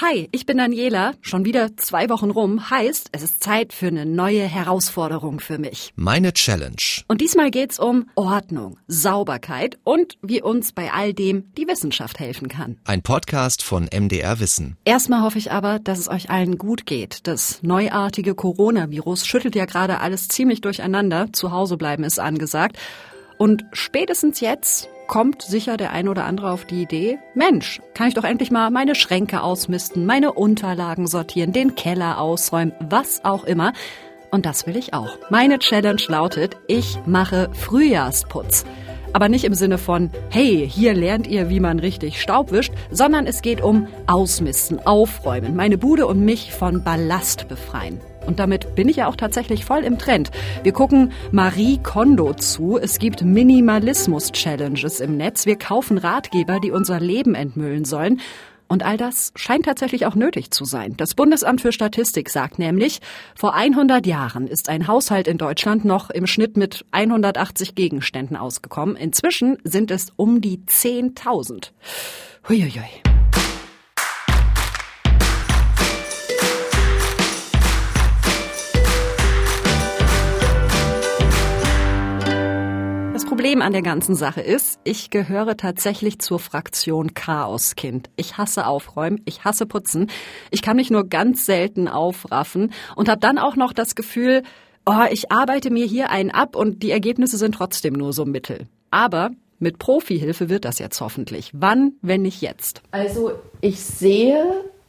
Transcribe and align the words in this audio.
Hi, 0.00 0.28
ich 0.30 0.46
bin 0.46 0.58
Daniela. 0.58 1.14
Schon 1.22 1.44
wieder 1.44 1.76
zwei 1.76 2.08
Wochen 2.08 2.30
rum. 2.30 2.70
Heißt, 2.70 3.08
es 3.10 3.24
ist 3.24 3.42
Zeit 3.42 3.72
für 3.72 3.88
eine 3.88 4.06
neue 4.06 4.42
Herausforderung 4.42 5.40
für 5.40 5.58
mich. 5.58 5.92
Meine 5.96 6.32
Challenge. 6.32 6.76
Und 7.08 7.20
diesmal 7.20 7.50
geht's 7.50 7.80
um 7.80 8.08
Ordnung, 8.14 8.78
Sauberkeit 8.86 9.76
und 9.82 10.16
wie 10.22 10.40
uns 10.40 10.70
bei 10.70 10.92
all 10.92 11.14
dem 11.14 11.52
die 11.56 11.66
Wissenschaft 11.66 12.20
helfen 12.20 12.46
kann. 12.46 12.78
Ein 12.84 13.02
Podcast 13.02 13.64
von 13.64 13.88
MDR 13.92 14.38
Wissen. 14.38 14.76
Erstmal 14.84 15.22
hoffe 15.22 15.38
ich 15.38 15.50
aber, 15.50 15.80
dass 15.80 15.98
es 15.98 16.08
euch 16.08 16.30
allen 16.30 16.58
gut 16.58 16.86
geht. 16.86 17.26
Das 17.26 17.64
neuartige 17.64 18.36
Coronavirus 18.36 19.26
schüttelt 19.26 19.56
ja 19.56 19.64
gerade 19.64 19.98
alles 19.98 20.28
ziemlich 20.28 20.60
durcheinander. 20.60 21.32
Zu 21.32 21.50
Hause 21.50 21.76
bleiben 21.76 22.04
ist 22.04 22.20
angesagt. 22.20 22.78
Und 23.36 23.64
spätestens 23.72 24.38
jetzt 24.38 24.88
kommt 25.08 25.42
sicher 25.42 25.76
der 25.76 25.90
ein 25.90 26.06
oder 26.06 26.24
andere 26.24 26.52
auf 26.52 26.64
die 26.64 26.82
Idee, 26.82 27.18
Mensch, 27.34 27.80
kann 27.94 28.06
ich 28.06 28.14
doch 28.14 28.24
endlich 28.24 28.52
mal 28.52 28.70
meine 28.70 28.94
Schränke 28.94 29.42
ausmisten, 29.42 30.06
meine 30.06 30.34
Unterlagen 30.34 31.08
sortieren, 31.08 31.52
den 31.52 31.74
Keller 31.74 32.20
ausräumen, 32.20 32.72
was 32.78 33.24
auch 33.24 33.42
immer. 33.42 33.72
Und 34.30 34.46
das 34.46 34.66
will 34.66 34.76
ich 34.76 34.94
auch. 34.94 35.16
Meine 35.30 35.58
Challenge 35.58 36.02
lautet, 36.06 36.56
ich 36.68 36.98
mache 37.06 37.50
Frühjahrsputz. 37.54 38.64
Aber 39.14 39.30
nicht 39.30 39.44
im 39.44 39.54
Sinne 39.54 39.78
von, 39.78 40.10
hey, 40.28 40.68
hier 40.70 40.92
lernt 40.92 41.26
ihr, 41.26 41.48
wie 41.48 41.60
man 41.60 41.78
richtig 41.78 42.20
Staub 42.20 42.52
wischt, 42.52 42.74
sondern 42.90 43.26
es 43.26 43.40
geht 43.40 43.62
um 43.62 43.88
Ausmisten, 44.06 44.86
Aufräumen, 44.86 45.56
meine 45.56 45.78
Bude 45.78 46.06
und 46.06 46.22
mich 46.22 46.52
von 46.52 46.84
Ballast 46.84 47.48
befreien. 47.48 48.00
Und 48.28 48.38
damit 48.38 48.74
bin 48.74 48.90
ich 48.90 48.96
ja 48.96 49.08
auch 49.08 49.16
tatsächlich 49.16 49.64
voll 49.64 49.82
im 49.84 49.98
Trend. 49.98 50.30
Wir 50.62 50.72
gucken 50.72 51.12
Marie 51.32 51.80
Kondo 51.82 52.34
zu. 52.34 52.78
Es 52.78 52.98
gibt 52.98 53.24
Minimalismus-Challenges 53.24 55.00
im 55.00 55.16
Netz. 55.16 55.46
Wir 55.46 55.56
kaufen 55.56 55.96
Ratgeber, 55.96 56.60
die 56.60 56.70
unser 56.70 57.00
Leben 57.00 57.34
entmüllen 57.34 57.86
sollen. 57.86 58.20
Und 58.68 58.84
all 58.84 58.98
das 58.98 59.32
scheint 59.34 59.64
tatsächlich 59.64 60.04
auch 60.04 60.14
nötig 60.14 60.50
zu 60.50 60.66
sein. 60.66 60.94
Das 60.98 61.14
Bundesamt 61.14 61.62
für 61.62 61.72
Statistik 61.72 62.28
sagt 62.28 62.58
nämlich, 62.58 63.00
vor 63.34 63.54
100 63.54 64.06
Jahren 64.06 64.46
ist 64.46 64.68
ein 64.68 64.86
Haushalt 64.86 65.26
in 65.26 65.38
Deutschland 65.38 65.86
noch 65.86 66.10
im 66.10 66.26
Schnitt 66.26 66.58
mit 66.58 66.84
180 66.90 67.74
Gegenständen 67.74 68.36
ausgekommen. 68.36 68.94
Inzwischen 68.94 69.56
sind 69.64 69.90
es 69.90 70.12
um 70.16 70.42
die 70.42 70.58
10.000. 70.58 71.70
Huiuiui. 72.46 73.17
Problem 83.48 83.62
an 83.62 83.72
der 83.72 83.80
ganzen 83.80 84.14
Sache 84.14 84.42
ist, 84.42 84.78
ich 84.84 85.08
gehöre 85.08 85.56
tatsächlich 85.56 86.18
zur 86.18 86.38
Fraktion 86.38 87.14
Chaoskind. 87.14 88.10
Ich 88.16 88.36
hasse 88.36 88.66
Aufräumen, 88.66 89.22
ich 89.24 89.42
hasse 89.42 89.64
Putzen. 89.64 90.10
Ich 90.50 90.60
kann 90.60 90.76
mich 90.76 90.90
nur 90.90 91.08
ganz 91.08 91.46
selten 91.46 91.88
aufraffen 91.88 92.74
und 92.94 93.08
habe 93.08 93.20
dann 93.20 93.38
auch 93.38 93.56
noch 93.56 93.72
das 93.72 93.94
Gefühl, 93.94 94.42
oh, 94.84 95.06
ich 95.10 95.32
arbeite 95.32 95.70
mir 95.70 95.86
hier 95.86 96.10
einen 96.10 96.30
ab 96.30 96.56
und 96.56 96.82
die 96.82 96.90
Ergebnisse 96.90 97.38
sind 97.38 97.54
trotzdem 97.54 97.94
nur 97.94 98.12
so 98.12 98.26
mittel. 98.26 98.68
Aber 98.90 99.30
mit 99.58 99.78
Profihilfe 99.78 100.50
wird 100.50 100.66
das 100.66 100.78
jetzt 100.78 101.00
hoffentlich. 101.00 101.50
Wann, 101.54 101.94
wenn 102.02 102.20
nicht 102.20 102.42
jetzt? 102.42 102.82
Also 102.90 103.32
ich 103.62 103.80
sehe 103.80 104.44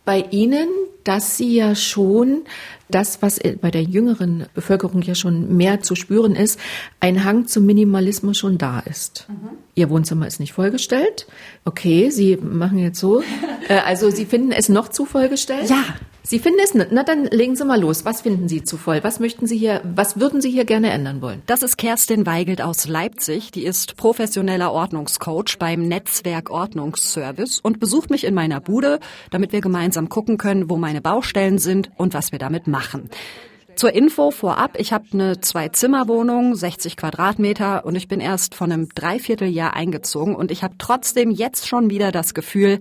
bei 0.10 0.26
Ihnen, 0.32 0.70
dass 1.04 1.38
Sie 1.38 1.56
ja 1.56 1.76
schon 1.76 2.42
das, 2.90 3.22
was 3.22 3.40
bei 3.62 3.70
der 3.70 3.84
jüngeren 3.84 4.48
Bevölkerung 4.56 5.04
ja 5.04 5.14
schon 5.14 5.56
mehr 5.56 5.82
zu 5.82 5.94
spüren 5.94 6.36
ist, 6.36 6.60
ein 7.00 7.26
Hang 7.26 7.46
zum 7.46 7.68
Minimalismus 7.68 8.40
schon 8.40 8.58
da 8.58 8.80
ist. 8.80 9.28
Mhm. 9.30 9.50
Ihr 9.76 9.92
Wohnzimmer 9.92 10.26
ist 10.26 10.40
nicht 10.40 10.54
vollgestellt. 10.54 11.28
Okay, 11.64 12.10
Sie 12.10 12.38
machen 12.38 12.80
jetzt 12.80 13.00
so. 13.00 13.22
Äh, 13.68 13.82
also 13.86 14.10
Sie 14.10 14.26
finden 14.26 14.52
es 14.52 14.68
noch 14.68 14.88
zu 14.88 15.06
vollgestellt? 15.06 15.70
Ja. 15.70 15.84
Sie 16.22 16.40
finden 16.40 16.60
es, 16.64 16.74
na 16.74 17.04
dann 17.04 17.26
legen 17.26 17.56
Sie 17.56 17.66
mal 17.66 17.80
los. 17.80 18.06
Was 18.06 18.22
finden 18.22 18.48
Sie 18.48 18.64
zu 18.64 18.78
voll? 18.78 19.04
Was 19.04 19.20
möchten 19.20 19.48
Sie 19.48 19.58
hier, 19.58 19.82
was 19.96 20.20
würden 20.20 20.42
Sie 20.42 20.52
hier 20.52 20.66
gerne 20.66 20.92
ändern 20.92 21.22
wollen? 21.22 21.42
Das 21.46 21.64
ist 21.64 21.78
Kerstin 21.78 22.26
Weigelt 22.26 22.62
aus 22.62 22.88
Leipzig. 22.88 23.52
Die 23.52 23.64
ist 23.64 23.96
professioneller 23.96 24.72
Ordnungscoach 24.72 25.58
beim 25.58 25.88
Netzwerk 25.88 26.50
Ordnungsservice 26.50 27.60
und 27.62 27.80
besucht 27.80 28.10
mich 28.10 28.26
in 28.26 28.34
meiner 28.34 28.60
Bude, 28.60 29.00
damit 29.32 29.54
wir 29.54 29.62
gemeinsam 29.62 30.10
gucken 30.10 30.38
können, 30.38 30.70
wo 30.70 30.76
meine 30.76 31.02
Baustellen 31.02 31.58
sind 31.58 31.90
und 31.98 32.14
was 32.14 32.32
wir 32.32 32.40
damit 32.40 32.68
machen. 32.68 33.10
Zur 33.76 33.94
Info 33.94 34.30
vorab, 34.30 34.78
ich 34.78 34.92
habe 34.92 35.06
eine 35.14 35.40
Zwei-Zimmer-Wohnung, 35.40 36.54
60 36.54 36.98
Quadratmeter 36.98 37.86
und 37.86 37.96
ich 37.96 38.10
bin 38.10 38.20
erst 38.20 38.54
von 38.54 38.74
einem 38.74 38.90
Dreivierteljahr 38.90 39.74
eingezogen 39.74 40.36
und 40.36 40.52
ich 40.52 40.64
habe 40.64 40.76
trotzdem 40.78 41.32
jetzt 41.32 41.66
schon 41.66 41.90
wieder 41.90 42.12
das 42.12 42.34
Gefühl, 42.34 42.80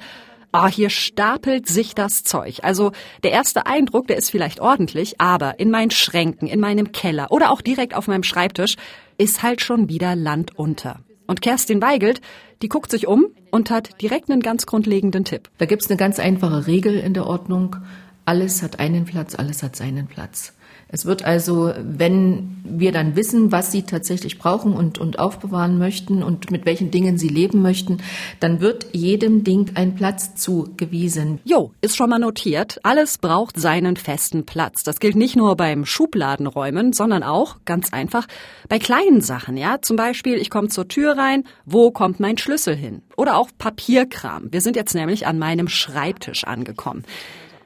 oh, 0.53 0.67
hier 0.67 0.91
stapelt 0.91 1.67
sich 1.67 1.95
das 1.95 2.25
Zeug. 2.25 2.61
Also 2.63 2.93
der 3.23 3.33
erste 3.33 3.67
Eindruck, 3.67 4.07
der 4.07 4.17
ist 4.17 4.31
vielleicht 4.31 4.61
ordentlich, 4.61 5.21
aber 5.21 5.59
in 5.59 5.71
meinen 5.71 5.91
Schränken, 5.91 6.49
in 6.49 6.61
meinem 6.61 6.93
Keller 6.93 7.31
oder 7.31 7.51
auch 7.51 7.61
direkt 7.61 7.95
auf 7.95 8.07
meinem 8.09 8.23
Schreibtisch 8.23 8.77
ist 9.19 9.43
halt 9.43 9.61
schon 9.61 9.89
wieder 9.89 10.17
Land 10.17 10.59
unter. 10.59 11.01
Und 11.27 11.43
Kerstin 11.43 11.83
Weigelt, 11.83 12.21
die 12.63 12.69
guckt 12.69 12.91
sich 12.91 13.07
um 13.07 13.27
und 13.51 13.71
hat 13.71 14.01
direkt 14.01 14.31
einen 14.31 14.41
ganz 14.41 14.67
grundlegenden 14.67 15.25
Tipp. 15.25 15.51
Da 15.59 15.67
gibt's 15.67 15.89
eine 15.89 15.99
ganz 15.99 16.19
einfache 16.19 16.67
Regel 16.67 16.95
in 16.99 17.15
der 17.15 17.27
Ordnung. 17.27 17.77
Alles 18.25 18.63
hat 18.63 18.79
einen 18.79 19.05
Platz, 19.05 19.35
alles 19.35 19.63
hat 19.63 19.77
seinen 19.77 20.07
Platz. 20.07 20.55
Es 20.91 21.05
wird 21.05 21.23
also, 21.23 21.73
wenn 21.83 22.63
wir 22.65 22.93
dann 22.93 23.15
wissen, 23.15 23.53
was 23.53 23.71
sie 23.71 23.83
tatsächlich 23.83 24.39
brauchen 24.39 24.73
und, 24.73 24.99
und 24.99 25.19
aufbewahren 25.19 25.79
möchten 25.79 26.23
und 26.23 26.51
mit 26.51 26.65
welchen 26.65 26.91
Dingen 26.91 27.19
sie 27.19 27.29
leben 27.29 27.61
möchten, 27.61 27.99
dann 28.41 28.61
wird 28.61 28.87
jedem 28.93 29.45
Ding 29.45 29.73
ein 29.75 29.95
Platz 29.95 30.35
zugewiesen. 30.35 31.41
Jo, 31.45 31.73
ist 31.83 31.97
schon 31.97 32.09
mal 32.09 32.19
notiert. 32.19 32.81
Alles 32.85 33.19
braucht 33.19 33.61
seinen 33.61 33.97
festen 33.97 34.47
Platz. 34.47 34.83
Das 34.83 34.99
gilt 34.99 35.17
nicht 35.17 35.37
nur 35.37 35.57
beim 35.57 35.85
Schubladenräumen, 35.85 36.95
sondern 36.95 37.23
auch, 37.23 37.57
ganz 37.67 37.93
einfach, 37.93 38.27
bei 38.71 38.79
kleinen 38.79 39.21
Sachen, 39.21 39.59
ja. 39.59 39.83
Zum 39.83 39.97
Beispiel, 39.97 40.37
ich 40.37 40.49
komme 40.49 40.69
zur 40.69 40.89
Tür 40.89 41.19
rein, 41.19 41.45
wo 41.67 41.91
kommt 41.91 42.19
mein 42.19 42.39
Schlüssel 42.39 42.75
hin? 42.75 43.03
Oder 43.17 43.37
auch 43.37 43.51
Papierkram. 43.59 44.49
Wir 44.53 44.63
sind 44.63 44.75
jetzt 44.75 44.95
nämlich 44.95 45.27
an 45.27 45.39
meinem 45.39 45.69
Schreibtisch 45.69 46.45
angekommen. 46.45 47.05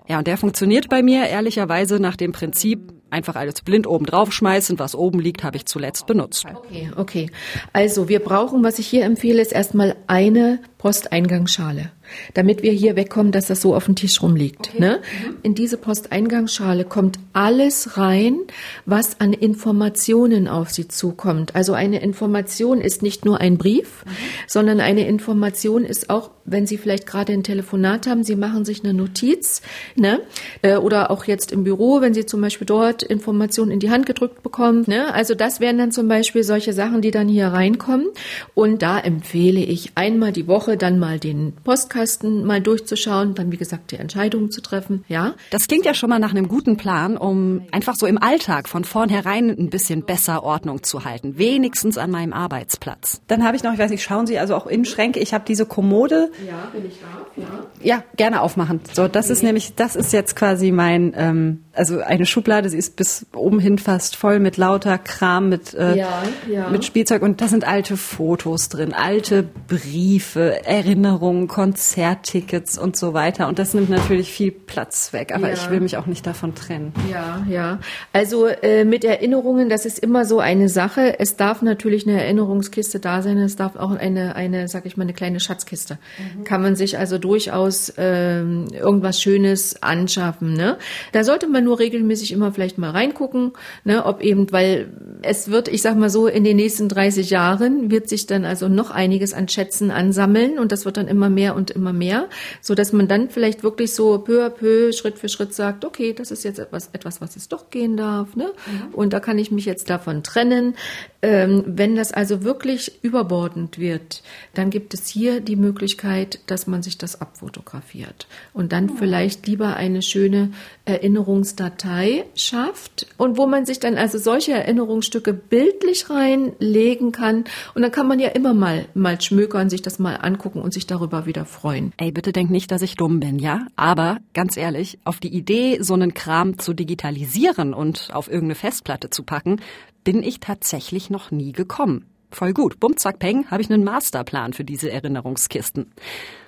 Ja, 0.08 0.18
und 0.18 0.26
der 0.26 0.36
funktioniert 0.36 0.88
bei 0.88 1.02
mir 1.02 1.26
ehrlicherweise 1.26 2.00
nach 2.00 2.16
dem 2.16 2.32
Prinzip, 2.32 2.92
einfach 3.12 3.36
alles 3.36 3.60
blind 3.62 3.86
oben 3.86 4.06
drauf 4.06 4.32
schmeißen. 4.32 4.78
Was 4.78 4.94
oben 4.94 5.20
liegt, 5.20 5.44
habe 5.44 5.56
ich 5.56 5.66
zuletzt 5.66 6.06
benutzt. 6.06 6.46
Okay, 6.52 6.90
okay. 6.96 7.30
Also 7.72 8.08
wir 8.08 8.20
brauchen, 8.20 8.62
was 8.64 8.78
ich 8.78 8.86
hier 8.86 9.04
empfehle, 9.04 9.42
ist 9.42 9.52
erstmal 9.52 9.96
eine 10.06 10.60
Posteingangsschale 10.78 11.90
damit 12.34 12.62
wir 12.62 12.72
hier 12.72 12.96
wegkommen, 12.96 13.32
dass 13.32 13.46
das 13.46 13.60
so 13.60 13.74
auf 13.74 13.86
dem 13.86 13.94
Tisch 13.94 14.22
rumliegt. 14.22 14.70
Okay. 14.70 14.80
Ne? 14.80 15.00
Mhm. 15.00 15.36
In 15.42 15.54
diese 15.54 15.76
Posteingangsschale 15.76 16.84
kommt 16.84 17.18
alles 17.32 17.96
rein, 17.96 18.38
was 18.86 19.20
an 19.20 19.32
Informationen 19.32 20.48
auf 20.48 20.70
Sie 20.70 20.88
zukommt. 20.88 21.54
Also 21.54 21.74
eine 21.74 22.02
Information 22.02 22.80
ist 22.80 23.02
nicht 23.02 23.24
nur 23.24 23.40
ein 23.40 23.58
Brief, 23.58 24.04
mhm. 24.04 24.10
sondern 24.46 24.80
eine 24.80 25.06
Information 25.06 25.84
ist 25.84 26.10
auch, 26.10 26.30
wenn 26.44 26.66
Sie 26.66 26.76
vielleicht 26.76 27.06
gerade 27.06 27.32
ein 27.32 27.44
Telefonat 27.44 28.06
haben, 28.06 28.24
Sie 28.24 28.36
machen 28.36 28.64
sich 28.64 28.82
eine 28.82 28.94
Notiz, 28.94 29.62
ne? 29.94 30.20
Äh, 30.62 30.76
oder 30.76 31.10
auch 31.10 31.24
jetzt 31.24 31.52
im 31.52 31.64
Büro, 31.64 32.00
wenn 32.00 32.14
Sie 32.14 32.26
zum 32.26 32.40
Beispiel 32.40 32.66
dort 32.66 33.01
Informationen 33.02 33.70
in 33.70 33.80
die 33.80 33.90
Hand 33.90 34.06
gedrückt 34.06 34.42
bekommen. 34.42 34.84
Ne? 34.86 35.12
Also 35.12 35.34
das 35.34 35.60
wären 35.60 35.78
dann 35.78 35.92
zum 35.92 36.08
Beispiel 36.08 36.42
solche 36.42 36.72
Sachen, 36.72 37.02
die 37.02 37.10
dann 37.10 37.28
hier 37.28 37.48
reinkommen. 37.48 38.08
Und 38.54 38.82
da 38.82 38.98
empfehle 38.98 39.60
ich 39.60 39.92
einmal 39.94 40.32
die 40.32 40.46
Woche 40.46 40.76
dann 40.76 40.98
mal 40.98 41.18
den 41.18 41.52
Postkasten 41.64 42.44
mal 42.44 42.60
durchzuschauen, 42.60 43.34
dann 43.34 43.52
wie 43.52 43.56
gesagt 43.56 43.90
die 43.90 43.96
Entscheidungen 43.96 44.50
zu 44.50 44.60
treffen. 44.60 45.04
Ja. 45.08 45.34
Das 45.50 45.68
klingt 45.68 45.84
ja 45.84 45.94
schon 45.94 46.10
mal 46.10 46.18
nach 46.18 46.30
einem 46.30 46.48
guten 46.48 46.76
Plan, 46.76 47.16
um 47.16 47.62
einfach 47.72 47.94
so 47.94 48.06
im 48.06 48.18
Alltag 48.18 48.68
von 48.68 48.84
vornherein 48.84 49.50
ein 49.50 49.70
bisschen 49.70 50.02
besser 50.02 50.42
Ordnung 50.42 50.82
zu 50.82 51.04
halten, 51.04 51.38
wenigstens 51.38 51.98
an 51.98 52.10
meinem 52.10 52.32
Arbeitsplatz. 52.32 53.20
Dann 53.28 53.44
habe 53.44 53.56
ich 53.56 53.62
noch, 53.62 53.72
ich 53.72 53.78
weiß 53.78 53.90
nicht, 53.90 54.02
schauen 54.02 54.26
Sie 54.26 54.38
also 54.38 54.54
auch 54.54 54.66
in 54.66 54.84
Schränke. 54.84 55.20
Ich 55.20 55.34
habe 55.34 55.44
diese 55.46 55.66
Kommode. 55.66 56.30
Ja, 56.46 56.70
bin 56.72 56.86
ich 56.86 56.98
da. 57.00 57.42
Ja. 57.42 57.96
ja, 57.96 58.04
gerne 58.16 58.42
aufmachen. 58.42 58.80
So, 58.92 59.08
das 59.08 59.26
okay. 59.26 59.32
ist 59.32 59.42
nämlich, 59.42 59.74
das 59.74 59.96
ist 59.96 60.12
jetzt 60.12 60.36
quasi 60.36 60.70
mein, 60.70 61.14
ähm, 61.16 61.64
also 61.72 62.00
eine 62.00 62.26
Schublade. 62.26 62.68
Sie 62.68 62.78
ist 62.78 62.91
bis 62.96 63.26
oben 63.34 63.58
hin 63.58 63.78
fast 63.78 64.16
voll 64.16 64.40
mit 64.40 64.56
lauter 64.56 64.98
Kram, 64.98 65.48
mit 65.48 65.74
äh, 65.74 65.96
ja, 65.96 66.22
ja. 66.50 66.68
mit 66.70 66.84
Spielzeug 66.84 67.22
und 67.22 67.40
da 67.40 67.48
sind 67.48 67.66
alte 67.66 67.96
Fotos 67.96 68.68
drin, 68.68 68.92
alte 68.92 69.44
Briefe, 69.68 70.64
Erinnerungen. 70.64 71.48
Konzerttickets 71.52 72.78
und 72.78 72.96
so 72.96 73.14
weiter. 73.14 73.46
Und 73.46 73.58
das 73.58 73.74
nimmt 73.74 73.90
natürlich 73.90 74.32
viel 74.32 74.50
Platz 74.50 75.12
weg. 75.12 75.32
Aber 75.34 75.48
ja. 75.48 75.54
ich 75.54 75.70
will 75.70 75.80
mich 75.80 75.96
auch 75.96 76.06
nicht 76.06 76.26
davon 76.26 76.54
trennen. 76.54 76.92
Ja, 77.10 77.46
ja. 77.48 77.78
Also 78.12 78.46
äh, 78.46 78.84
mit 78.84 79.04
Erinnerungen, 79.04 79.68
das 79.68 79.86
ist 79.86 79.98
immer 79.98 80.24
so 80.24 80.40
eine 80.40 80.68
Sache. 80.68 81.18
Es 81.18 81.36
darf 81.36 81.62
natürlich 81.62 82.06
eine 82.06 82.22
Erinnerungskiste 82.22 83.00
da 83.00 83.22
sein. 83.22 83.38
Es 83.38 83.56
darf 83.56 83.76
auch 83.76 83.92
eine, 83.92 84.34
eine, 84.34 84.66
sag 84.68 84.86
ich 84.86 84.96
mal, 84.96 85.04
eine 85.04 85.12
kleine 85.12 85.40
Schatzkiste. 85.40 85.98
Mhm. 86.18 86.44
Kann 86.44 86.62
man 86.62 86.74
sich 86.74 86.98
also 86.98 87.18
durchaus 87.18 87.92
ähm, 87.96 88.66
irgendwas 88.72 89.20
Schönes 89.20 89.82
anschaffen. 89.82 90.54
Ne? 90.54 90.78
Da 91.12 91.24
sollte 91.24 91.48
man 91.48 91.64
nur 91.64 91.78
regelmäßig 91.78 92.32
immer 92.32 92.52
vielleicht 92.52 92.78
mal 92.78 92.81
reingucken, 92.90 93.52
ne, 93.84 94.04
ob 94.04 94.22
eben, 94.22 94.50
weil 94.52 94.92
es 95.22 95.50
wird, 95.50 95.68
ich 95.68 95.82
sag 95.82 95.96
mal 95.96 96.10
so, 96.10 96.26
in 96.26 96.44
den 96.44 96.56
nächsten 96.56 96.88
30 96.88 97.30
Jahren 97.30 97.90
wird 97.90 98.08
sich 98.08 98.26
dann 98.26 98.44
also 98.44 98.68
noch 98.68 98.90
einiges 98.90 99.34
an 99.34 99.48
Schätzen 99.48 99.90
ansammeln 99.90 100.58
und 100.58 100.72
das 100.72 100.84
wird 100.84 100.96
dann 100.96 101.08
immer 101.08 101.30
mehr 101.30 101.54
und 101.54 101.70
immer 101.70 101.92
mehr, 101.92 102.28
so 102.60 102.74
dass 102.74 102.92
man 102.92 103.08
dann 103.08 103.30
vielleicht 103.30 103.62
wirklich 103.62 103.94
so 103.94 104.18
peu 104.18 104.44
à 104.44 104.50
peu, 104.50 104.92
Schritt 104.92 105.18
für 105.18 105.28
Schritt 105.28 105.54
sagt, 105.54 105.84
okay, 105.84 106.12
das 106.12 106.30
ist 106.30 106.44
jetzt 106.44 106.58
etwas, 106.58 106.90
etwas, 106.92 107.20
was 107.20 107.36
es 107.36 107.48
doch 107.48 107.70
gehen 107.70 107.96
darf, 107.96 108.36
ne? 108.36 108.52
Mhm. 108.66 108.94
Und 108.94 109.12
da 109.12 109.20
kann 109.20 109.38
ich 109.38 109.50
mich 109.50 109.64
jetzt 109.64 109.90
davon 109.90 110.22
trennen. 110.22 110.74
Ähm, 111.22 111.62
wenn 111.66 111.94
das 111.94 112.12
also 112.12 112.42
wirklich 112.42 113.04
überbordend 113.04 113.78
wird, 113.78 114.22
dann 114.54 114.70
gibt 114.70 114.92
es 114.92 115.06
hier 115.06 115.40
die 115.40 115.54
Möglichkeit, 115.54 116.40
dass 116.46 116.66
man 116.66 116.82
sich 116.82 116.98
das 116.98 117.20
abfotografiert 117.20 118.26
und 118.52 118.72
dann 118.72 118.90
oh. 118.90 118.94
vielleicht 118.98 119.46
lieber 119.46 119.76
eine 119.76 120.02
schöne 120.02 120.50
Erinnerungsdatei 120.84 122.24
schafft 122.34 122.71
und 123.16 123.36
wo 123.36 123.46
man 123.46 123.66
sich 123.66 123.80
dann 123.80 123.96
also 123.96 124.18
solche 124.18 124.52
Erinnerungsstücke 124.52 125.32
bildlich 125.32 126.10
reinlegen 126.10 127.12
kann 127.12 127.44
und 127.74 127.82
dann 127.82 127.92
kann 127.92 128.08
man 128.08 128.20
ja 128.20 128.28
immer 128.28 128.54
mal 128.54 128.86
mal 128.94 129.20
schmökern, 129.20 129.70
sich 129.70 129.82
das 129.82 129.98
mal 129.98 130.16
angucken 130.16 130.60
und 130.60 130.72
sich 130.72 130.86
darüber 130.86 131.26
wieder 131.26 131.44
freuen. 131.44 131.92
Ey, 131.96 132.12
bitte 132.12 132.32
denk 132.32 132.50
nicht, 132.50 132.70
dass 132.70 132.82
ich 132.82 132.96
dumm 132.96 133.20
bin, 133.20 133.38
ja? 133.38 133.66
Aber 133.76 134.18
ganz 134.34 134.56
ehrlich, 134.56 134.98
auf 135.04 135.20
die 135.20 135.34
Idee, 135.34 135.78
so 135.80 135.94
einen 135.94 136.14
Kram 136.14 136.58
zu 136.58 136.74
digitalisieren 136.74 137.74
und 137.74 138.10
auf 138.12 138.28
irgendeine 138.28 138.54
Festplatte 138.54 139.10
zu 139.10 139.22
packen, 139.22 139.60
bin 140.04 140.22
ich 140.22 140.40
tatsächlich 140.40 141.10
noch 141.10 141.30
nie 141.30 141.52
gekommen. 141.52 142.06
Voll 142.32 142.54
gut. 142.54 142.80
Bum, 142.80 142.96
zack, 142.96 143.18
peng, 143.18 143.46
habe 143.50 143.62
ich 143.62 143.70
einen 143.70 143.84
Masterplan 143.84 144.54
für 144.54 144.64
diese 144.64 144.90
Erinnerungskisten. 144.90 145.92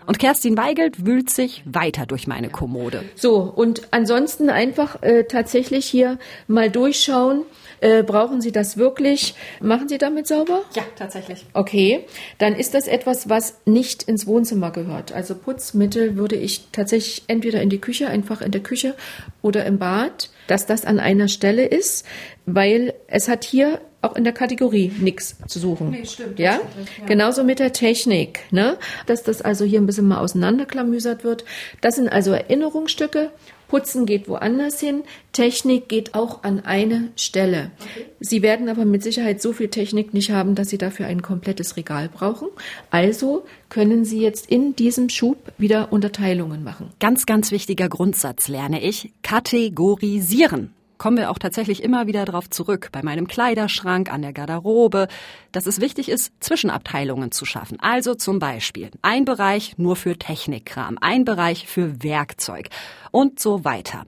Und 0.07 0.19
Kerstin 0.19 0.57
Weigelt 0.57 1.07
wühlt 1.07 1.31
sich 1.31 1.63
weiter 1.67 2.07
durch 2.07 2.27
meine 2.27 2.49
Kommode. 2.51 3.05
So, 3.15 3.41
und 3.41 3.89
ansonsten 3.91 4.51
einfach 4.51 5.03
äh, 5.03 5.25
tatsächlich 5.25 5.87
hier 5.87 6.19
mal 6.47 6.71
durchschauen. 6.71 7.43
Äh, 7.81 8.03
brauchen 8.03 8.41
Sie 8.41 8.53
das 8.53 8.77
wirklich? 8.77 9.35
Machen 9.61 9.89
Sie 9.89 9.99
damit 9.99 10.27
sauber? 10.27 10.63
Ja, 10.75 10.83
tatsächlich. 10.97 11.45
Okay, 11.53 12.07
dann 12.39 12.55
ist 12.55 12.75
das 12.75 12.87
etwas, 12.87 13.29
was 13.29 13.61
nicht 13.67 14.03
ins 14.05 14.27
Wohnzimmer 14.27 14.71
gehört. 14.71 15.13
Also 15.13 15.35
Putzmittel 15.35 16.17
würde 16.17 16.37
ich 16.37 16.69
tatsächlich 16.73 17.25
entweder 17.29 17.61
in 17.61 17.71
die 17.71 17.81
Küche, 17.81 18.09
einfach 18.09 18.41
in 18.41 18.53
der 18.53 18.63
Küche 18.63 18.95
oder 19.43 19.67
im 19.67 19.79
Bad, 19.79 20.31
dass 20.47 20.67
das 20.67 20.85
an 20.85 20.99
einer 20.99 21.29
Stelle 21.29 21.67
ist, 21.67 22.07
weil 22.47 22.95
es 23.07 23.29
hat 23.29 23.45
hier 23.45 23.81
auch 24.05 24.17
in 24.17 24.25
der 24.25 24.33
Kategorie 24.33 24.93
nichts 24.99 25.37
zu 25.47 25.59
suchen. 25.59 25.91
Nee, 25.91 26.05
stimmt. 26.05 26.39
Ja? 26.39 26.55
ja? 26.55 26.61
Genauso 27.07 27.45
mit 27.45 27.59
der 27.59 27.73
Technik, 27.73 28.41
ne? 28.51 28.77
Dass 29.07 29.23
das 29.23 29.43
also 29.43 29.65
hier 29.65 29.81
ein 29.81 29.87
bisschen 29.87 30.09
mal 30.09 30.19
auseinanderklamüsert 30.19 31.25
wird. 31.25 31.45
Das 31.81 31.97
sind 31.97 32.09
also 32.09 32.33
Erinnerungsstücke. 32.33 33.31
Putzen 33.69 34.07
geht 34.07 34.29
woanders 34.29 34.79
hin. 34.79 35.03
Technik 35.33 35.89
geht 35.89 36.15
auch 36.15 36.45
an 36.45 36.61
eine 36.61 37.09
Stelle. 37.17 37.73
Okay. 37.81 38.07
Sie 38.21 38.43
werden 38.43 38.69
aber 38.69 38.85
mit 38.85 39.03
Sicherheit 39.03 39.43
so 39.43 39.53
viel 39.53 39.69
Technik 39.69 40.15
nicht 40.15 40.31
haben, 40.31 40.55
dass 40.55 40.69
Sie 40.69 40.79
dafür 40.79 41.07
ein 41.07 41.23
komplettes 41.23 41.77
Regal 41.77 42.09
brauchen. 42.09 42.49
Also 42.91 43.45
können 43.71 44.05
Sie 44.05 44.21
jetzt 44.21 44.49
in 44.49 44.77
diesem 44.77 45.09
Schub 45.09 45.53
wieder 45.59 45.93
Unterteilungen 45.93 46.63
machen. 46.63 46.91
Ganz, 47.01 47.27
ganz 47.27 47.51
wichtiger 47.51 47.89
Grundsatz 47.89 48.49
lerne 48.49 48.83
ich. 48.83 49.13
Kategorisieren 49.23 50.73
kommen 50.99 51.17
wir 51.17 51.31
auch 51.31 51.39
tatsächlich 51.39 51.83
immer 51.83 52.07
wieder 52.07 52.25
darauf 52.25 52.49
zurück, 52.51 52.89
bei 52.93 53.03
meinem 53.03 53.27
Kleiderschrank, 53.27 54.13
an 54.13 54.23
der 54.23 54.33
Garderobe, 54.33 55.09
dass 55.53 55.67
es 55.67 55.81
wichtig 55.81 56.09
ist, 56.09 56.33
Zwischenabteilungen 56.41 57.31
zu 57.31 57.45
schaffen. 57.45 57.79
Also 57.81 58.15
zum 58.15 58.39
Beispiel 58.39 58.91
ein 59.03 59.25
Bereich 59.25 59.79
nur 59.79 59.97
für 59.97 60.17
Technikkram, 60.19 60.99
ein 61.01 61.25
Bereich 61.25 61.67
für 61.67 62.03
Werkzeug 62.03 62.69
und 63.11 63.41
so 63.41 63.65
weiter. 63.65 64.07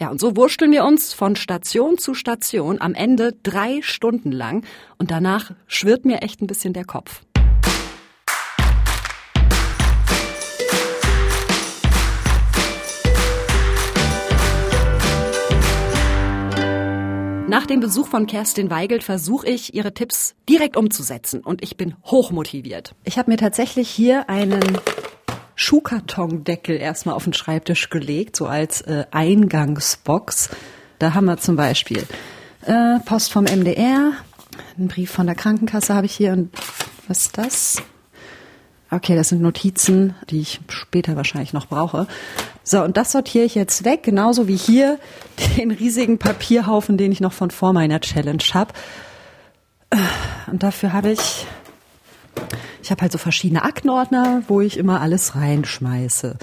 Ja, 0.00 0.10
und 0.10 0.20
so 0.20 0.36
wursteln 0.36 0.72
wir 0.72 0.84
uns 0.84 1.12
von 1.12 1.36
Station 1.36 1.98
zu 1.98 2.14
Station 2.14 2.80
am 2.80 2.94
Ende 2.94 3.32
drei 3.42 3.80
Stunden 3.82 4.32
lang 4.32 4.64
und 4.98 5.10
danach 5.10 5.52
schwirrt 5.66 6.04
mir 6.04 6.22
echt 6.22 6.42
ein 6.42 6.46
bisschen 6.46 6.72
der 6.72 6.84
Kopf. 6.84 7.22
Nach 17.54 17.66
dem 17.66 17.78
Besuch 17.78 18.08
von 18.08 18.26
Kerstin 18.26 18.68
Weigelt 18.68 19.04
versuche 19.04 19.46
ich, 19.46 19.74
ihre 19.74 19.94
Tipps 19.94 20.34
direkt 20.48 20.76
umzusetzen 20.76 21.38
und 21.38 21.62
ich 21.62 21.76
bin 21.76 21.94
hochmotiviert. 22.04 22.96
Ich 23.04 23.16
habe 23.16 23.30
mir 23.30 23.36
tatsächlich 23.36 23.88
hier 23.88 24.28
einen 24.28 24.60
Schuhkartondeckel 25.54 26.76
erstmal 26.76 27.14
auf 27.14 27.22
den 27.22 27.32
Schreibtisch 27.32 27.90
gelegt, 27.90 28.34
so 28.34 28.48
als 28.48 28.80
äh, 28.80 29.04
Eingangsbox. 29.12 30.50
Da 30.98 31.14
haben 31.14 31.26
wir 31.26 31.36
zum 31.36 31.54
Beispiel 31.54 32.02
äh, 32.62 32.98
Post 33.04 33.30
vom 33.30 33.44
MDR, 33.44 34.14
einen 34.76 34.88
Brief 34.88 35.12
von 35.12 35.26
der 35.26 35.36
Krankenkasse 35.36 35.94
habe 35.94 36.06
ich 36.06 36.12
hier 36.16 36.32
und 36.32 36.50
was 37.06 37.26
ist 37.26 37.38
das? 37.38 37.82
Okay, 38.94 39.16
das 39.16 39.30
sind 39.30 39.42
Notizen, 39.42 40.14
die 40.30 40.40
ich 40.40 40.60
später 40.68 41.16
wahrscheinlich 41.16 41.52
noch 41.52 41.66
brauche. 41.66 42.06
So, 42.62 42.80
und 42.80 42.96
das 42.96 43.10
sortiere 43.10 43.44
ich 43.44 43.56
jetzt 43.56 43.84
weg, 43.84 44.04
genauso 44.04 44.46
wie 44.46 44.56
hier 44.56 45.00
den 45.56 45.72
riesigen 45.72 46.18
Papierhaufen, 46.18 46.96
den 46.96 47.10
ich 47.10 47.20
noch 47.20 47.32
von 47.32 47.50
vor 47.50 47.72
meiner 47.72 48.00
Challenge 48.00 48.44
habe. 48.52 48.72
Und 50.46 50.62
dafür 50.62 50.92
habe 50.92 51.10
ich, 51.10 51.44
ich 52.84 52.92
habe 52.92 53.02
halt 53.02 53.10
so 53.10 53.18
verschiedene 53.18 53.64
Aktenordner, 53.64 54.42
wo 54.46 54.60
ich 54.60 54.78
immer 54.78 55.00
alles 55.00 55.34
reinschmeiße. 55.34 56.36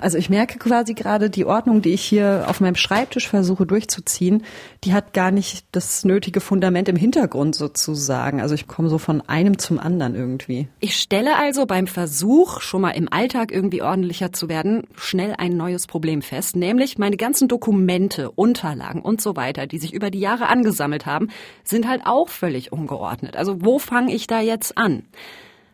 Also 0.00 0.18
ich 0.18 0.28
merke 0.28 0.58
quasi 0.58 0.92
gerade, 0.92 1.30
die 1.30 1.46
Ordnung, 1.46 1.80
die 1.80 1.94
ich 1.94 2.02
hier 2.02 2.44
auf 2.46 2.60
meinem 2.60 2.74
Schreibtisch 2.74 3.26
versuche 3.26 3.64
durchzuziehen, 3.64 4.42
die 4.84 4.92
hat 4.92 5.14
gar 5.14 5.30
nicht 5.30 5.64
das 5.72 6.04
nötige 6.04 6.40
Fundament 6.40 6.90
im 6.90 6.96
Hintergrund 6.96 7.54
sozusagen. 7.54 8.42
Also 8.42 8.54
ich 8.54 8.66
komme 8.66 8.90
so 8.90 8.98
von 8.98 9.22
einem 9.22 9.58
zum 9.58 9.78
anderen 9.78 10.14
irgendwie. 10.14 10.68
Ich 10.80 10.96
stelle 10.96 11.38
also 11.38 11.64
beim 11.64 11.86
Versuch, 11.86 12.60
schon 12.60 12.82
mal 12.82 12.90
im 12.90 13.10
Alltag 13.10 13.50
irgendwie 13.50 13.80
ordentlicher 13.80 14.30
zu 14.30 14.50
werden, 14.50 14.86
schnell 14.94 15.34
ein 15.38 15.56
neues 15.56 15.86
Problem 15.86 16.20
fest, 16.20 16.54
nämlich 16.54 16.98
meine 16.98 17.16
ganzen 17.16 17.48
Dokumente, 17.48 18.30
Unterlagen 18.32 19.00
und 19.00 19.22
so 19.22 19.36
weiter, 19.36 19.66
die 19.66 19.78
sich 19.78 19.94
über 19.94 20.10
die 20.10 20.20
Jahre 20.20 20.48
angesammelt 20.48 21.06
haben, 21.06 21.28
sind 21.64 21.88
halt 21.88 22.02
auch 22.04 22.28
völlig 22.28 22.72
ungeordnet. 22.72 23.36
Also 23.36 23.64
wo 23.64 23.78
fange 23.78 24.14
ich 24.14 24.26
da 24.26 24.40
jetzt 24.40 24.76
an? 24.76 25.04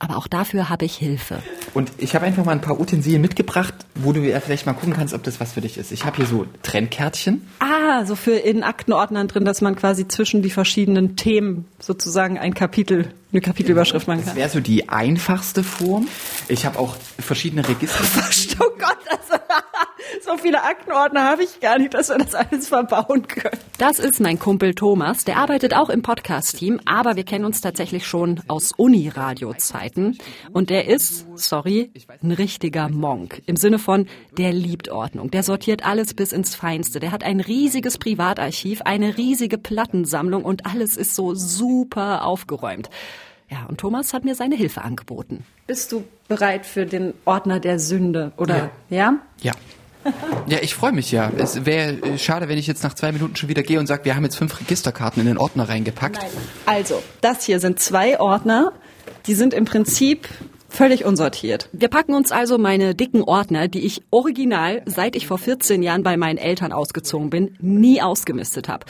Aber 0.03 0.17
auch 0.17 0.27
dafür 0.27 0.69
habe 0.69 0.85
ich 0.85 0.97
Hilfe. 0.97 1.39
Und 1.75 1.93
ich 1.99 2.17
habe 2.17 2.27
einfach 2.27 2.45
mal 2.45 2.51
ein 2.51 2.61
paar 2.61 2.81
Utensilien 2.81 3.23
mitgebracht, 3.23 3.73
wo 3.95 4.13
du 4.13 4.21
ja 4.21 4.41
vielleicht 4.41 4.67
mal 4.67 4.73
gucken 4.73 4.95
kannst, 4.95 5.15
ob 5.15 5.23
das 5.23 5.39
was 5.39 5.53
für 5.53 5.61
dich 5.61 5.79
ist. 5.79 5.93
Ich 5.93 6.05
habe 6.05 6.17
hier 6.17 6.27
so 6.27 6.45
Trennkärtchen. 6.65 7.49
Ah, 7.61 8.05
so 8.05 8.17
für 8.17 8.33
in 8.33 8.65
Aktenordnern 8.65 9.29
drin, 9.29 9.45
dass 9.45 9.61
man 9.61 9.77
quasi 9.77 10.09
zwischen 10.09 10.43
die 10.43 10.51
verschiedenen 10.51 11.15
Themen 11.15 11.67
sozusagen 11.79 12.37
ein 12.37 12.53
Kapitel, 12.53 13.15
eine 13.31 13.41
Kapitelüberschrift 13.41 14.09
machen 14.09 14.19
kann. 14.19 14.31
Das 14.31 14.37
wäre 14.37 14.49
so 14.49 14.59
die 14.59 14.89
einfachste 14.89 15.63
Form. 15.63 16.09
Ich 16.49 16.67
habe 16.67 16.81
auch 16.81 16.97
verschiedene 17.21 17.67
Register. 17.67 18.03
oh 18.61 18.73
Gott, 18.77 18.99
also, 19.09 19.41
so 20.25 20.37
viele 20.37 20.63
Aktenordner 20.63 21.25
habe 21.25 21.43
ich 21.43 21.61
gar 21.61 21.79
nicht, 21.79 21.95
dass 21.95 22.09
wir 22.09 22.19
das 22.19 22.35
alles 22.35 22.69
verbauen 22.69 23.27
können. 23.27 23.59
Das 23.79 23.99
ist 23.99 24.21
mein 24.21 24.39
Kumpel 24.39 24.75
Thomas. 24.75 25.25
Der 25.25 25.37
arbeitet 25.37 25.75
auch 25.75 25.91
im 25.91 26.03
Podcast-Team, 26.03 26.81
aber 26.85 27.17
wir 27.17 27.25
kennen 27.25 27.45
uns 27.45 27.61
tatsächlich 27.61 28.07
schon 28.07 28.41
aus 28.49 28.73
Uni-Radio-Zeiten. 28.73 30.19
Und 30.53 30.71
der 30.71 30.89
ist, 30.89 31.27
sorry, 31.37 31.91
ein 32.23 32.33
richtiger 32.33 32.89
Monk. 32.89 33.43
Im 33.47 33.57
Sinne 33.57 33.79
von, 33.79 34.07
der 34.37 34.53
liebt 34.53 34.89
Ordnung. 34.91 35.31
Der 35.31 35.43
sortiert 35.43 35.85
alles 35.85 36.15
bis 36.15 36.33
ins 36.33 36.55
Feinste. 36.55 37.01
Der 37.01 37.13
hat 37.13 37.25
ein 37.25 37.41
riesiges 37.41 37.99
Privatarchiv, 37.99 38.83
eine 38.83 39.17
riesige 39.17 39.59
Plattensammlung 39.59 40.45
und 40.45 40.67
alles 40.67 40.97
ist 40.97 41.15
so 41.15 41.35
super 41.35 42.25
aufgeräumt. 42.25 42.91
Ja, 43.51 43.67
und 43.69 43.79
Thomas 43.79 44.15
hat 44.15 44.25
mir 44.25 44.35
seine 44.35 44.57
Hilfe 44.57 44.81
angeboten. 44.81 45.45
Bist 45.67 45.93
du 45.93 46.05
bereit 46.27 46.65
für 46.65 46.87
den 46.87 47.13
Ordner 47.27 47.61
der 47.61 47.79
Sünde, 47.79 48.33
oder? 48.39 48.71
Ja. 48.89 48.97
Ja. 48.97 49.19
Ja, 49.43 49.53
ich 50.61 50.75
freue 50.75 50.93
mich 50.93 51.13
ja. 51.13 51.31
Es 51.37 51.65
wäre 51.65 52.19
schade, 52.19 52.49
wenn 52.49 52.59
ich 52.59 52.67
jetzt 52.67 52.83
nach 52.83 52.95
zwei 52.95 53.13
Minuten 53.13 53.37
schon 53.37 53.49
wieder 53.49 53.63
gehe 53.63 53.79
und 53.79 53.87
sage, 53.87 54.05
wir 54.05 54.17
haben 54.17 54.25
jetzt 54.25 54.37
fünf 54.37 54.59
Registerkarten 54.61 55.21
in 55.21 55.27
den 55.27 55.39
Ordner 55.39 55.69
reingepackt. 55.69 56.17
Nein. 56.17 56.31
Also, 56.67 57.03
das 57.21 57.45
hier 57.45 57.61
sind 57.61 57.81
zwei 57.81 58.21
Ordner. 58.21 58.73
Die 59.27 59.35
sind 59.35 59.55
im 59.55 59.65
Prinzip 59.65 60.29
völlig 60.69 61.05
unsortiert. 61.05 61.69
Wir 61.73 61.89
packen 61.89 62.15
uns 62.15 62.33
also 62.33 62.59
meine 62.59 62.95
dicken 62.95 63.23
Ordner, 63.23 63.69
die 63.69 63.85
ich 63.85 64.03
original, 64.11 64.83
seit 64.87 65.17
ich 65.17 65.27
vor 65.27 65.39
14 65.39 65.83
Jahren 65.83 66.03
bei 66.03 66.17
meinen 66.17 66.39
Eltern 66.39 66.73
ausgezogen 66.73 67.31
bin, 67.31 67.57
nie 67.61 68.01
ausgemistet 68.01 68.69
habe. 68.69 68.87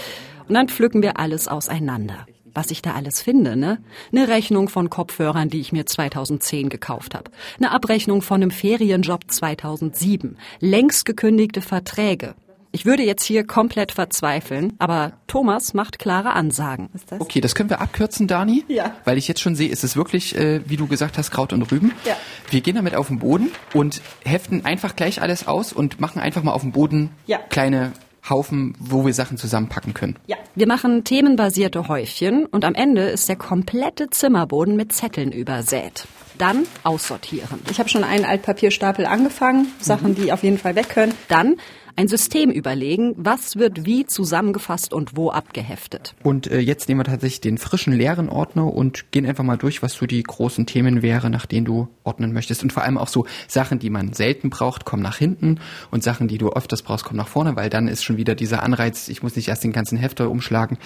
Und 0.48 0.54
dann 0.54 0.68
pflücken 0.68 1.02
wir 1.02 1.18
alles 1.18 1.48
auseinander 1.48 2.26
was 2.54 2.70
ich 2.70 2.82
da 2.82 2.94
alles 2.94 3.22
finde, 3.22 3.56
ne? 3.56 3.78
Eine 4.10 4.28
Rechnung 4.28 4.68
von 4.68 4.90
Kopfhörern, 4.90 5.48
die 5.48 5.60
ich 5.60 5.72
mir 5.72 5.86
2010 5.86 6.68
gekauft 6.68 7.14
habe. 7.14 7.30
Eine 7.58 7.70
Abrechnung 7.70 8.22
von 8.22 8.42
einem 8.42 8.50
Ferienjob 8.50 9.30
2007. 9.30 10.36
Längst 10.60 11.04
gekündigte 11.04 11.60
Verträge. 11.60 12.34
Ich 12.74 12.86
würde 12.86 13.02
jetzt 13.02 13.24
hier 13.24 13.46
komplett 13.46 13.92
verzweifeln, 13.92 14.72
aber 14.78 15.12
Thomas 15.26 15.74
macht 15.74 15.98
klare 15.98 16.32
Ansagen. 16.32 16.88
Das? 17.06 17.20
Okay, 17.20 17.42
das 17.42 17.54
können 17.54 17.68
wir 17.68 17.82
abkürzen, 17.82 18.26
Dani. 18.26 18.64
Ja. 18.66 18.96
Weil 19.04 19.18
ich 19.18 19.28
jetzt 19.28 19.40
schon 19.42 19.54
sehe, 19.54 19.68
ist 19.68 19.84
es 19.84 19.94
wirklich, 19.94 20.34
äh, 20.36 20.62
wie 20.66 20.78
du 20.78 20.86
gesagt 20.86 21.18
hast, 21.18 21.30
Kraut 21.30 21.52
und 21.52 21.70
Rüben. 21.70 21.92
Ja. 22.06 22.16
Wir 22.50 22.62
gehen 22.62 22.76
damit 22.76 22.94
auf 22.94 23.08
den 23.08 23.18
Boden 23.18 23.50
und 23.74 24.00
heften 24.24 24.64
einfach 24.64 24.96
gleich 24.96 25.20
alles 25.20 25.46
aus 25.46 25.74
und 25.74 26.00
machen 26.00 26.20
einfach 26.20 26.42
mal 26.42 26.52
auf 26.52 26.62
dem 26.62 26.72
Boden 26.72 27.10
ja. 27.26 27.38
kleine 27.50 27.92
Haufen, 28.28 28.74
wo 28.78 29.04
wir 29.04 29.14
Sachen 29.14 29.36
zusammenpacken 29.36 29.94
können. 29.94 30.16
Ja. 30.26 30.36
Wir 30.54 30.66
machen 30.66 31.04
themenbasierte 31.04 31.88
Häufchen 31.88 32.46
und 32.46 32.64
am 32.64 32.74
Ende 32.74 33.02
ist 33.02 33.28
der 33.28 33.36
komplette 33.36 34.10
Zimmerboden 34.10 34.76
mit 34.76 34.92
Zetteln 34.92 35.32
übersät. 35.32 36.06
Dann 36.38 36.66
aussortieren. 36.82 37.60
Ich 37.70 37.78
habe 37.78 37.88
schon 37.88 38.04
einen 38.04 38.24
Altpapierstapel 38.24 39.06
angefangen, 39.06 39.68
Sachen, 39.80 40.10
mhm. 40.10 40.14
die 40.14 40.32
auf 40.32 40.42
jeden 40.42 40.58
Fall 40.58 40.74
weg 40.74 40.88
können. 40.88 41.14
Dann 41.28 41.56
ein 41.96 42.08
System 42.08 42.50
überlegen, 42.50 43.14
was 43.16 43.56
wird 43.56 43.84
wie 43.84 44.06
zusammengefasst 44.06 44.92
und 44.92 45.16
wo 45.16 45.30
abgeheftet. 45.30 46.14
Und 46.22 46.46
äh, 46.46 46.58
jetzt 46.58 46.88
nehmen 46.88 47.00
wir 47.00 47.04
tatsächlich 47.04 47.40
den 47.40 47.58
frischen 47.58 47.92
leeren 47.92 48.28
Ordner 48.28 48.72
und 48.72 49.10
gehen 49.12 49.26
einfach 49.26 49.44
mal 49.44 49.56
durch, 49.56 49.82
was 49.82 49.94
so 49.94 50.06
die 50.06 50.22
großen 50.22 50.66
Themen 50.66 51.02
wäre, 51.02 51.30
nach 51.30 51.46
denen 51.46 51.64
du 51.64 51.88
ordnen 52.04 52.32
möchtest. 52.32 52.62
Und 52.62 52.72
vor 52.72 52.82
allem 52.82 52.98
auch 52.98 53.08
so 53.08 53.26
Sachen, 53.48 53.78
die 53.78 53.90
man 53.90 54.12
selten 54.12 54.50
braucht, 54.50 54.84
kommen 54.84 55.02
nach 55.02 55.16
hinten 55.16 55.60
und 55.90 56.02
Sachen, 56.02 56.28
die 56.28 56.38
du 56.38 56.50
öfters 56.50 56.82
brauchst, 56.82 57.04
kommen 57.04 57.18
nach 57.18 57.28
vorne, 57.28 57.56
weil 57.56 57.70
dann 57.70 57.88
ist 57.88 58.04
schon 58.04 58.16
wieder 58.16 58.34
dieser 58.34 58.62
Anreiz, 58.62 59.08
ich 59.08 59.22
muss 59.22 59.36
nicht 59.36 59.48
erst 59.48 59.64
den 59.64 59.72
ganzen 59.72 59.98
Hefter 59.98 60.30
umschlagen, 60.30 60.78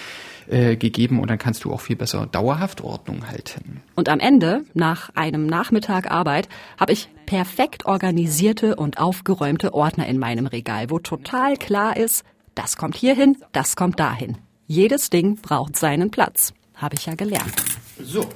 äh, 0.49 0.77
gegeben 0.77 1.21
und 1.21 1.31
dann 1.31 1.39
kannst 1.39 1.65
du 1.65 1.73
auch 1.73 1.81
viel 1.81 1.97
besser 1.97 2.27
dauerhaft 2.27 2.83
Ordnung 2.83 3.29
halten. 3.29 3.83
Und 3.95 4.09
am 4.09 4.21
Ende, 4.21 4.65
nach 4.75 5.11
einem 5.15 5.47
Nachmittag 5.47 6.11
Arbeit, 6.11 6.49
habe 6.79 6.93
ich 6.93 7.09
perfekt 7.27 7.87
organisierte 7.87 8.77
und 8.77 8.99
aufgeräumte 8.99 9.75
Ordner 9.75 10.07
in 10.07 10.19
meinem 10.19 10.47
Regal, 10.47 10.91
wo 10.91 10.99
total 10.99 11.57
klar 11.57 11.97
ist, 11.97 12.25
das 12.55 12.77
kommt 12.77 12.97
hierhin, 12.97 13.37
das 13.53 13.77
kommt 13.77 14.01
dahin. 14.01 14.39
Jedes 14.67 15.11
Ding 15.11 15.37
braucht 15.37 15.77
seinen 15.77 16.11
Platz. 16.11 16.53
Habe 16.75 16.97
ich 16.97 17.07
ja 17.07 17.15
gelernt. 17.15 17.55
So. 18.03 18.27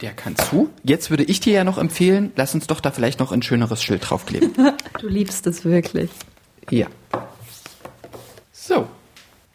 Der 0.00 0.12
kann 0.12 0.36
zu. 0.36 0.70
Jetzt 0.82 1.10
würde 1.10 1.22
ich 1.22 1.38
dir 1.40 1.52
ja 1.52 1.64
noch 1.64 1.78
empfehlen, 1.78 2.32
lass 2.34 2.54
uns 2.54 2.66
doch 2.66 2.80
da 2.80 2.90
vielleicht 2.90 3.20
noch 3.20 3.30
ein 3.30 3.42
schöneres 3.42 3.82
Schild 3.82 4.08
draufkleben. 4.08 4.52
du 5.00 5.08
liebst 5.08 5.46
es 5.46 5.64
wirklich. 5.64 6.10
Ja. 6.70 6.88
So. 8.52 8.88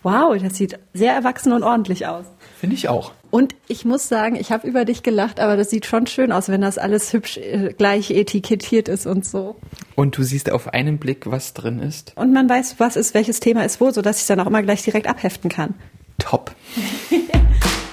Wow, 0.04 0.38
das 0.42 0.56
sieht 0.56 0.80
sehr 0.94 1.14
erwachsen 1.14 1.52
und 1.52 1.64
ordentlich 1.64 2.08
aus. 2.08 2.26
Finde 2.60 2.76
ich 2.76 2.88
auch. 2.88 3.12
Und 3.30 3.56
ich 3.68 3.84
muss 3.84 4.08
sagen, 4.08 4.36
ich 4.36 4.52
habe 4.52 4.68
über 4.68 4.86
dich 4.86 5.04
gelacht, 5.04 5.40
aber 5.40 5.58
das 5.58 5.70
sieht 5.70 5.86
schon 5.86 6.08
schön 6.08 6.32
aus, 6.32 6.48
wenn 6.48 6.62
das 6.62 6.78
alles 6.78 7.12
hübsch 7.12 7.38
äh, 7.38 7.74
gleich 7.78 8.12
etikettiert 8.12 8.88
ist 8.88 9.06
und 9.06 9.26
so. 9.26 9.58
Und 9.96 10.18
du 10.18 10.24
siehst 10.24 10.50
auf 10.52 10.70
einen 10.70 10.98
Blick, 10.98 11.30
was 11.30 11.54
drin 11.54 11.80
ist. 11.80 12.14
Und 12.16 12.32
man 12.32 12.48
weiß, 12.48 12.76
was 12.78 12.96
ist, 12.96 13.14
welches 13.14 13.40
Thema 13.40 13.66
ist 13.66 13.82
wo, 13.82 13.92
sodass 13.92 14.18
ich 14.18 14.22
es 14.22 14.28
dann 14.28 14.40
auch 14.40 14.48
immer 14.48 14.64
gleich 14.64 14.84
direkt 14.84 15.08
abheften 15.08 15.50
kann. 15.50 15.74
Top. 16.20 16.56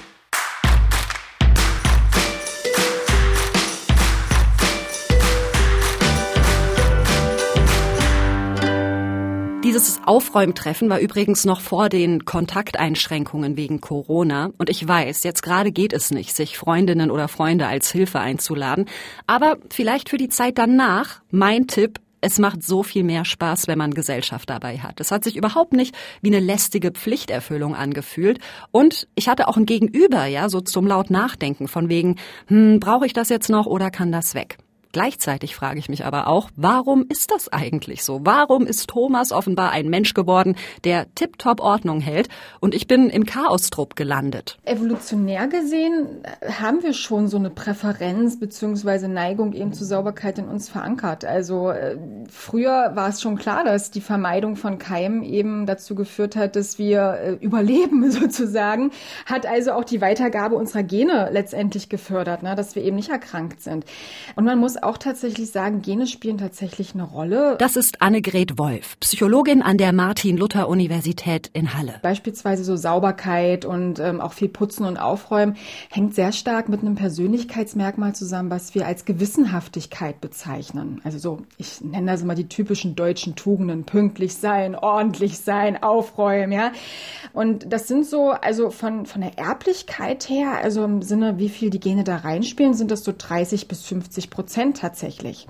Dieses 9.64 9.99
Aufräumtreffen 10.04 10.90
war 10.90 11.00
übrigens 11.00 11.47
noch 11.47 11.62
vor 11.62 11.88
den 11.88 12.26
Kontakteinschränkungen 12.26 13.56
wegen 13.56 13.80
Corona. 13.80 14.50
Und 14.59 14.68
ich 14.68 14.87
weiß, 14.87 15.23
jetzt 15.25 15.42
gerade 15.42 15.73
geht 15.73 15.94
es 15.94 16.11
nicht, 16.11 16.37
sich 16.37 16.59
Freundinnen 16.59 17.11
oder 17.11 17.28
Freunde 17.28 17.66
als 17.66 17.90
Hilfe 17.90 18.21
einzuladen. 18.21 18.85
Aber 19.26 19.56
vielleicht 19.71 20.11
für 20.11 20.18
die 20.18 20.28
Zeit 20.28 20.59
danach 20.59 21.23
mein 21.30 21.66
Tipp, 21.66 21.99
es 22.21 22.38
macht 22.38 22.62
so 22.62 22.83
viel 22.83 23.04
mehr 23.04 23.25
Spaß, 23.25 23.66
wenn 23.66 23.78
man 23.78 23.94
Gesellschaft 23.94 24.50
dabei 24.50 24.80
hat. 24.80 25.00
Es 25.00 25.11
hat 25.11 25.25
sich 25.25 25.35
überhaupt 25.35 25.73
nicht 25.73 25.97
wie 26.21 26.28
eine 26.28 26.40
lästige 26.40 26.90
Pflichterfüllung 26.90 27.75
angefühlt. 27.75 28.40
Und 28.71 29.09
ich 29.14 29.30
hatte 29.30 29.49
auch 29.49 29.56
ein 29.56 29.64
Gegenüber, 29.64 30.26
ja, 30.26 30.50
so 30.50 30.61
zum 30.61 30.87
laut 30.87 31.09
Nachdenken 31.09 31.68
von 31.68 31.88
wegen, 31.88 32.16
hm, 32.49 32.80
brauche 32.80 33.06
ich 33.06 33.14
das 33.14 33.30
jetzt 33.30 33.49
noch 33.49 33.64
oder 33.64 33.90
kann 33.90 34.12
das 34.12 34.35
weg? 34.35 34.59
Gleichzeitig 34.95 35.57
frage 35.57 35.81
ich 35.81 35.89
mich 35.89 36.05
aber 36.05 36.29
auch, 36.29 36.51
warum 36.55 37.05
ist 37.09 37.33
das 37.33 37.53
eigentlich 37.53 38.05
so? 38.05 38.21
Warum 38.23 38.65
ist 38.65 38.89
Thomas 38.89 39.33
offenbar 39.33 39.73
ein 39.73 39.89
Mensch 39.89 40.15
geworden, 40.15 40.55
der 40.85 41.13
tiptop 41.17 41.59
Ordnung 41.59 42.01
hält 42.01 42.29
und 42.61 42.77
ich 42.77 42.87
bin 42.87 43.11
im 43.11 43.27
Chaostrupp 43.27 43.97
gelandet? 43.97 44.57
Evolutionär 44.65 45.49
gesehen 45.49 46.23
haben 46.61 46.85
wir 46.85 46.93
schon 46.93 47.27
so 47.27 47.37
eine 47.39 47.51
Präferenz 47.51 48.39
bzw. 48.39 49.09
Neigung 49.09 49.53
eben 49.53 49.73
zur 49.73 49.85
Sauberkeit 49.85 50.39
in 50.39 50.47
uns 50.47 50.69
verankert. 50.69 51.25
Also 51.25 51.71
äh, 51.71 51.97
früher 52.31 52.93
war 52.95 53.09
es 53.09 53.21
schon 53.21 53.35
klar, 53.35 53.65
dass 53.65 53.91
die 53.91 54.01
Vermeidung 54.01 54.55
von 54.55 54.79
Keimen 54.79 55.25
eben 55.25 55.67
dazu 55.67 55.97
geführt 55.97 56.37
hat, 56.37 56.55
dass 56.55 56.79
wir 56.79 57.19
äh, 57.21 57.33
überleben 57.45 58.09
sozusagen, 58.13 58.93
hat 59.27 59.45
also 59.45 59.73
auch 59.73 59.83
die 59.83 60.01
Weitergabe 60.01 60.55
unserer 60.55 60.85
Gene 60.85 61.31
letztendlich 61.33 61.89
gefördert, 61.89 62.45
ne, 62.45 62.55
dass 62.55 62.77
wir 62.77 62.85
eben 62.85 62.95
nicht 62.95 63.11
erkrankt 63.11 63.61
sind. 63.61 63.87
Und 64.37 64.45
man 64.45 64.61
muss 64.61 64.84
auch 64.85 64.99
tatsächlich 64.99 65.50
sagen, 65.50 65.83
Gene 65.83 66.07
spielen 66.07 66.38
tatsächlich 66.38 66.95
eine 66.95 67.05
Rolle. 67.05 67.57
Das 67.59 67.76
ist 67.76 68.03
Annegret 68.03 68.59
Wolf, 68.59 68.99
Psychologin 69.00 69.62
an 69.62 69.79
der 69.79 69.93
Martin-Luther-Universität 69.93 71.50
in 71.53 71.75
Halle. 71.75 71.95
Beispielsweise 72.03 72.64
so 72.64 72.76
Sauberkeit 72.76 73.64
und 73.64 73.99
ähm, 73.99 74.21
auch 74.21 74.33
viel 74.33 74.49
Putzen 74.49 74.85
und 74.85 74.97
Aufräumen 74.97 75.57
hängt 75.91 76.14
sehr 76.14 76.33
stark 76.33 76.69
mit 76.69 76.81
einem 76.81 76.95
Persönlichkeitsmerkmal 76.95 78.14
zusammen, 78.14 78.50
was 78.50 78.75
wir 78.75 78.87
als 78.87 79.05
Gewissenhaftigkeit 79.05 80.21
bezeichnen. 80.21 81.00
Also 81.05 81.19
so, 81.19 81.38
ich 81.57 81.81
nenne 81.81 82.11
das 82.12 82.23
immer 82.23 82.35
die 82.35 82.49
typischen 82.49 82.95
deutschen 82.95 83.35
Tugenden, 83.35 83.85
pünktlich 83.85 84.35
sein, 84.35 84.75
ordentlich 84.75 85.38
sein, 85.38 85.83
aufräumen, 85.83 86.53
ja. 86.53 86.73
Und 87.33 87.73
das 87.73 87.88
sind 87.88 88.07
so, 88.07 88.31
also 88.31 88.71
von, 88.71 89.07
von 89.07 89.21
der 89.21 89.38
Erblichkeit 89.38 90.29
her, 90.29 90.59
also 90.62 90.85
im 90.85 91.03
Sinne, 91.03 91.38
wie 91.38 91.49
viel 91.49 91.71
die 91.71 91.81
Gene 91.81 92.05
da 92.05 92.17
reinspielen, 92.17 92.75
sind 92.75 92.91
das 92.91 93.05
so 93.05 93.12
30 93.17 93.69
bis 93.69 93.85
50 93.85 94.31
Prozent 94.31 94.74
tatsächlich. 94.75 95.47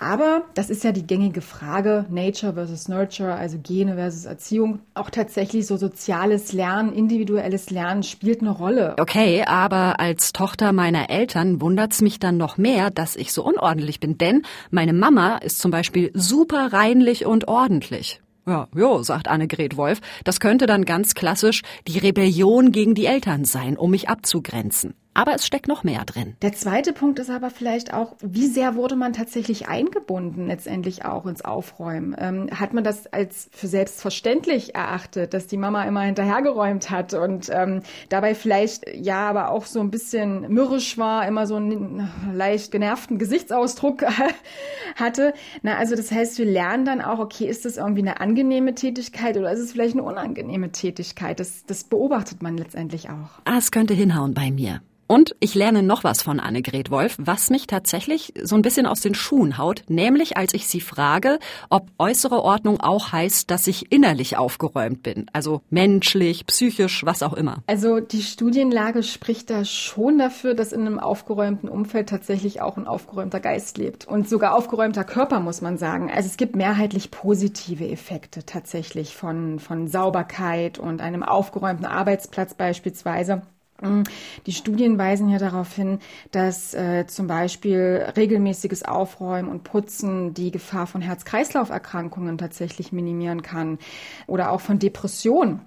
Aber 0.00 0.44
das 0.54 0.70
ist 0.70 0.82
ja 0.82 0.92
die 0.92 1.06
gängige 1.06 1.42
Frage, 1.42 2.06
Nature 2.08 2.54
versus 2.54 2.88
Nurture, 2.88 3.34
also 3.34 3.58
Gene 3.62 3.96
versus 3.96 4.24
Erziehung. 4.24 4.80
Auch 4.94 5.10
tatsächlich 5.10 5.66
so 5.66 5.76
soziales 5.76 6.54
Lernen, 6.54 6.94
individuelles 6.94 7.68
Lernen 7.68 8.02
spielt 8.02 8.40
eine 8.40 8.50
Rolle. 8.50 8.96
Okay, 8.98 9.44
aber 9.44 10.00
als 10.00 10.32
Tochter 10.32 10.72
meiner 10.72 11.10
Eltern 11.10 11.60
wundert's 11.60 12.00
mich 12.00 12.18
dann 12.18 12.38
noch 12.38 12.56
mehr, 12.56 12.90
dass 12.90 13.14
ich 13.14 13.34
so 13.34 13.44
unordentlich 13.44 14.00
bin. 14.00 14.16
Denn 14.16 14.42
meine 14.70 14.94
Mama 14.94 15.36
ist 15.36 15.58
zum 15.58 15.70
Beispiel 15.70 16.10
super 16.14 16.72
reinlich 16.72 17.26
und 17.26 17.46
ordentlich. 17.46 18.22
Ja, 18.46 18.68
jo, 18.74 19.02
sagt 19.02 19.28
Annegret 19.28 19.76
Wolf. 19.76 20.00
Das 20.24 20.40
könnte 20.40 20.64
dann 20.64 20.86
ganz 20.86 21.14
klassisch 21.14 21.60
die 21.86 21.98
Rebellion 21.98 22.72
gegen 22.72 22.94
die 22.94 23.04
Eltern 23.04 23.44
sein, 23.44 23.76
um 23.76 23.90
mich 23.90 24.08
abzugrenzen. 24.08 24.94
Aber 25.12 25.34
es 25.34 25.44
steckt 25.44 25.66
noch 25.66 25.82
mehr 25.82 26.04
drin. 26.04 26.36
Der 26.40 26.52
zweite 26.52 26.92
Punkt 26.92 27.18
ist 27.18 27.30
aber 27.30 27.50
vielleicht 27.50 27.92
auch, 27.92 28.14
wie 28.22 28.46
sehr 28.46 28.76
wurde 28.76 28.94
man 28.94 29.12
tatsächlich 29.12 29.68
eingebunden 29.68 30.46
letztendlich 30.46 31.04
auch 31.04 31.26
ins 31.26 31.44
Aufräumen? 31.44 32.14
Ähm, 32.18 32.48
hat 32.54 32.74
man 32.74 32.84
das 32.84 33.08
als 33.08 33.48
für 33.52 33.66
selbstverständlich 33.66 34.76
erachtet, 34.76 35.34
dass 35.34 35.48
die 35.48 35.56
Mama 35.56 35.84
immer 35.84 36.02
hinterhergeräumt 36.02 36.90
hat 36.90 37.14
und 37.14 37.50
ähm, 37.52 37.82
dabei 38.08 38.36
vielleicht 38.36 38.84
ja 38.94 39.28
aber 39.28 39.50
auch 39.50 39.66
so 39.66 39.80
ein 39.80 39.90
bisschen 39.90 40.42
mürrisch 40.52 40.96
war, 40.96 41.26
immer 41.26 41.46
so 41.48 41.56
einen 41.56 42.08
leicht 42.32 42.70
genervten 42.70 43.18
Gesichtsausdruck 43.18 44.04
hatte? 44.94 45.34
Na, 45.62 45.76
also 45.76 45.96
das 45.96 46.12
heißt, 46.12 46.38
wir 46.38 46.46
lernen 46.46 46.84
dann 46.84 47.00
auch, 47.00 47.18
okay, 47.18 47.46
ist 47.46 47.64
das 47.64 47.78
irgendwie 47.78 48.02
eine 48.02 48.20
angenehme 48.20 48.76
Tätigkeit 48.76 49.36
oder 49.36 49.50
ist 49.50 49.60
es 49.60 49.72
vielleicht 49.72 49.94
eine 49.94 50.04
unangenehme 50.04 50.70
Tätigkeit? 50.70 51.40
Das, 51.40 51.66
das 51.66 51.82
beobachtet 51.82 52.42
man 52.42 52.56
letztendlich 52.56 53.10
auch. 53.10 53.40
Ah, 53.44 53.58
es 53.58 53.72
könnte 53.72 53.94
hinhauen 53.94 54.34
bei 54.34 54.52
mir. 54.52 54.80
Und 55.10 55.34
ich 55.40 55.56
lerne 55.56 55.82
noch 55.82 56.04
was 56.04 56.22
von 56.22 56.38
Annegret 56.38 56.92
Wolf, 56.92 57.16
was 57.18 57.50
mich 57.50 57.66
tatsächlich 57.66 58.32
so 58.44 58.54
ein 58.54 58.62
bisschen 58.62 58.86
aus 58.86 59.00
den 59.00 59.16
Schuhen 59.16 59.58
haut, 59.58 59.82
nämlich 59.88 60.36
als 60.36 60.54
ich 60.54 60.68
sie 60.68 60.80
frage, 60.80 61.40
ob 61.68 61.88
äußere 61.98 62.40
Ordnung 62.44 62.78
auch 62.80 63.10
heißt, 63.10 63.50
dass 63.50 63.66
ich 63.66 63.90
innerlich 63.90 64.36
aufgeräumt 64.36 65.02
bin, 65.02 65.26
also 65.32 65.62
menschlich, 65.68 66.46
psychisch, 66.46 67.04
was 67.04 67.24
auch 67.24 67.32
immer. 67.32 67.64
Also 67.66 67.98
die 67.98 68.22
Studienlage 68.22 69.02
spricht 69.02 69.50
da 69.50 69.64
schon 69.64 70.16
dafür, 70.16 70.54
dass 70.54 70.70
in 70.70 70.82
einem 70.82 71.00
aufgeräumten 71.00 71.68
Umfeld 71.68 72.08
tatsächlich 72.08 72.62
auch 72.62 72.76
ein 72.76 72.86
aufgeräumter 72.86 73.40
Geist 73.40 73.78
lebt 73.78 74.06
und 74.06 74.28
sogar 74.28 74.54
aufgeräumter 74.54 75.02
Körper, 75.02 75.40
muss 75.40 75.60
man 75.60 75.76
sagen. 75.76 76.08
Also 76.14 76.28
es 76.28 76.36
gibt 76.36 76.54
mehrheitlich 76.54 77.10
positive 77.10 77.88
Effekte 77.88 78.46
tatsächlich 78.46 79.16
von, 79.16 79.58
von 79.58 79.88
Sauberkeit 79.88 80.78
und 80.78 81.00
einem 81.00 81.24
aufgeräumten 81.24 81.86
Arbeitsplatz 81.86 82.54
beispielsweise. 82.54 83.42
Mm, 83.80 84.02
die 84.46 84.52
Studien 84.52 84.98
weisen 84.98 85.28
ja 85.28 85.38
darauf 85.38 85.74
hin, 85.74 85.98
dass 86.30 86.74
äh, 86.74 87.06
zum 87.06 87.26
Beispiel 87.26 88.06
regelmäßiges 88.16 88.82
Aufräumen 88.82 89.48
und 89.48 89.64
Putzen 89.64 90.34
die 90.34 90.50
Gefahr 90.50 90.86
von 90.86 91.00
Herz-Kreislauf-Erkrankungen 91.00 92.38
tatsächlich 92.38 92.92
minimieren 92.92 93.42
kann 93.42 93.78
oder 94.26 94.50
auch 94.50 94.60
von 94.60 94.78
Depressionen. 94.78 95.62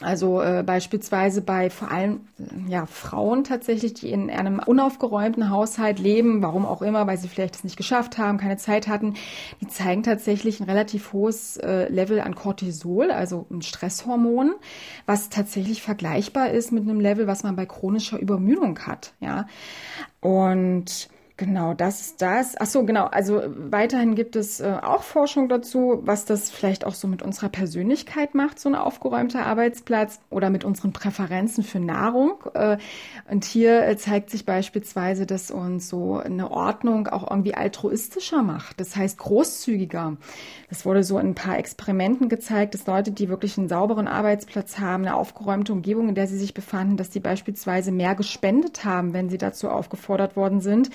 Also 0.00 0.40
äh, 0.40 0.62
beispielsweise 0.64 1.42
bei 1.42 1.70
vor 1.70 1.90
allem 1.90 2.20
ja, 2.66 2.86
Frauen 2.86 3.44
tatsächlich, 3.44 3.94
die 3.94 4.10
in 4.10 4.30
einem 4.30 4.58
unaufgeräumten 4.58 5.50
Haushalt 5.50 5.98
leben, 5.98 6.42
warum 6.42 6.64
auch 6.66 6.82
immer, 6.82 7.06
weil 7.06 7.18
sie 7.18 7.28
vielleicht 7.28 7.56
es 7.56 7.64
nicht 7.64 7.76
geschafft 7.76 8.18
haben, 8.18 8.38
keine 8.38 8.56
Zeit 8.56 8.88
hatten, 8.88 9.14
die 9.60 9.68
zeigen 9.68 10.02
tatsächlich 10.02 10.60
ein 10.60 10.68
relativ 10.68 11.12
hohes 11.12 11.56
äh, 11.58 11.88
Level 11.88 12.20
an 12.20 12.34
Cortisol, 12.34 13.10
also 13.10 13.46
ein 13.50 13.62
Stresshormon, 13.62 14.54
was 15.06 15.28
tatsächlich 15.28 15.82
vergleichbar 15.82 16.50
ist 16.50 16.72
mit 16.72 16.82
einem 16.82 16.98
Level, 16.98 17.26
was 17.26 17.42
man 17.42 17.54
bei 17.54 17.66
chronischer 17.66 18.18
Übermüdung 18.18 18.78
hat. 18.80 19.12
Ja, 19.20 19.46
und 20.20 21.08
Genau, 21.42 21.74
das 21.74 22.00
ist 22.00 22.22
das. 22.22 22.54
Ach 22.60 22.66
so, 22.66 22.84
genau. 22.84 23.06
Also 23.06 23.42
weiterhin 23.48 24.14
gibt 24.14 24.36
es 24.36 24.60
äh, 24.60 24.76
auch 24.80 25.02
Forschung 25.02 25.48
dazu, 25.48 25.98
was 26.04 26.24
das 26.24 26.50
vielleicht 26.50 26.86
auch 26.86 26.94
so 26.94 27.08
mit 27.08 27.20
unserer 27.20 27.48
Persönlichkeit 27.48 28.36
macht, 28.36 28.60
so 28.60 28.68
ein 28.68 28.76
aufgeräumter 28.76 29.44
Arbeitsplatz 29.44 30.20
oder 30.30 30.50
mit 30.50 30.62
unseren 30.62 30.92
Präferenzen 30.92 31.64
für 31.64 31.80
Nahrung. 31.80 32.34
Äh, 32.54 32.76
und 33.28 33.44
hier 33.44 33.84
äh, 33.84 33.96
zeigt 33.96 34.30
sich 34.30 34.46
beispielsweise, 34.46 35.26
dass 35.26 35.50
uns 35.50 35.88
so 35.88 36.18
eine 36.18 36.48
Ordnung 36.52 37.08
auch 37.08 37.28
irgendwie 37.28 37.54
altruistischer 37.54 38.44
macht. 38.44 38.78
Das 38.78 38.94
heißt 38.94 39.18
großzügiger. 39.18 40.16
Das 40.68 40.86
wurde 40.86 41.02
so 41.02 41.18
in 41.18 41.30
ein 41.30 41.34
paar 41.34 41.58
Experimenten 41.58 42.28
gezeigt, 42.28 42.74
dass 42.74 42.86
Leute, 42.86 43.10
die 43.10 43.28
wirklich 43.28 43.58
einen 43.58 43.68
sauberen 43.68 44.06
Arbeitsplatz 44.06 44.78
haben, 44.78 45.04
eine 45.04 45.16
aufgeräumte 45.16 45.72
Umgebung, 45.72 46.08
in 46.08 46.14
der 46.14 46.28
sie 46.28 46.38
sich 46.38 46.54
befanden, 46.54 46.96
dass 46.96 47.10
die 47.10 47.18
beispielsweise 47.18 47.90
mehr 47.90 48.14
gespendet 48.14 48.84
haben, 48.84 49.12
wenn 49.12 49.28
sie 49.28 49.38
dazu 49.38 49.70
aufgefordert 49.70 50.36
worden 50.36 50.60
sind 50.60 50.90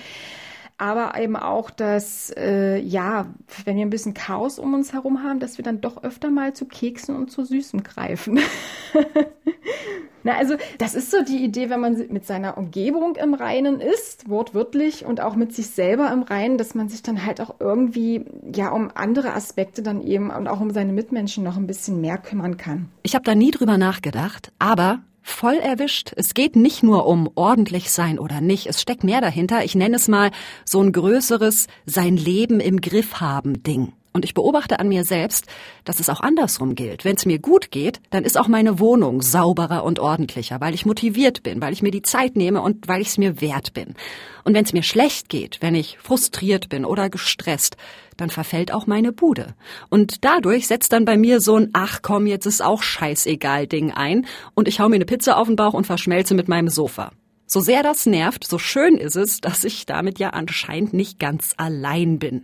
aber 0.78 1.20
eben 1.20 1.36
auch, 1.36 1.70
dass 1.70 2.32
äh, 2.36 2.78
ja, 2.78 3.26
wenn 3.64 3.76
wir 3.76 3.84
ein 3.84 3.90
bisschen 3.90 4.14
Chaos 4.14 4.58
um 4.58 4.74
uns 4.74 4.92
herum 4.92 5.22
haben, 5.22 5.40
dass 5.40 5.58
wir 5.58 5.64
dann 5.64 5.80
doch 5.80 6.02
öfter 6.04 6.30
mal 6.30 6.54
zu 6.54 6.66
Keksen 6.66 7.16
und 7.16 7.30
zu 7.30 7.44
Süßen 7.44 7.82
greifen. 7.82 8.38
Na, 10.24 10.36
also 10.36 10.56
das 10.78 10.94
ist 10.94 11.10
so 11.10 11.22
die 11.22 11.44
Idee, 11.44 11.70
wenn 11.70 11.80
man 11.80 11.96
mit 12.10 12.26
seiner 12.26 12.58
Umgebung 12.58 13.16
im 13.16 13.34
Reinen 13.34 13.80
ist, 13.80 14.28
wortwörtlich 14.28 15.04
und 15.04 15.20
auch 15.20 15.36
mit 15.36 15.54
sich 15.54 15.68
selber 15.68 16.12
im 16.12 16.22
Reinen, 16.22 16.58
dass 16.58 16.74
man 16.74 16.88
sich 16.88 17.02
dann 17.02 17.24
halt 17.24 17.40
auch 17.40 17.56
irgendwie 17.60 18.24
ja 18.54 18.70
um 18.70 18.90
andere 18.94 19.32
Aspekte 19.32 19.82
dann 19.82 20.02
eben 20.02 20.30
und 20.30 20.48
auch 20.48 20.60
um 20.60 20.70
seine 20.70 20.92
Mitmenschen 20.92 21.44
noch 21.44 21.56
ein 21.56 21.66
bisschen 21.66 22.00
mehr 22.00 22.18
kümmern 22.18 22.56
kann. 22.56 22.88
Ich 23.02 23.14
habe 23.14 23.24
da 23.24 23.34
nie 23.34 23.50
drüber 23.50 23.78
nachgedacht, 23.78 24.52
aber 24.58 25.00
voll 25.28 25.56
erwischt. 25.56 26.12
Es 26.16 26.34
geht 26.34 26.56
nicht 26.56 26.82
nur 26.82 27.06
um 27.06 27.30
ordentlich 27.34 27.90
sein 27.90 28.18
oder 28.18 28.40
nicht. 28.40 28.66
Es 28.66 28.80
steckt 28.80 29.04
mehr 29.04 29.20
dahinter. 29.20 29.64
Ich 29.64 29.74
nenne 29.74 29.96
es 29.96 30.08
mal 30.08 30.30
so 30.64 30.80
ein 30.80 30.92
größeres 30.92 31.66
sein 31.86 32.16
Leben 32.16 32.60
im 32.60 32.80
Griff 32.80 33.20
haben 33.20 33.62
Ding. 33.62 33.92
Und 34.18 34.24
ich 34.24 34.34
beobachte 34.34 34.80
an 34.80 34.88
mir 34.88 35.04
selbst, 35.04 35.46
dass 35.84 36.00
es 36.00 36.08
auch 36.08 36.18
andersrum 36.18 36.74
gilt. 36.74 37.04
Wenn 37.04 37.14
es 37.14 37.24
mir 37.24 37.38
gut 37.38 37.70
geht, 37.70 38.00
dann 38.10 38.24
ist 38.24 38.36
auch 38.36 38.48
meine 38.48 38.80
Wohnung 38.80 39.22
sauberer 39.22 39.84
und 39.84 40.00
ordentlicher, 40.00 40.60
weil 40.60 40.74
ich 40.74 40.84
motiviert 40.84 41.44
bin, 41.44 41.62
weil 41.62 41.72
ich 41.72 41.82
mir 41.82 41.92
die 41.92 42.02
Zeit 42.02 42.34
nehme 42.34 42.60
und 42.60 42.88
weil 42.88 43.00
ich 43.00 43.10
es 43.10 43.18
mir 43.18 43.40
wert 43.40 43.74
bin. 43.74 43.94
Und 44.42 44.54
wenn 44.54 44.64
es 44.64 44.72
mir 44.72 44.82
schlecht 44.82 45.28
geht, 45.28 45.58
wenn 45.60 45.76
ich 45.76 45.98
frustriert 45.98 46.68
bin 46.68 46.84
oder 46.84 47.10
gestresst, 47.10 47.76
dann 48.16 48.28
verfällt 48.28 48.74
auch 48.74 48.88
meine 48.88 49.12
Bude. 49.12 49.54
Und 49.88 50.24
dadurch 50.24 50.66
setzt 50.66 50.92
dann 50.92 51.04
bei 51.04 51.16
mir 51.16 51.40
so 51.40 51.54
ein 51.54 51.70
Ach 51.74 52.00
komm, 52.02 52.26
jetzt 52.26 52.46
ist 52.46 52.60
auch 52.60 52.82
scheißegal 52.82 53.68
Ding 53.68 53.92
ein 53.92 54.26
und 54.56 54.66
ich 54.66 54.80
hau 54.80 54.88
mir 54.88 54.96
eine 54.96 55.04
Pizza 55.04 55.36
auf 55.36 55.46
den 55.46 55.54
Bauch 55.54 55.74
und 55.74 55.86
verschmelze 55.86 56.34
mit 56.34 56.48
meinem 56.48 56.70
Sofa. 56.70 57.12
So 57.46 57.60
sehr 57.60 57.84
das 57.84 58.04
nervt, 58.04 58.44
so 58.44 58.58
schön 58.58 58.96
ist 58.96 59.14
es, 59.14 59.40
dass 59.40 59.62
ich 59.62 59.86
damit 59.86 60.18
ja 60.18 60.30
anscheinend 60.30 60.92
nicht 60.92 61.20
ganz 61.20 61.54
allein 61.56 62.18
bin. 62.18 62.42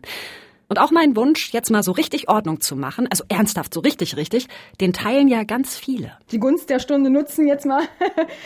Und 0.69 0.79
auch 0.79 0.91
mein 0.91 1.15
Wunsch, 1.17 1.53
jetzt 1.53 1.71
mal 1.71 1.83
so 1.83 1.93
richtig 1.93 2.29
Ordnung 2.29 2.61
zu 2.61 2.77
machen, 2.77 3.07
also 3.11 3.25
ernsthaft, 3.29 3.75
so 3.75 3.81
richtig, 3.81 4.17
richtig, 4.17 4.49
den 4.81 4.93
teilen 4.93 5.29
ja 5.29 5.45
ganz 5.45 5.77
viele. 5.77 6.13
Die 6.31 6.39
Gunst 6.39 6.71
der 6.71 6.79
Stunde 6.79 7.11
nutzen 7.11 7.47
jetzt 7.47 7.67
mal. 7.67 7.83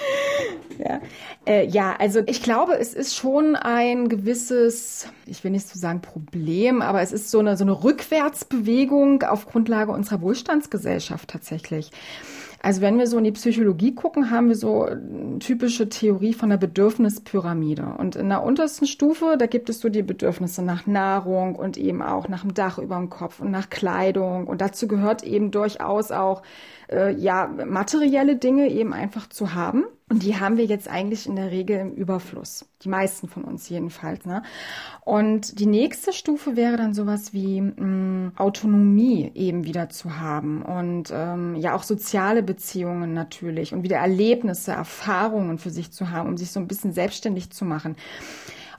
ja. 0.79 1.01
Äh, 1.47 1.67
ja, 1.67 1.95
also 1.99 2.21
ich 2.27 2.43
glaube, 2.43 2.75
es 2.75 2.95
ist 2.95 3.15
schon 3.15 3.57
ein 3.57 4.09
gewisses, 4.09 5.09
ich 5.27 5.43
will 5.45 5.53
nicht 5.53 5.69
so 5.69 5.79
sagen 5.79 6.03
Problem, 6.03 6.83
aber 6.83 7.03
es 7.03 7.13
ist 7.13 7.31
so 7.31 7.39
eine, 7.39 7.57
so 7.57 7.65
eine 7.65 7.85
Rückwärtsbewegung 7.85 9.23
auf 9.23 9.47
Grundlage 9.47 9.93
unserer 9.93 10.21
Wohlstandsgesellschaft 10.21 11.29
tatsächlich. 11.29 11.91
Also 12.61 12.81
wenn 12.81 12.99
wir 12.99 13.07
so 13.07 13.19
in 13.19 13.25
die 13.25 13.33
Psychologie 13.33 13.95
gucken, 13.95 14.31
haben 14.31 14.49
wir 14.49 14.57
so 14.57 14.83
eine 14.85 15.38
typische 15.38 15.88
Theorie 15.88 16.35
von 16.35 16.50
der 16.50 16.57
Bedürfnispyramide. 16.57 17.95
Und 17.99 18.17
in 18.17 18.29
der 18.29 18.43
untersten 18.43 18.87
Stufe, 18.87 19.37
da 19.38 19.47
gibt 19.47 19.69
es 19.69 19.81
so 19.81 19.88
die 19.88 20.03
Bedürfnisse 20.03 20.62
nach 20.62 20.87
Nahrung 20.87 21.55
und 21.55 21.77
eben 21.77 22.03
auch 22.03 22.29
nach 22.29 22.43
dem 22.43 22.55
Dach 22.55 22.79
über 22.79 22.97
dem 22.97 23.11
Kopf 23.11 23.41
und 23.41 23.53
nach 23.53 23.71
Kleidung. 23.71 24.49
Und 24.49 24.61
dazu 24.61 24.88
gehört 24.88 25.23
eben 25.23 25.53
durchaus 25.53 26.11
auch 26.11 26.43
äh, 26.91 27.15
ja 27.15 27.47
materielle 27.47 28.37
Dinge 28.37 28.69
eben 28.71 28.93
einfach 28.93 29.29
zu 29.29 29.55
haben. 29.55 29.85
Und 30.11 30.23
die 30.23 30.41
haben 30.41 30.57
wir 30.57 30.65
jetzt 30.65 30.88
eigentlich 30.88 31.27
in 31.27 31.37
der 31.37 31.50
Regel 31.50 31.79
im 31.79 31.93
Überfluss. 31.93 32.65
Die 32.83 32.88
meisten 32.88 33.29
von 33.29 33.45
uns 33.45 33.69
jedenfalls. 33.69 34.25
Ne? 34.25 34.43
Und 35.05 35.61
die 35.61 35.67
nächste 35.67 36.15
Stufe 36.15 36.57
wäre 36.57 36.79
dann 36.79 36.95
sowas 36.95 37.35
wie 37.35 37.61
mh, 37.61 37.73
mm, 37.77 38.33
Autonomie 38.37 39.31
eben 39.35 39.65
wieder 39.65 39.91
zu 39.91 40.19
haben 40.19 40.62
und 40.62 41.11
ähm, 41.12 41.57
ja 41.57 41.75
auch 41.75 41.83
soziale 41.83 42.43
Beziehungen 42.43 43.13
natürlich 43.13 43.75
und 43.75 43.82
wieder 43.82 43.99
Erlebnisse, 43.99 44.73
Erfahrungen 44.73 45.59
für 45.59 45.71
sich 45.71 45.93
zu 45.93 46.11
haben, 46.11 46.28
um 46.30 46.37
sich 46.39 46.52
so 46.52 46.61
ein 46.61 46.69
bisschen 46.69 46.93
selbstständig 46.93 47.50
zu 47.50 47.67
machen. 47.67 47.97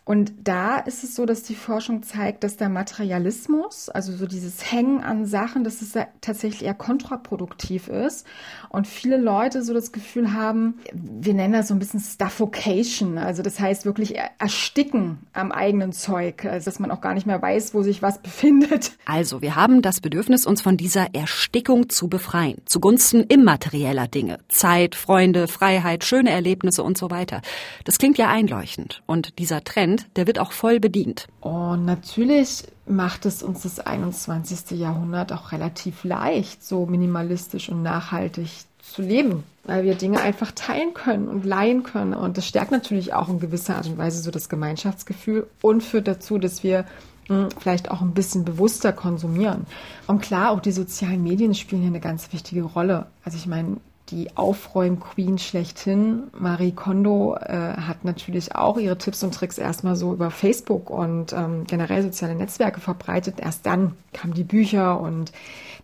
Und 0.09 0.33
da 0.43 0.79
ist 0.79 1.03
es 1.03 1.13
so, 1.13 1.27
dass 1.27 1.43
die 1.43 1.53
Forschung 1.53 2.01
zeigt, 2.01 2.43
dass 2.43 2.57
der 2.57 2.67
Materialismus, 2.67 3.89
also 3.89 4.11
so 4.11 4.25
dieses 4.25 4.71
Hängen 4.71 5.03
an 5.03 5.27
Sachen, 5.27 5.63
dass 5.63 5.83
es 5.83 5.93
tatsächlich 6.19 6.65
eher 6.65 6.73
kontraproduktiv 6.73 7.89
ist. 7.89 8.25
Und 8.69 8.87
viele 8.87 9.17
Leute 9.17 9.61
so 9.61 9.71
das 9.71 9.91
Gefühl 9.91 10.33
haben, 10.33 10.79
wir 10.91 11.35
nennen 11.35 11.53
das 11.53 11.67
so 11.67 11.75
ein 11.75 11.79
bisschen 11.79 11.99
Stuffocation. 11.99 13.19
Also 13.19 13.43
das 13.43 13.59
heißt 13.59 13.85
wirklich 13.85 14.15
ersticken 14.39 15.19
am 15.33 15.51
eigenen 15.51 15.93
Zeug, 15.93 16.43
also 16.43 16.65
dass 16.65 16.79
man 16.79 16.89
auch 16.89 17.01
gar 17.01 17.13
nicht 17.13 17.27
mehr 17.27 17.39
weiß, 17.39 17.75
wo 17.75 17.83
sich 17.83 18.01
was 18.01 18.17
befindet. 18.17 18.93
Also 19.05 19.43
wir 19.43 19.55
haben 19.55 19.83
das 19.83 20.01
Bedürfnis, 20.01 20.47
uns 20.47 20.63
von 20.63 20.75
dieser 20.75 21.13
Erstickung 21.13 21.87
zu 21.89 22.07
befreien, 22.07 22.57
zugunsten 22.65 23.21
immaterieller 23.21 24.07
Dinge. 24.07 24.39
Zeit, 24.47 24.95
Freunde, 24.95 25.47
Freiheit, 25.47 26.03
schöne 26.03 26.31
Erlebnisse 26.31 26.81
und 26.81 26.97
so 26.97 27.11
weiter. 27.11 27.43
Das 27.83 27.99
klingt 27.99 28.17
ja 28.17 28.27
einleuchtend. 28.29 29.03
Und 29.05 29.37
dieser 29.37 29.63
Trend 29.63 29.98
Prozent, 29.99 30.17
der 30.17 30.27
wird 30.27 30.39
auch 30.39 30.51
voll 30.51 30.79
bedient. 30.79 31.27
Und 31.41 31.85
natürlich 31.85 32.63
macht 32.85 33.25
es 33.25 33.43
uns 33.43 33.61
das 33.61 33.79
21. 33.79 34.77
Jahrhundert 34.79 35.31
auch 35.31 35.51
relativ 35.51 36.03
leicht, 36.03 36.63
so 36.63 36.85
minimalistisch 36.85 37.69
und 37.69 37.83
nachhaltig 37.83 38.49
zu 38.81 39.01
leben, 39.01 39.43
weil 39.65 39.83
wir 39.83 39.95
Dinge 39.95 40.19
einfach 40.19 40.51
teilen 40.51 40.93
können 40.93 41.27
und 41.27 41.45
leihen 41.45 41.83
können. 41.83 42.13
Und 42.13 42.37
das 42.37 42.47
stärkt 42.47 42.71
natürlich 42.71 43.13
auch 43.13 43.29
in 43.29 43.39
gewisser 43.39 43.75
Art 43.75 43.87
und 43.87 43.97
Weise 43.97 44.21
so 44.21 44.31
das 44.31 44.49
Gemeinschaftsgefühl 44.49 45.47
und 45.61 45.83
führt 45.83 46.07
dazu, 46.07 46.39
dass 46.39 46.63
wir 46.63 46.85
hm, 47.27 47.49
vielleicht 47.59 47.91
auch 47.91 48.01
ein 48.01 48.13
bisschen 48.13 48.45
bewusster 48.45 48.91
konsumieren. 48.91 49.67
Und 50.07 50.21
klar, 50.21 50.51
auch 50.51 50.59
die 50.59 50.71
sozialen 50.71 51.21
Medien 51.21 51.53
spielen 51.53 51.81
hier 51.81 51.91
eine 51.91 51.99
ganz 51.99 52.33
wichtige 52.33 52.63
Rolle. 52.63 53.05
Also 53.23 53.37
ich 53.37 53.45
meine, 53.45 53.77
die 54.11 54.35
Aufräum-Queen 54.35 55.37
schlechthin, 55.37 56.23
Marie 56.37 56.71
Kondo, 56.71 57.35
äh, 57.35 57.73
hat 57.77 58.05
natürlich 58.05 58.55
auch 58.55 58.77
ihre 58.77 58.97
Tipps 58.97 59.23
und 59.23 59.33
Tricks 59.33 59.57
erstmal 59.57 59.95
so 59.95 60.13
über 60.13 60.31
Facebook 60.31 60.89
und 60.89 61.33
ähm, 61.33 61.65
generell 61.67 62.03
soziale 62.03 62.35
Netzwerke 62.35 62.79
verbreitet. 62.79 63.35
Erst 63.39 63.65
dann 63.65 63.93
kamen 64.13 64.33
die 64.33 64.43
Bücher 64.43 64.99
und 64.99 65.31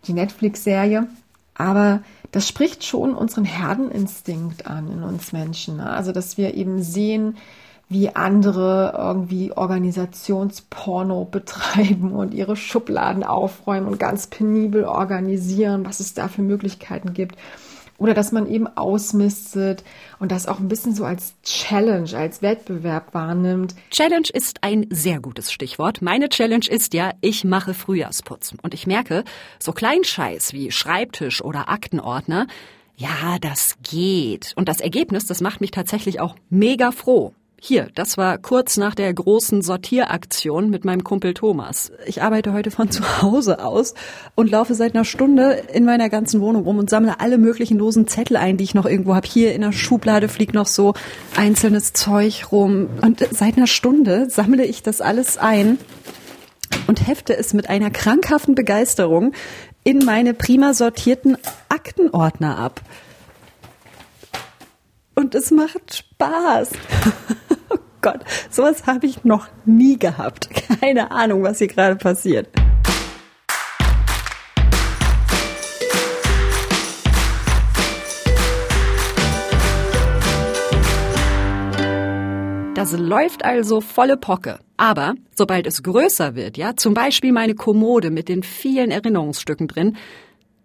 die 0.06 0.12
Netflix-Serie. 0.12 1.06
Aber 1.54 2.00
das 2.32 2.48
spricht 2.48 2.84
schon 2.84 3.14
unseren 3.14 3.44
Herdeninstinkt 3.44 4.66
an 4.66 4.90
in 4.90 5.02
uns 5.02 5.32
Menschen. 5.32 5.78
Ne? 5.78 5.88
Also, 5.88 6.12
dass 6.12 6.36
wir 6.36 6.54
eben 6.54 6.82
sehen, 6.82 7.36
wie 7.88 8.14
andere 8.14 8.94
irgendwie 8.98 9.52
Organisationsporno 9.52 11.24
betreiben 11.30 12.12
und 12.12 12.34
ihre 12.34 12.56
Schubladen 12.56 13.22
aufräumen 13.22 13.86
und 13.86 13.98
ganz 13.98 14.26
penibel 14.26 14.84
organisieren, 14.84 15.86
was 15.86 16.00
es 16.00 16.14
da 16.14 16.28
für 16.28 16.42
Möglichkeiten 16.42 17.14
gibt. 17.14 17.36
Oder 17.98 18.14
dass 18.14 18.32
man 18.32 18.46
eben 18.46 18.66
ausmistet 18.66 19.84
und 20.18 20.32
das 20.32 20.46
auch 20.46 20.58
ein 20.58 20.68
bisschen 20.68 20.94
so 20.94 21.04
als 21.04 21.34
Challenge, 21.42 22.10
als 22.16 22.42
Wettbewerb 22.42 23.14
wahrnimmt. 23.14 23.74
Challenge 23.90 24.28
ist 24.32 24.62
ein 24.62 24.86
sehr 24.90 25.20
gutes 25.20 25.50
Stichwort. 25.50 26.02
Meine 26.02 26.28
Challenge 26.28 26.66
ist 26.68 26.94
ja, 26.94 27.12
ich 27.20 27.44
mache 27.44 27.74
Frühjahrsputzen. 27.74 28.58
Und 28.62 28.74
ich 28.74 28.86
merke, 28.86 29.24
so 29.58 29.72
Kleinscheiß 29.72 30.52
wie 30.52 30.70
Schreibtisch 30.70 31.42
oder 31.42 31.68
Aktenordner, 31.68 32.46
ja, 32.96 33.38
das 33.40 33.76
geht. 33.82 34.52
Und 34.56 34.68
das 34.68 34.80
Ergebnis, 34.80 35.26
das 35.26 35.40
macht 35.40 35.60
mich 35.60 35.70
tatsächlich 35.70 36.20
auch 36.20 36.34
mega 36.48 36.92
froh. 36.92 37.34
Hier, 37.58 37.88
das 37.94 38.18
war 38.18 38.36
kurz 38.36 38.76
nach 38.76 38.94
der 38.94 39.12
großen 39.12 39.62
Sortieraktion 39.62 40.68
mit 40.68 40.84
meinem 40.84 41.02
Kumpel 41.02 41.32
Thomas. 41.32 41.90
Ich 42.04 42.22
arbeite 42.22 42.52
heute 42.52 42.70
von 42.70 42.90
zu 42.90 43.22
Hause 43.22 43.64
aus 43.64 43.94
und 44.34 44.50
laufe 44.50 44.74
seit 44.74 44.94
einer 44.94 45.06
Stunde 45.06 45.64
in 45.72 45.86
meiner 45.86 46.10
ganzen 46.10 46.42
Wohnung 46.42 46.64
rum 46.64 46.78
und 46.78 46.90
sammle 46.90 47.18
alle 47.18 47.38
möglichen 47.38 47.78
losen 47.78 48.06
Zettel 48.08 48.36
ein, 48.36 48.58
die 48.58 48.64
ich 48.64 48.74
noch 48.74 48.84
irgendwo 48.84 49.14
habe. 49.14 49.26
Hier 49.26 49.54
in 49.54 49.62
der 49.62 49.72
Schublade 49.72 50.28
fliegt 50.28 50.52
noch 50.52 50.66
so 50.66 50.92
einzelnes 51.34 51.94
Zeug 51.94 52.52
rum. 52.52 52.88
Und 53.00 53.26
seit 53.30 53.56
einer 53.56 53.66
Stunde 53.66 54.28
sammle 54.28 54.64
ich 54.66 54.82
das 54.82 55.00
alles 55.00 55.38
ein 55.38 55.78
und 56.86 57.08
hefte 57.08 57.34
es 57.36 57.54
mit 57.54 57.70
einer 57.70 57.90
krankhaften 57.90 58.54
Begeisterung 58.54 59.32
in 59.82 60.00
meine 60.04 60.34
prima 60.34 60.74
sortierten 60.74 61.38
Aktenordner 61.70 62.58
ab. 62.58 62.82
und 65.16 65.34
es 65.34 65.50
macht 65.50 65.96
Spaß. 65.96 66.70
Gott, 68.06 68.20
sowas 68.50 68.86
habe 68.86 69.04
ich 69.04 69.24
noch 69.24 69.48
nie 69.64 69.98
gehabt. 69.98 70.48
Keine 70.80 71.10
Ahnung, 71.10 71.42
was 71.42 71.58
hier 71.58 71.66
gerade 71.66 71.96
passiert. 71.96 72.48
Das 82.76 82.92
läuft 82.92 83.44
also 83.44 83.80
volle 83.80 84.16
Pocke. 84.16 84.60
Aber 84.76 85.14
sobald 85.34 85.66
es 85.66 85.82
größer 85.82 86.36
wird, 86.36 86.56
ja, 86.56 86.76
zum 86.76 86.94
Beispiel 86.94 87.32
meine 87.32 87.56
Kommode 87.56 88.10
mit 88.10 88.28
den 88.28 88.44
vielen 88.44 88.92
Erinnerungsstücken 88.92 89.66
drin, 89.66 89.96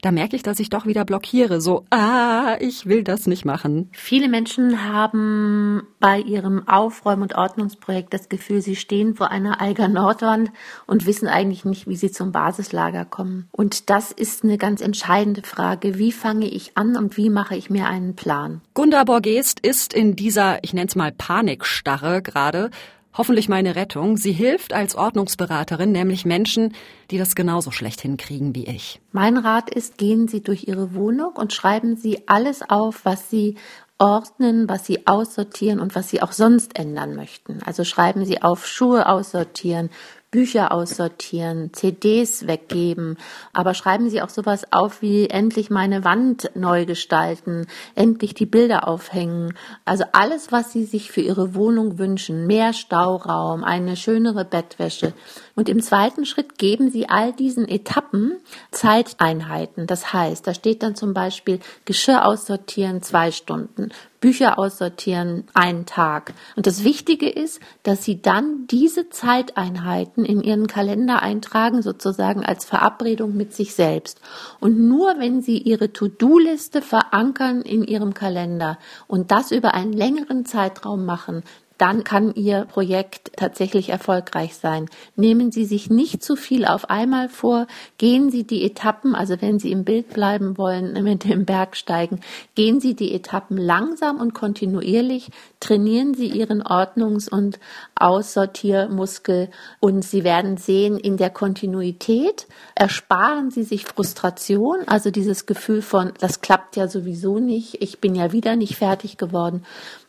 da 0.02 0.12
merke 0.12 0.36
ich, 0.36 0.44
dass 0.44 0.60
ich 0.60 0.70
doch 0.70 0.86
wieder 0.86 1.06
blockiere. 1.06 1.62
So, 1.62 1.86
ah, 1.92 2.58
ich 2.60 2.88
will 2.88 3.04
das 3.04 3.28
nicht 3.28 3.46
machen. 3.46 3.90
Viele 3.94 4.28
Menschen 4.28 4.84
haben 4.84 5.84
bei 6.00 6.20
ihrem 6.20 6.68
Aufräum- 6.68 7.22
und 7.22 7.36
Ordnungsprojekt 7.36 8.14
das 8.14 8.28
Gefühl, 8.28 8.62
sie 8.62 8.76
stehen 8.76 9.16
vor 9.16 9.30
einer 9.32 9.62
Eiger 9.62 9.88
Nordwand 9.88 10.52
und 10.88 11.06
wissen 11.06 11.28
eigentlich 11.28 11.66
nicht, 11.66 11.88
wie 11.88 11.96
sie 11.96 12.12
zum 12.12 12.32
Basislager 12.32 13.06
kommen. 13.06 13.48
Und 13.52 13.90
das 13.90 14.12
ist 14.12 14.44
eine 14.44 14.58
ganz 14.58 14.82
entscheidende 14.82 15.44
Frage. 15.44 15.98
Wie 15.98 16.12
fange 16.12 16.48
ich 16.48 16.78
an 16.78 16.98
und 16.98 17.18
wie 17.18 17.30
mache 17.30 17.56
ich 17.56 17.70
mir 17.70 17.88
einen 17.88 18.16
Plan? 18.16 18.62
Gunda 18.74 19.04
Borgest 19.04 19.60
ist 19.60 19.94
in 19.94 20.16
dieser, 20.16 20.64
ich 20.64 20.74
nenne 20.74 20.88
es 20.88 20.96
mal 20.96 21.12
Panikstarre 21.12 22.22
gerade 22.22 22.72
hoffentlich 23.14 23.50
meine 23.50 23.76
Rettung. 23.76 24.18
Sie 24.18 24.32
hilft 24.32 24.74
als 24.74 24.96
Ordnungsberaterin 24.96 25.92
nämlich 25.92 26.26
Menschen, 26.26 26.74
die 27.10 27.18
das 27.18 27.36
genauso 27.36 27.72
schlecht 27.72 28.02
hinkriegen 28.02 28.56
wie 28.56 28.66
ich. 28.66 29.00
Mein 29.12 29.38
Rat 29.38 29.70
ist, 29.70 29.98
gehen 29.98 30.28
Sie 30.28 30.42
durch 30.42 30.68
Ihre 30.68 30.94
Wohnung 30.94 31.34
und 31.36 31.54
schreiben 31.54 31.96
Sie 31.96 32.28
alles 32.28 32.62
auf, 32.62 33.06
was 33.06 33.30
Sie 33.30 33.56
ordnen, 33.98 34.68
was 34.68 34.86
Sie 34.86 35.06
aussortieren 35.06 35.80
und 35.80 35.96
was 35.96 36.10
Sie 36.10 36.22
auch 36.22 36.32
sonst 36.32 36.78
ändern 36.78 37.16
möchten. 37.16 37.60
Also 37.66 37.84
schreiben 37.84 38.26
Sie 38.26 38.42
auf 38.42 38.66
Schuhe 38.66 39.08
aussortieren, 39.08 39.90
Bücher 40.32 40.72
aussortieren, 40.72 41.74
CDs 41.74 42.48
weggeben, 42.48 43.18
aber 43.52 43.74
schreiben 43.74 44.10
Sie 44.10 44.22
auch 44.22 44.30
sowas 44.30 44.66
auf 44.72 45.02
wie 45.02 45.30
endlich 45.30 45.70
meine 45.70 46.06
Wand 46.06 46.52
neu 46.56 46.86
gestalten, 46.86 47.68
endlich 47.96 48.34
die 48.34 48.46
Bilder 48.46 48.88
aufhängen. 48.88 49.54
Also 49.84 50.06
alles, 50.14 50.54
was 50.54 50.72
Sie 50.72 50.86
sich 50.86 51.12
für 51.12 51.20
Ihre 51.20 51.54
Wohnung 51.54 51.98
wünschen, 51.98 52.48
mehr 52.48 52.72
Stauraum, 52.72 53.66
eine 53.66 53.98
schönere 53.98 54.46
Bettwäsche. 54.46 55.14
Und 55.54 55.68
im 55.68 55.82
zweiten 55.82 56.26
Schritt 56.26 56.58
geben 56.58 56.90
Sie 56.90 57.10
all 57.10 57.34
diesen 57.34 57.68
Etappen 57.68 58.38
Zeiteinheiten. 58.72 59.86
Das 59.86 60.14
heißt, 60.14 60.48
da 60.48 60.54
steht 60.54 60.82
dann 60.82 60.96
zum 60.96 61.14
Beispiel 61.14 61.60
Geschirr 61.84 62.26
aussortieren 62.26 63.02
zwei 63.02 63.32
Stunden, 63.32 63.90
Bücher 64.22 64.60
aussortieren 64.60 65.46
einen 65.54 65.86
Tag. 65.86 66.34
Und 66.56 66.68
das 66.68 66.84
Wichtige 66.84 67.28
ist, 67.28 67.60
dass 67.84 68.06
Sie 68.06 68.22
dann 68.22 68.68
diese 68.68 69.10
Zeiteinheiten 69.10 70.24
in 70.24 70.42
Ihren 70.42 70.68
Kalender 70.68 71.22
eintragen, 71.24 71.82
sozusagen 71.82 72.46
als 72.46 72.64
Verabredung 72.64 73.36
mit 73.36 73.54
sich 73.54 73.74
selbst. 73.74 74.22
Und 74.60 74.80
nur 74.80 75.16
wenn 75.18 75.42
Sie 75.42 75.58
Ihre 75.58 75.92
To-Do-Liste 75.92 76.84
verankern 76.84 77.64
in 77.64 77.84
Ihrem 77.84 78.14
Kalender 78.14 78.78
und 79.08 79.32
das 79.32 79.52
über 79.52 79.74
einen 79.74 79.92
längeren 79.92 80.46
Zeitraum 80.46 81.04
machen, 81.04 81.44
dann 81.82 82.04
kann 82.04 82.36
Ihr 82.36 82.66
Projekt 82.66 83.32
tatsächlich 83.38 83.90
erfolgreich 83.90 84.54
sein. 84.56 84.86
Nehmen 85.16 85.52
Sie 85.52 85.66
sich 85.66 85.90
nicht 85.90 86.24
zu 86.24 86.36
viel 86.36 86.64
auf 86.66 86.92
einmal 86.92 87.28
vor, 87.28 87.66
gehen 87.98 88.30
Sie 88.30 88.44
die 88.44 88.64
Etappen, 88.64 89.16
also 89.16 89.42
wenn 89.42 89.58
Sie 89.58 89.72
im 89.72 89.84
Bild 89.84 90.10
bleiben 90.10 90.60
wollen, 90.60 90.94
mit 91.04 91.24
dem 91.24 91.46
Bergsteigen, 91.46 92.20
gehen 92.54 92.80
Sie 92.80 92.94
die 92.94 93.16
Etappen 93.16 93.58
langsam 93.58 94.20
und 94.20 94.36
kontinuierlich, 94.36 95.32
trainieren 95.60 96.14
Sie 96.14 96.28
Ihren 96.28 96.62
Ordnungs- 96.62 97.28
und 97.28 97.60
Aussortiermuskel 97.96 99.50
und 99.80 100.06
Sie 100.06 100.24
werden 100.24 100.58
sehen, 100.58 100.98
in 100.98 101.18
der 101.18 101.32
Kontinuität 101.32 102.46
ersparen 102.76 103.50
Sie 103.50 103.64
sich 103.64 103.86
Frustration, 103.86 104.82
also 104.86 105.10
dieses 105.10 105.48
Gefühl 105.48 105.82
von, 105.82 106.12
das 106.20 106.42
klappt 106.42 106.76
ja 106.76 106.88
sowieso 106.88 107.40
nicht, 107.40 107.82
ich 107.82 108.00
bin 108.00 108.14
ja 108.14 108.32
wieder 108.32 108.56
nicht 108.56 108.76
fertig 108.76 109.18
geworden 109.18 109.64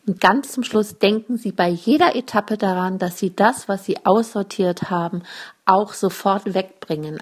und 0.05 0.19
ganz 0.19 0.51
zum 0.51 0.63
Schluss 0.63 0.97
denken 0.97 1.37
Sie 1.37 1.51
bei 1.51 1.69
jeder 1.69 2.15
Etappe 2.15 2.57
daran, 2.57 2.97
dass 2.97 3.17
Sie 3.17 3.33
das, 3.35 3.67
was 3.69 3.85
Sie 3.85 4.05
aussortiert 4.05 4.89
haben, 4.89 5.23
auch 5.65 5.93
sofort 5.93 6.53
wegbringen. 6.53 7.19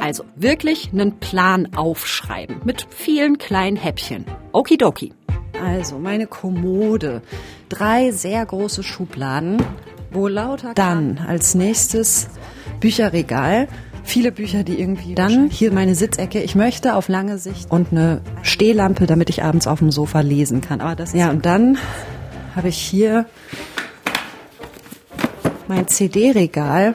Also 0.00 0.24
wirklich 0.34 0.90
einen 0.92 1.20
Plan 1.20 1.74
aufschreiben 1.76 2.60
mit 2.64 2.86
vielen 2.90 3.38
kleinen 3.38 3.76
Häppchen. 3.76 4.24
Okidoki. 4.52 5.12
Also 5.62 5.98
meine 5.98 6.26
Kommode. 6.26 7.22
Drei 7.68 8.10
sehr 8.10 8.44
große 8.44 8.82
Schubladen, 8.82 9.62
wo 10.10 10.26
lauter. 10.28 10.74
Dann 10.74 11.18
als 11.18 11.54
nächstes 11.54 12.28
Bücherregal 12.80 13.68
viele 14.04 14.32
Bücher, 14.32 14.64
die 14.64 14.80
irgendwie 14.80 15.14
dann 15.14 15.48
hier 15.50 15.72
meine 15.72 15.94
Sitzecke. 15.94 16.42
Ich 16.42 16.54
möchte 16.54 16.94
auf 16.94 17.08
lange 17.08 17.38
Sicht 17.38 17.70
und 17.70 17.88
eine 17.92 18.20
Stehlampe, 18.42 19.06
damit 19.06 19.30
ich 19.30 19.42
abends 19.42 19.66
auf 19.66 19.78
dem 19.78 19.90
Sofa 19.90 20.20
lesen 20.20 20.60
kann. 20.60 20.80
Aber 20.80 20.94
das 20.94 21.12
ja 21.12 21.30
und 21.30 21.46
dann 21.46 21.78
habe 22.54 22.68
ich 22.68 22.76
hier 22.76 23.26
mein 25.68 25.88
CD-Regal. 25.88 26.94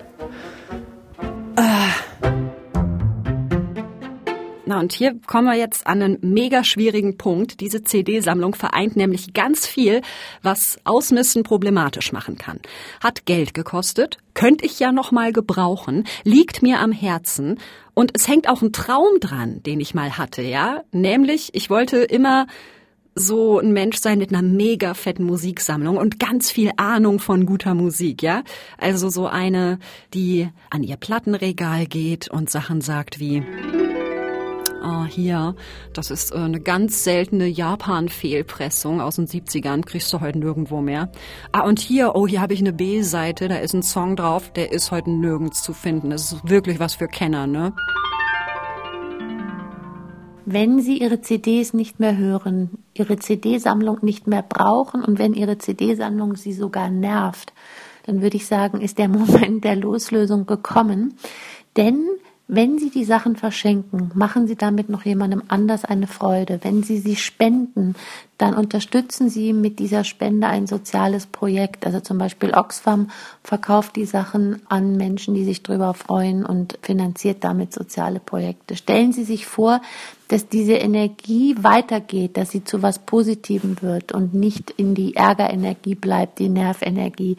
Na, 4.68 4.82
und 4.82 4.92
hier 4.92 5.18
kommen 5.26 5.48
wir 5.48 5.56
jetzt 5.56 5.88
an 5.88 6.02
einen 6.02 6.18
mega 6.22 6.64
schwierigen 6.66 7.18
Punkt. 7.18 7.62
Diese 7.62 7.84
CD-Sammlung 7.84 8.54
vereint 8.54 8.98
nämlich 8.98 9.34
ganz 9.34 9.66
viel, 9.66 10.02
was 10.44 10.78
Ausmisten 10.84 11.44
problematisch 11.44 12.12
machen 12.12 12.38
kann. 12.38 12.60
Hat 13.02 13.26
Geld 13.26 13.54
gekostet, 13.54 14.18
könnte 14.34 14.66
ich 14.66 14.78
ja 14.80 14.92
noch 14.92 15.12
mal 15.12 15.32
gebrauchen, 15.32 16.04
liegt 16.24 16.62
mir 16.62 16.80
am 16.80 16.92
Herzen 16.92 17.60
und 17.94 18.12
es 18.14 18.28
hängt 18.28 18.50
auch 18.50 18.62
ein 18.62 18.74
Traum 18.74 19.22
dran, 19.22 19.64
den 19.64 19.80
ich 19.80 19.96
mal 19.96 20.18
hatte, 20.18 20.42
ja? 20.42 20.84
Nämlich, 20.92 21.56
ich 21.56 21.70
wollte 21.70 21.98
immer 21.98 22.46
so 23.16 23.60
ein 23.60 23.72
Mensch 23.72 23.98
sein 23.98 24.20
mit 24.20 24.32
einer 24.32 24.44
mega 24.44 24.94
fetten 24.94 25.24
Musiksammlung 25.24 25.98
und 25.98 26.20
ganz 26.20 26.52
viel 26.52 26.72
Ahnung 26.78 27.20
von 27.20 27.46
guter 27.46 27.74
Musik, 27.74 28.22
ja? 28.22 28.44
Also 28.78 29.10
so 29.10 29.28
eine, 29.28 29.80
die 30.14 30.50
an 30.70 30.84
ihr 30.84 30.98
Plattenregal 30.98 31.86
geht 31.86 32.30
und 32.30 32.50
Sachen 32.50 32.82
sagt 32.82 33.20
wie 33.20 33.44
ah, 34.88 35.06
hier, 35.06 35.56
das 35.94 36.12
ist 36.12 36.34
äh, 36.34 36.38
eine 36.38 36.60
ganz 36.60 37.04
seltene 37.04 37.48
Japan-Fehlpressung 37.48 39.02
aus 39.02 39.16
den 39.18 39.28
70ern, 39.28 39.84
kriegst 39.84 40.12
du 40.14 40.22
heute 40.22 40.40
nirgendwo 40.40 40.82
mehr. 40.82 41.12
Ah, 41.52 41.62
und 41.62 41.80
hier, 41.80 42.16
oh, 42.16 42.28
hier 42.28 42.42
habe 42.42 42.54
ich 42.54 42.62
eine 42.62 42.74
B-Seite, 42.74 43.48
da 43.48 43.58
ist 43.58 43.74
ein 43.74 43.84
Song 43.84 44.16
drauf, 44.16 44.52
der 44.54 44.72
ist 44.72 44.92
heute 44.92 45.12
nirgends 45.12 45.62
zu 45.62 45.74
finden. 45.74 46.10
Das 46.10 46.32
ist 46.32 46.50
wirklich 46.50 46.80
was 46.80 46.96
für 46.96 47.08
Kenner, 47.08 47.48
ne? 47.48 47.74
wenn 50.50 50.80
Sie 50.80 51.00
Ihre 51.00 51.20
CDs 51.20 51.74
nicht 51.74 52.00
mehr 52.00 52.16
hören, 52.16 52.82
Ihre 52.94 53.20
CD-Sammlung 53.20 53.98
nicht 54.02 54.28
mehr 54.28 54.42
brauchen 54.42 55.04
und 55.04 55.20
wenn 55.20 55.34
Ihre 55.34 55.58
CD-Sammlung 55.58 56.38
Sie 56.38 56.54
sogar 56.54 56.90
nervt, 56.90 57.52
dann 58.06 58.22
würde 58.22 58.38
ich 58.38 58.48
sagen, 58.48 58.80
ist 58.80 58.98
der 58.98 59.08
Moment 59.10 59.66
der 59.66 59.76
Loslösung 59.76 60.46
gekommen. 60.46 61.16
Denn 61.76 62.08
wenn 62.50 62.80
Sie 62.80 62.90
die 62.90 63.04
Sachen 63.04 63.36
verschenken, 63.36 64.10
machen 64.14 64.48
Sie 64.48 64.56
damit 64.56 64.88
noch 64.88 65.04
jemandem 65.04 65.44
anders 65.50 65.84
eine 65.84 66.08
Freude. 66.08 66.60
Wenn 66.64 66.82
Sie 66.82 66.98
sie 66.98 67.18
spenden, 67.18 67.94
dann 68.38 68.54
unterstützen 68.54 69.30
Sie 69.30 69.52
mit 69.52 69.80
dieser 69.80 70.06
Spende 70.06 70.48
ein 70.48 70.66
soziales 70.66 71.26
Projekt. 71.26 71.86
Also 71.86 72.00
zum 72.00 72.18
Beispiel 72.18 72.54
Oxfam 72.54 73.10
verkauft 73.44 73.98
die 73.98 74.06
Sachen 74.06 74.62
an 74.70 74.96
Menschen, 74.96 75.36
die 75.36 75.44
sich 75.44 75.62
darüber 75.62 75.94
freuen 75.94 76.46
und 76.46 76.80
finanziert 76.82 77.44
damit 77.44 77.74
soziale 77.74 78.22
Projekte. 78.22 78.78
Stellen 78.78 79.12
Sie 79.12 79.26
sich 79.26 79.46
vor, 79.46 79.82
dass 80.30 80.48
diese 80.48 80.76
Energie 80.76 81.56
weitergeht, 81.60 82.38
dass 82.38 82.52
sie 82.52 82.64
zu 82.64 82.82
was 82.82 83.00
Positivem 83.00 83.82
wird 83.82 84.14
und 84.14 84.34
nicht 84.34 84.72
in 84.72 84.96
die 84.96 85.16
Ärgerenergie 85.16 85.96
bleibt, 85.96 86.40
die 86.40 86.50
Nervenergie, 86.50 87.36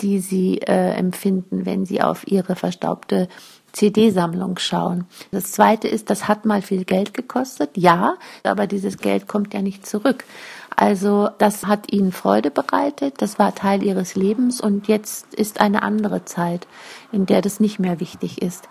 die 0.00 0.20
Sie 0.20 0.58
äh, 0.58 0.92
empfinden, 0.92 1.66
wenn 1.66 1.86
Sie 1.86 2.02
auf 2.02 2.26
Ihre 2.28 2.54
verstaubte 2.54 3.28
CD-Sammlung 3.74 4.58
schauen. 4.58 5.04
Das 5.30 5.52
zweite 5.52 5.88
ist, 5.88 6.08
das 6.08 6.26
hat 6.28 6.46
mal 6.46 6.62
viel 6.62 6.84
Geld 6.84 7.12
gekostet, 7.12 7.70
ja, 7.76 8.16
aber 8.42 8.66
dieses 8.66 8.98
Geld 8.98 9.28
kommt 9.28 9.52
ja 9.52 9.60
nicht 9.60 9.86
zurück. 9.86 10.24
Also 10.76 11.28
das 11.38 11.66
hat 11.66 11.92
ihnen 11.92 12.12
Freude 12.12 12.50
bereitet, 12.50 13.14
das 13.18 13.38
war 13.38 13.54
Teil 13.54 13.82
ihres 13.82 14.14
Lebens 14.14 14.60
und 14.60 14.88
jetzt 14.88 15.34
ist 15.34 15.60
eine 15.60 15.82
andere 15.82 16.24
Zeit, 16.24 16.66
in 17.12 17.26
der 17.26 17.42
das 17.42 17.60
nicht 17.60 17.78
mehr 17.78 18.00
wichtig 18.00 18.42
ist. 18.42 18.68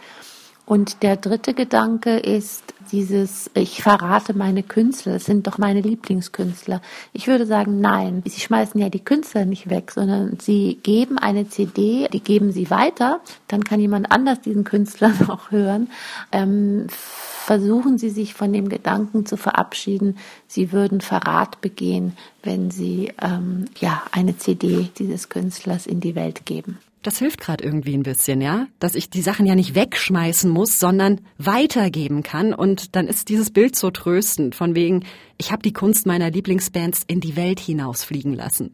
Und 0.66 1.04
der 1.04 1.18
dritte 1.18 1.54
Gedanke 1.54 2.18
ist 2.18 2.74
dieses, 2.92 3.52
ich 3.54 3.84
verrate 3.84 4.34
meine 4.34 4.64
Künstler, 4.64 5.16
es 5.16 5.26
sind 5.26 5.46
doch 5.46 5.58
meine 5.58 5.82
Lieblingskünstler. 5.82 6.82
Ich 7.12 7.28
würde 7.28 7.46
sagen, 7.46 7.82
nein, 7.82 8.24
sie 8.26 8.40
schmeißen 8.40 8.80
ja 8.80 8.90
die 8.90 9.04
Künstler 9.04 9.44
nicht 9.44 9.70
weg, 9.70 9.92
sondern 9.92 10.38
sie 10.40 10.80
geben 10.82 11.18
eine 11.18 11.50
CD, 11.50 12.08
die 12.14 12.22
geben 12.22 12.54
sie 12.54 12.70
weiter, 12.70 13.20
dann 13.50 13.66
kann 13.66 13.82
jemand 13.82 14.12
anders 14.12 14.40
diesen 14.40 14.64
Künstler 14.64 15.12
noch 15.28 15.52
hören. 15.52 15.90
Ähm, 16.32 16.88
versuchen 16.90 17.98
Sie 17.98 18.10
sich 18.10 18.34
von 18.34 18.54
dem 18.54 18.70
Gedanken 18.70 19.26
zu 19.26 19.36
verabschieden, 19.36 20.18
Sie 20.48 20.72
würden 20.72 21.02
Verrat 21.02 21.60
begehen, 21.60 22.16
wenn 22.42 22.72
Sie 22.72 23.12
ähm, 23.22 23.66
ja 23.82 24.04
eine 24.12 24.38
CD 24.38 24.90
dieses 24.98 25.28
Künstlers 25.28 25.86
in 25.88 26.00
die 26.00 26.16
Welt 26.16 26.46
geben. 26.46 26.80
Das 27.04 27.20
hilft 27.20 27.42
gerade 27.42 27.64
irgendwie 27.64 27.94
ein 27.96 28.04
bisschen, 28.04 28.40
ja, 28.40 28.68
dass 28.80 28.96
ich 28.96 29.10
die 29.10 29.22
Sachen 29.22 29.46
ja 29.46 29.56
nicht 29.56 29.76
wegschmeißen 29.76 30.50
muss, 30.50 30.80
sondern 30.80 31.20
weitergeben 31.38 32.24
kann. 32.24 32.54
Und 32.54 32.96
dann 32.96 33.08
ist 33.08 33.28
dieses 33.28 33.52
Bild 33.52 33.76
so 33.76 33.92
tröstend, 33.92 34.56
von 34.56 34.74
wegen, 34.74 35.04
ich 35.38 35.52
habe 35.52 35.62
die 35.62 35.74
Kunst 35.74 36.06
meiner 36.06 36.32
Lieblingsbands 36.32 37.04
in 37.06 37.20
die 37.20 37.36
Welt 37.36 37.60
hinausfliegen 37.60 38.34
lassen. 38.34 38.74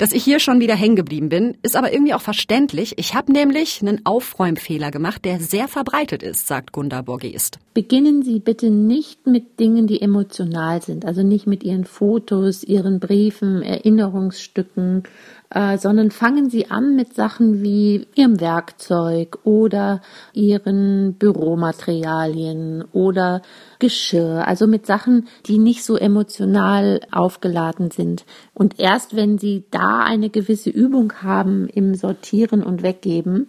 Dass 0.00 0.12
ich 0.12 0.24
hier 0.24 0.40
schon 0.40 0.60
wieder 0.60 0.74
hängen 0.74 0.96
geblieben 0.96 1.28
bin, 1.28 1.58
ist 1.62 1.76
aber 1.76 1.92
irgendwie 1.92 2.14
auch 2.14 2.22
verständlich. 2.22 2.94
Ich 2.96 3.14
habe 3.14 3.30
nämlich 3.32 3.82
einen 3.82 4.06
Aufräumfehler 4.06 4.90
gemacht, 4.90 5.26
der 5.26 5.40
sehr 5.40 5.68
verbreitet 5.68 6.22
ist, 6.22 6.46
sagt 6.46 6.72
Gunda 6.72 7.02
Borgest. 7.02 7.58
Beginnen 7.74 8.22
Sie 8.22 8.38
bitte 8.40 8.70
nicht 8.70 9.26
mit 9.26 9.60
Dingen, 9.60 9.86
die 9.86 10.00
emotional 10.00 10.80
sind, 10.80 11.04
also 11.04 11.22
nicht 11.22 11.46
mit 11.46 11.64
Ihren 11.64 11.84
Fotos, 11.84 12.64
Ihren 12.64 12.98
Briefen, 12.98 13.60
Erinnerungsstücken, 13.60 15.02
äh, 15.50 15.76
sondern 15.76 16.10
fangen 16.10 16.48
Sie 16.48 16.70
an 16.70 16.96
mit 16.96 17.12
Sachen 17.12 17.62
wie 17.62 18.06
Ihrem 18.14 18.40
Werkzeug 18.40 19.36
oder 19.44 20.00
Ihren 20.32 21.16
Büromaterialien 21.18 22.84
oder 22.94 23.42
Geschirr, 23.80 24.46
also 24.46 24.68
mit 24.68 24.86
Sachen, 24.86 25.26
die 25.46 25.58
nicht 25.58 25.82
so 25.82 25.96
emotional 25.96 27.00
aufgeladen 27.10 27.90
sind. 27.90 28.24
Und 28.54 28.78
erst 28.78 29.16
wenn 29.16 29.38
Sie 29.38 29.64
da 29.72 30.04
eine 30.04 30.30
gewisse 30.30 30.70
Übung 30.70 31.12
haben 31.22 31.68
im 31.68 31.96
Sortieren 31.96 32.62
und 32.62 32.84
Weggeben, 32.84 33.48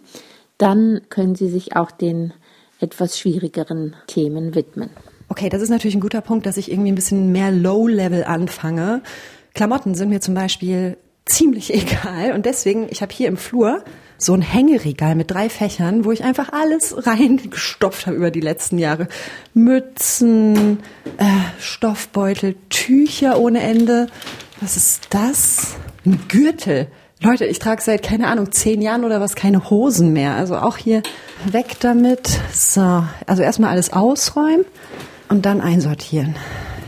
dann 0.58 1.02
können 1.08 1.36
Sie 1.36 1.48
sich 1.48 1.76
auch 1.76 1.92
den 1.92 2.32
etwas 2.80 3.18
schwierigeren 3.18 3.94
Themen 4.08 4.56
widmen. 4.56 4.90
Okay, 5.28 5.48
das 5.48 5.62
ist 5.62 5.70
natürlich 5.70 5.94
ein 5.94 6.00
guter 6.00 6.20
Punkt, 6.20 6.46
dass 6.46 6.56
ich 6.56 6.70
irgendwie 6.70 6.92
ein 6.92 6.96
bisschen 6.96 7.32
mehr 7.32 7.52
Low-Level 7.52 8.24
anfange. 8.24 9.02
Klamotten 9.54 9.94
sind 9.94 10.08
mir 10.08 10.20
zum 10.20 10.34
Beispiel 10.34 10.96
ziemlich 11.24 11.72
egal. 11.74 12.32
Und 12.32 12.46
deswegen, 12.46 12.86
ich 12.90 13.02
habe 13.02 13.12
hier 13.12 13.28
im 13.28 13.36
Flur 13.36 13.82
so 14.24 14.34
ein 14.34 14.42
Hängeregal 14.42 15.14
mit 15.14 15.30
drei 15.30 15.48
Fächern, 15.48 16.04
wo 16.04 16.12
ich 16.12 16.24
einfach 16.24 16.52
alles 16.52 17.06
reingestopft 17.06 18.06
habe 18.06 18.16
über 18.16 18.30
die 18.30 18.40
letzten 18.40 18.78
Jahre. 18.78 19.08
Mützen, 19.54 20.80
äh, 21.18 21.24
Stoffbeutel, 21.60 22.56
Tücher 22.70 23.38
ohne 23.38 23.60
Ende. 23.60 24.06
Was 24.60 24.76
ist 24.76 25.08
das? 25.10 25.74
Ein 26.06 26.20
Gürtel. 26.28 26.88
Leute, 27.20 27.44
ich 27.46 27.60
trage 27.60 27.80
seit, 27.80 28.02
keine 28.02 28.26
Ahnung, 28.26 28.50
zehn 28.50 28.82
Jahren 28.82 29.04
oder 29.04 29.20
was 29.20 29.36
keine 29.36 29.70
Hosen 29.70 30.12
mehr. 30.12 30.34
Also 30.34 30.56
auch 30.56 30.76
hier 30.76 31.02
weg 31.44 31.76
damit. 31.80 32.40
So, 32.52 33.04
also 33.26 33.42
erstmal 33.42 33.70
alles 33.70 33.92
ausräumen 33.92 34.64
und 35.28 35.46
dann 35.46 35.60
einsortieren. 35.60 36.34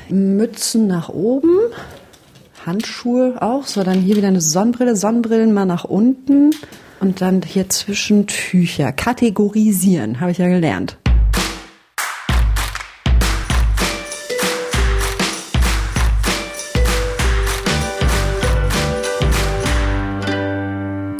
Mützen 0.09 0.87
nach 0.87 1.09
oben. 1.09 1.57
Handschuhe 2.67 3.41
auch. 3.41 3.67
So, 3.67 3.83
dann 3.85 4.01
hier 4.01 4.17
wieder 4.17 4.29
eine 4.29 4.41
Sonnenbrille. 4.41 4.97
Sonnenbrillen 4.97 5.53
mal 5.53 5.67
nach 5.67 5.85
unten. 5.85 6.51
Und 7.05 7.21
dann 7.21 7.43
hier 7.43 7.69
zwischen 7.69 8.27
Tücher. 8.27 8.91
Kategorisieren, 8.91 10.21
habe 10.21 10.31
ich 10.31 10.39
ja 10.39 10.49
gelernt. 10.49 10.97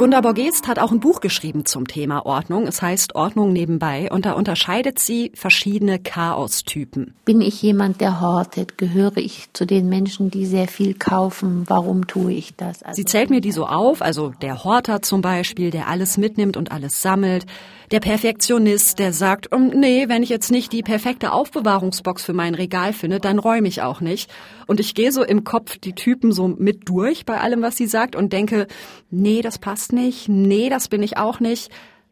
Gunda 0.05 0.21
Borgest 0.21 0.69
hat 0.69 0.79
auch 0.79 0.93
ein 0.93 1.01
Buch 1.01 1.23
geschrieben 1.23 1.65
zum 1.65 1.87
Thema 1.87 2.27
Ordnung. 2.27 2.67
Es 2.67 2.83
heißt 2.83 3.15
Ordnung 3.15 3.55
nebenbei 3.55 4.11
und 4.13 4.27
da 4.27 4.33
unterscheidet 4.33 4.99
sie 4.99 5.33
verschiedene 5.35 5.99
Chaostypen. 5.99 7.15
Bin 7.25 7.41
ich 7.41 7.63
jemand, 7.63 8.03
der 8.03 8.21
hortet? 8.21 8.77
Gehöre 8.77 9.17
ich 9.17 9.49
zu 9.55 9.65
den 9.65 9.89
Menschen, 9.89 10.31
die 10.31 10.45
sehr 10.45 10.69
viel 10.69 10.93
kaufen? 10.93 11.65
Warum 11.69 12.07
tue 12.07 12.35
ich 12.35 12.55
das? 12.55 12.83
Also 12.83 12.97
sie 12.97 13.07
zählt 13.07 13.31
mir 13.31 13.41
die 13.41 13.51
so 13.51 13.65
auf, 13.67 14.03
also 14.03 14.35
der 14.43 14.63
Horter 14.63 15.01
zum 15.01 15.23
Beispiel, 15.23 15.71
der 15.71 15.89
alles 15.89 16.19
mitnimmt 16.19 16.59
und 16.59 16.71
alles 16.71 17.01
sammelt. 17.01 17.47
Der 17.95 18.01
Perfektionist, 18.01 18.99
der 18.99 19.13
sagt, 19.13 19.55
um, 19.55 19.69
nee, 19.69 20.09
wenn 20.09 20.25
ich 20.25 20.29
jetzt 20.29 20.51
nicht 20.51 20.73
die 20.73 20.83
perfekte 20.83 21.31
Aufbewahrungsbox 21.31 22.25
für 22.25 22.33
mein 22.33 22.57
Regal 22.57 22.93
finde, 22.93 23.21
dann 23.21 23.39
räume 23.39 23.69
ich 23.69 23.83
auch 23.83 24.01
nicht. 24.01 24.29
Und 24.67 24.81
ich 24.81 24.97
gehe 24.97 25.13
so 25.13 25.23
im 25.23 25.45
Kopf 25.45 25.79
die 25.79 25.93
Typen 25.93 26.33
so 26.33 26.49
mit 26.49 26.89
durch 26.89 27.25
bei 27.25 27.39
allem, 27.39 27.63
was 27.63 27.77
sie 27.77 27.87
sagt 27.87 28.17
und 28.17 28.33
denke, 28.33 28.67
nee, 29.13 29.43
das 29.43 29.61
passt 29.61 29.93
nicht, 29.93 30.29
nee, 30.29 30.71
das 30.71 30.89
bin 30.89 31.05
ich 31.05 31.19
auch 31.19 31.39
nicht. 31.39 31.71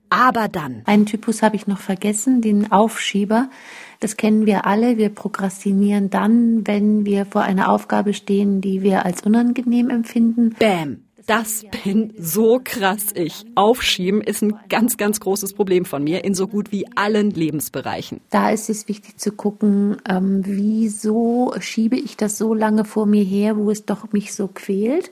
Aber 0.08 0.46
dann. 0.46 0.82
Einen 0.84 1.06
Typus 1.06 1.42
habe 1.42 1.56
ich 1.56 1.66
noch 1.66 1.80
vergessen, 1.80 2.42
den 2.42 2.70
Aufschieber. 2.70 3.50
Das 3.98 4.16
kennen 4.16 4.46
wir 4.46 4.66
alle. 4.66 4.98
Wir 4.98 5.08
prokrastinieren 5.08 6.10
dann, 6.10 6.64
wenn 6.64 7.04
wir 7.04 7.26
vor 7.26 7.42
einer 7.42 7.68
Aufgabe 7.68 8.14
stehen, 8.14 8.60
die 8.60 8.82
wir 8.82 9.04
als 9.04 9.22
unangenehm 9.22 9.90
empfinden. 9.90 10.50
Bäm. 10.60 11.02
Das 11.26 11.64
bin 11.84 12.12
so 12.18 12.60
krass 12.62 13.06
ich. 13.14 13.44
Aufschieben 13.54 14.20
ist 14.20 14.42
ein 14.42 14.58
ganz, 14.68 14.96
ganz 14.96 15.20
großes 15.20 15.54
Problem 15.54 15.84
von 15.84 16.02
mir 16.02 16.24
in 16.24 16.34
so 16.34 16.48
gut 16.48 16.72
wie 16.72 16.86
allen 16.96 17.30
Lebensbereichen. 17.30 18.20
Da 18.30 18.50
ist 18.50 18.68
es 18.70 18.88
wichtig 18.88 19.18
zu 19.18 19.32
gucken, 19.32 19.98
ähm, 20.08 20.42
wieso 20.44 21.54
schiebe 21.60 21.96
ich 21.96 22.16
das 22.16 22.38
so 22.38 22.54
lange 22.54 22.84
vor 22.84 23.06
mir 23.06 23.24
her, 23.24 23.56
wo 23.56 23.70
es 23.70 23.84
doch 23.84 24.12
mich 24.12 24.34
so 24.34 24.48
quält 24.48 25.10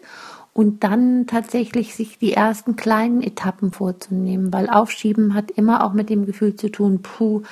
und 0.60 0.84
dann 0.84 1.26
tatsächlich 1.26 1.94
sich 1.94 2.18
die 2.18 2.34
ersten 2.34 2.76
kleinen 2.76 3.22
Etappen 3.22 3.72
vorzunehmen, 3.72 4.52
weil 4.52 4.68
Aufschieben 4.68 5.32
hat 5.32 5.50
immer 5.50 5.82
auch 5.82 5.94
mit 5.94 6.10
dem 6.10 6.26
Gefühl 6.26 6.54
zu 6.54 6.70
tun, 6.70 7.00
puh, 7.00 7.44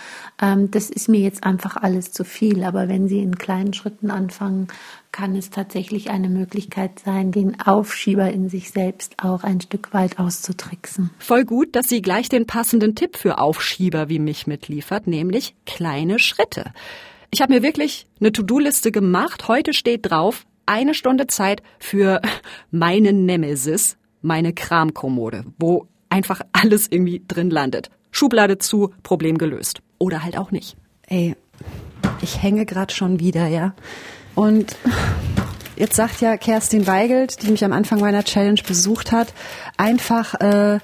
ähm, 0.42 0.70
das 0.70 0.90
ist 0.90 1.08
mir 1.08 1.20
jetzt 1.20 1.42
einfach 1.42 1.76
alles 1.76 2.12
zu 2.12 2.24
viel. 2.24 2.64
Aber 2.64 2.86
wenn 2.90 3.08
Sie 3.08 3.20
in 3.20 3.38
kleinen 3.38 3.72
Schritten 3.72 4.10
anfangen, 4.10 4.68
kann 5.10 5.34
es 5.34 5.48
tatsächlich 5.48 6.10
eine 6.10 6.28
Möglichkeit 6.28 7.00
sein, 7.02 7.32
den 7.32 7.58
Aufschieber 7.58 8.30
in 8.30 8.50
sich 8.50 8.72
selbst 8.72 9.14
auch 9.24 9.42
ein 9.42 9.62
Stück 9.62 9.94
weit 9.94 10.18
auszutricksen. 10.18 11.08
Voll 11.18 11.46
gut, 11.46 11.76
dass 11.76 11.88
sie 11.88 12.02
gleich 12.02 12.28
den 12.28 12.44
passenden 12.44 12.94
Tipp 12.94 13.16
für 13.16 13.38
Aufschieber 13.38 14.10
wie 14.10 14.18
mich 14.18 14.46
mitliefert, 14.46 15.06
nämlich 15.06 15.54
kleine 15.64 16.18
Schritte. 16.18 16.74
Ich 17.30 17.40
habe 17.40 17.54
mir 17.54 17.62
wirklich 17.62 18.06
eine 18.20 18.32
To-Do-Liste 18.32 18.92
gemacht. 18.92 19.48
Heute 19.48 19.72
steht 19.72 20.10
drauf, 20.10 20.44
eine 20.68 20.94
Stunde 20.94 21.26
Zeit 21.26 21.62
für 21.78 22.20
meinen 22.70 23.26
Nemesis, 23.26 23.96
meine 24.22 24.52
Kramkommode, 24.52 25.44
wo 25.58 25.86
einfach 26.10 26.40
alles 26.52 26.88
irgendwie 26.90 27.22
drin 27.26 27.50
landet. 27.50 27.90
Schublade 28.10 28.58
zu, 28.58 28.92
Problem 29.02 29.38
gelöst. 29.38 29.80
Oder 29.98 30.22
halt 30.24 30.38
auch 30.38 30.50
nicht. 30.50 30.76
Ey, 31.06 31.36
ich 32.22 32.42
hänge 32.42 32.66
gerade 32.66 32.92
schon 32.92 33.20
wieder, 33.20 33.46
ja. 33.46 33.74
Und 34.34 34.76
jetzt 35.76 35.96
sagt 35.96 36.20
ja 36.20 36.36
Kerstin 36.36 36.86
Weigelt, 36.86 37.42
die 37.42 37.50
mich 37.50 37.64
am 37.64 37.72
Anfang 37.72 38.00
meiner 38.00 38.24
Challenge 38.24 38.60
besucht 38.66 39.12
hat, 39.12 39.32
einfach 39.76 40.34
äh, 40.34 40.78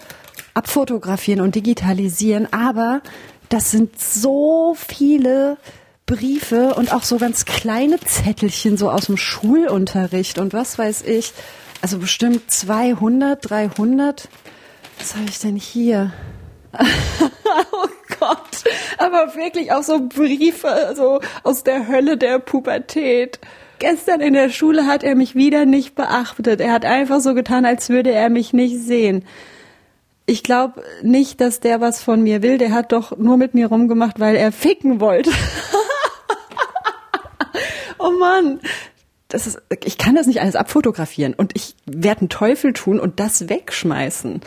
abfotografieren 0.54 1.40
und 1.40 1.54
digitalisieren. 1.54 2.52
Aber 2.52 3.02
das 3.48 3.70
sind 3.70 4.00
so 4.00 4.74
viele 4.76 5.58
Briefe 6.06 6.74
und 6.74 6.92
auch 6.92 7.02
so 7.02 7.16
ganz 7.18 7.44
kleine 7.46 7.98
Zettelchen 8.00 8.76
so 8.76 8.90
aus 8.90 9.06
dem 9.06 9.16
Schulunterricht 9.16 10.38
und 10.38 10.52
was 10.52 10.78
weiß 10.78 11.02
ich. 11.02 11.32
Also 11.80 11.98
bestimmt 11.98 12.50
200, 12.50 13.50
300. 13.50 14.28
Was 14.98 15.14
habe 15.14 15.26
ich 15.28 15.38
denn 15.38 15.56
hier? 15.56 16.12
oh 16.78 17.88
Gott, 18.20 18.64
aber 18.98 19.34
wirklich 19.34 19.72
auch 19.72 19.82
so 19.82 20.00
Briefe 20.08 20.94
so 20.96 21.20
aus 21.42 21.62
der 21.62 21.88
Hölle 21.88 22.16
der 22.16 22.38
Pubertät. 22.38 23.38
Gestern 23.78 24.20
in 24.20 24.34
der 24.34 24.50
Schule 24.50 24.86
hat 24.86 25.02
er 25.02 25.14
mich 25.14 25.34
wieder 25.34 25.64
nicht 25.66 25.94
beachtet. 25.94 26.60
Er 26.60 26.72
hat 26.72 26.84
einfach 26.84 27.20
so 27.20 27.34
getan, 27.34 27.64
als 27.64 27.88
würde 27.88 28.12
er 28.12 28.30
mich 28.30 28.52
nicht 28.52 28.78
sehen. 28.78 29.24
Ich 30.26 30.42
glaube 30.42 30.82
nicht, 31.02 31.40
dass 31.40 31.60
der 31.60 31.80
was 31.80 32.02
von 32.02 32.22
mir 32.22 32.42
will. 32.42 32.56
Der 32.56 32.72
hat 32.72 32.92
doch 32.92 33.16
nur 33.16 33.36
mit 33.36 33.54
mir 33.54 33.66
rumgemacht, 33.66 34.20
weil 34.20 34.36
er 34.36 34.52
ficken 34.52 35.00
wollte. 35.00 35.30
oh 38.04 38.18
Mann. 38.18 38.60
Das 39.28 39.46
ist, 39.46 39.60
ich 39.84 39.98
kann 39.98 40.14
das 40.14 40.26
nicht 40.26 40.40
alles 40.40 40.54
abfotografieren 40.54 41.34
und 41.34 41.52
ich 41.56 41.74
werde 41.86 42.22
einen 42.22 42.28
Teufel 42.28 42.72
tun 42.72 43.00
und 43.00 43.18
das 43.18 43.48
wegschmeißen. 43.48 44.42